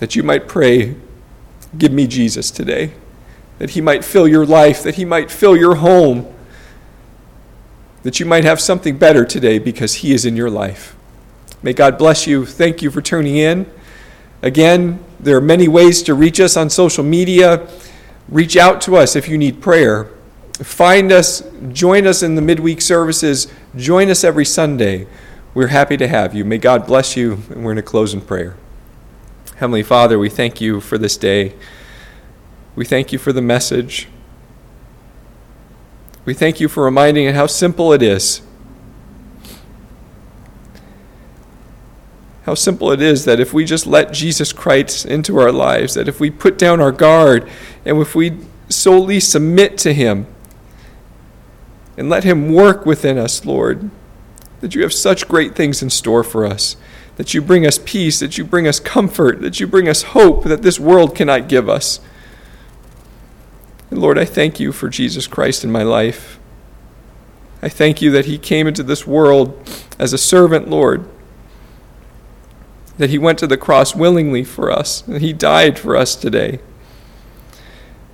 that 0.01 0.15
you 0.17 0.23
might 0.23 0.49
pray, 0.49 0.95
Give 1.77 1.91
me 1.91 2.07
Jesus 2.07 2.51
today. 2.51 2.93
That 3.59 3.71
He 3.71 3.81
might 3.81 4.03
fill 4.03 4.27
your 4.27 4.45
life, 4.45 4.83
that 4.83 4.95
He 4.95 5.05
might 5.05 5.31
fill 5.31 5.55
your 5.55 5.75
home, 5.75 6.33
that 8.03 8.19
you 8.19 8.25
might 8.25 8.43
have 8.43 8.59
something 8.59 8.97
better 8.97 9.25
today 9.25 9.59
because 9.59 9.95
He 9.95 10.13
is 10.13 10.25
in 10.25 10.35
your 10.35 10.49
life. 10.49 10.95
May 11.63 11.73
God 11.73 11.97
bless 11.97 12.25
you. 12.25 12.45
Thank 12.45 12.81
you 12.81 12.89
for 12.89 13.01
tuning 13.01 13.37
in. 13.37 13.71
Again, 14.41 15.03
there 15.19 15.37
are 15.37 15.41
many 15.41 15.67
ways 15.67 16.01
to 16.03 16.15
reach 16.15 16.39
us 16.39 16.57
on 16.57 16.69
social 16.71 17.03
media. 17.03 17.67
Reach 18.27 18.57
out 18.57 18.81
to 18.81 18.97
us 18.97 19.15
if 19.15 19.29
you 19.29 19.37
need 19.37 19.61
prayer. 19.61 20.09
Find 20.55 21.11
us, 21.11 21.43
join 21.71 22.07
us 22.07 22.23
in 22.23 22.35
the 22.35 22.41
midweek 22.41 22.81
services, 22.81 23.51
join 23.75 24.09
us 24.09 24.23
every 24.23 24.45
Sunday. 24.45 25.07
We're 25.53 25.67
happy 25.67 25.97
to 25.97 26.07
have 26.07 26.33
you. 26.33 26.43
May 26.43 26.57
God 26.57 26.87
bless 26.87 27.15
you, 27.15 27.33
and 27.49 27.57
we're 27.57 27.73
going 27.73 27.75
to 27.77 27.81
close 27.83 28.13
in 28.13 28.21
prayer. 28.21 28.55
Heavenly 29.61 29.83
Father, 29.83 30.17
we 30.17 30.27
thank 30.27 30.59
you 30.59 30.81
for 30.81 30.97
this 30.97 31.15
day. 31.15 31.53
We 32.75 32.83
thank 32.83 33.13
you 33.13 33.19
for 33.19 33.31
the 33.31 33.43
message. 33.43 34.07
We 36.25 36.33
thank 36.33 36.59
you 36.59 36.67
for 36.67 36.83
reminding 36.83 37.27
us 37.27 37.35
how 37.35 37.45
simple 37.45 37.93
it 37.93 38.01
is. 38.01 38.41
How 42.45 42.55
simple 42.55 42.91
it 42.91 43.03
is 43.03 43.25
that 43.25 43.39
if 43.39 43.53
we 43.53 43.63
just 43.63 43.85
let 43.85 44.11
Jesus 44.11 44.51
Christ 44.51 45.05
into 45.05 45.37
our 45.37 45.51
lives, 45.51 45.93
that 45.93 46.07
if 46.07 46.19
we 46.19 46.31
put 46.31 46.57
down 46.57 46.81
our 46.81 46.91
guard 46.91 47.47
and 47.85 47.99
if 47.99 48.15
we 48.15 48.39
solely 48.67 49.19
submit 49.19 49.77
to 49.77 49.93
Him 49.93 50.25
and 51.97 52.09
let 52.09 52.23
Him 52.23 52.51
work 52.51 52.83
within 52.83 53.19
us, 53.19 53.45
Lord, 53.45 53.91
that 54.61 54.73
you 54.73 54.81
have 54.81 54.91
such 54.91 55.27
great 55.27 55.55
things 55.55 55.83
in 55.83 55.91
store 55.91 56.23
for 56.23 56.47
us 56.47 56.77
that 57.17 57.33
you 57.33 57.41
bring 57.41 57.65
us 57.67 57.79
peace, 57.83 58.19
that 58.19 58.37
you 58.37 58.43
bring 58.43 58.67
us 58.67 58.79
comfort, 58.79 59.41
that 59.41 59.59
you 59.59 59.67
bring 59.67 59.87
us 59.87 60.03
hope 60.03 60.43
that 60.45 60.61
this 60.61 60.79
world 60.79 61.15
cannot 61.15 61.47
give 61.47 61.69
us. 61.69 61.99
And 63.89 63.99
Lord, 63.99 64.17
I 64.17 64.25
thank 64.25 64.59
you 64.59 64.71
for 64.71 64.89
Jesus 64.89 65.27
Christ 65.27 65.63
in 65.63 65.71
my 65.71 65.83
life. 65.83 66.39
I 67.61 67.69
thank 67.69 68.01
you 68.01 68.09
that 68.11 68.25
he 68.25 68.37
came 68.37 68.67
into 68.67 68.83
this 68.83 69.05
world 69.05 69.55
as 69.99 70.13
a 70.13 70.17
servant, 70.17 70.69
Lord, 70.69 71.07
that 72.97 73.09
he 73.09 73.17
went 73.17 73.37
to 73.39 73.47
the 73.47 73.57
cross 73.57 73.95
willingly 73.95 74.43
for 74.43 74.71
us, 74.71 75.05
and 75.07 75.21
he 75.21 75.33
died 75.33 75.77
for 75.77 75.95
us 75.95 76.15
today. 76.15 76.59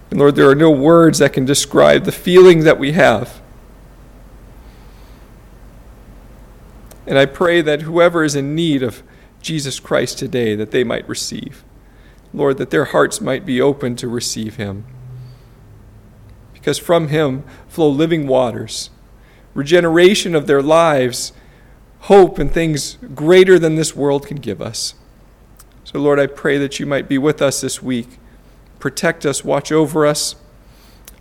And 0.10 0.20
Lord, 0.20 0.36
there 0.36 0.50
are 0.50 0.56
no 0.56 0.72
words 0.72 1.20
that 1.20 1.34
can 1.34 1.46
describe 1.46 2.04
the 2.04 2.12
feeling 2.12 2.64
that 2.64 2.80
we 2.80 2.94
have 2.94 3.42
And 7.08 7.18
I 7.18 7.26
pray 7.26 7.62
that 7.62 7.84
whoever 7.84 8.24
is 8.24 8.36
in 8.36 8.54
need 8.54 8.84
of 8.84 9.02
Jesus 9.42 9.80
Christ 9.80 10.20
today, 10.20 10.56
that 10.56 10.72
they 10.72 10.84
might 10.84 11.08
receive. 11.08 11.64
Lord, 12.34 12.58
that 12.58 12.70
their 12.70 12.86
hearts 12.86 13.22
might 13.22 13.46
be 13.46 13.62
open 13.62 13.96
to 13.96 14.08
receive 14.08 14.58
him. 14.58 14.86
Because 16.54 16.78
from 16.78 17.08
him 17.08 17.44
flow 17.70 17.90
living 17.90 18.28
waters, 18.28 18.90
regeneration 19.54 20.36
of 20.36 20.48
their 20.48 20.62
lives, 20.62 21.32
hope, 22.02 22.38
and 22.38 22.52
things 22.52 22.98
greater 23.16 23.58
than 23.58 23.76
this 23.76 23.96
world 23.96 24.28
can 24.28 24.38
give 24.38 24.62
us. 24.62 24.94
So, 25.86 26.00
Lord, 26.00 26.20
I 26.20 26.28
pray 26.28 26.58
that 26.58 26.80
you 26.80 26.86
might 26.86 27.08
be 27.08 27.18
with 27.18 27.42
us 27.42 27.62
this 27.62 27.82
week. 27.82 28.20
Protect 28.80 29.26
us, 29.26 29.46
watch 29.46 29.72
over 29.72 30.06
us. 30.06 30.36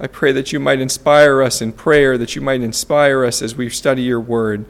I 0.01 0.09
pray 0.09 0.33
that 0.33 0.53
you 0.53 0.59
might 0.59 0.81
inspire 0.81 1.41
us 1.41 1.63
in 1.63 1.73
prayer, 1.73 2.19
that 2.19 2.35
you 2.35 2.43
might 2.43 2.61
inspire 2.61 3.25
us 3.25 3.41
as 3.41 3.55
we 3.55 3.71
study 3.71 4.03
your 4.03 4.21
word. 4.21 4.67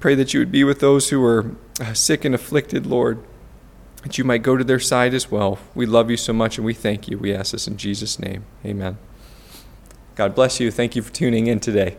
Pray 0.00 0.14
that 0.14 0.32
you 0.32 0.40
would 0.40 0.52
be 0.52 0.64
with 0.64 0.80
those 0.80 1.10
who 1.10 1.22
are 1.24 1.56
uh, 1.80 1.92
sick 1.92 2.24
and 2.24 2.34
afflicted, 2.34 2.86
Lord, 2.86 3.22
that 4.02 4.16
you 4.16 4.24
might 4.24 4.42
go 4.42 4.56
to 4.56 4.64
their 4.64 4.78
side 4.78 5.12
as 5.12 5.30
well. 5.30 5.58
We 5.74 5.86
love 5.86 6.10
you 6.10 6.16
so 6.16 6.32
much 6.32 6.56
and 6.56 6.64
we 6.64 6.74
thank 6.74 7.08
you. 7.08 7.18
We 7.18 7.34
ask 7.34 7.52
this 7.52 7.66
in 7.66 7.76
Jesus' 7.76 8.18
name. 8.18 8.44
Amen. 8.64 8.98
God 10.14 10.34
bless 10.34 10.60
you. 10.60 10.70
Thank 10.70 10.96
you 10.96 11.02
for 11.02 11.12
tuning 11.12 11.46
in 11.46 11.60
today. 11.60 11.96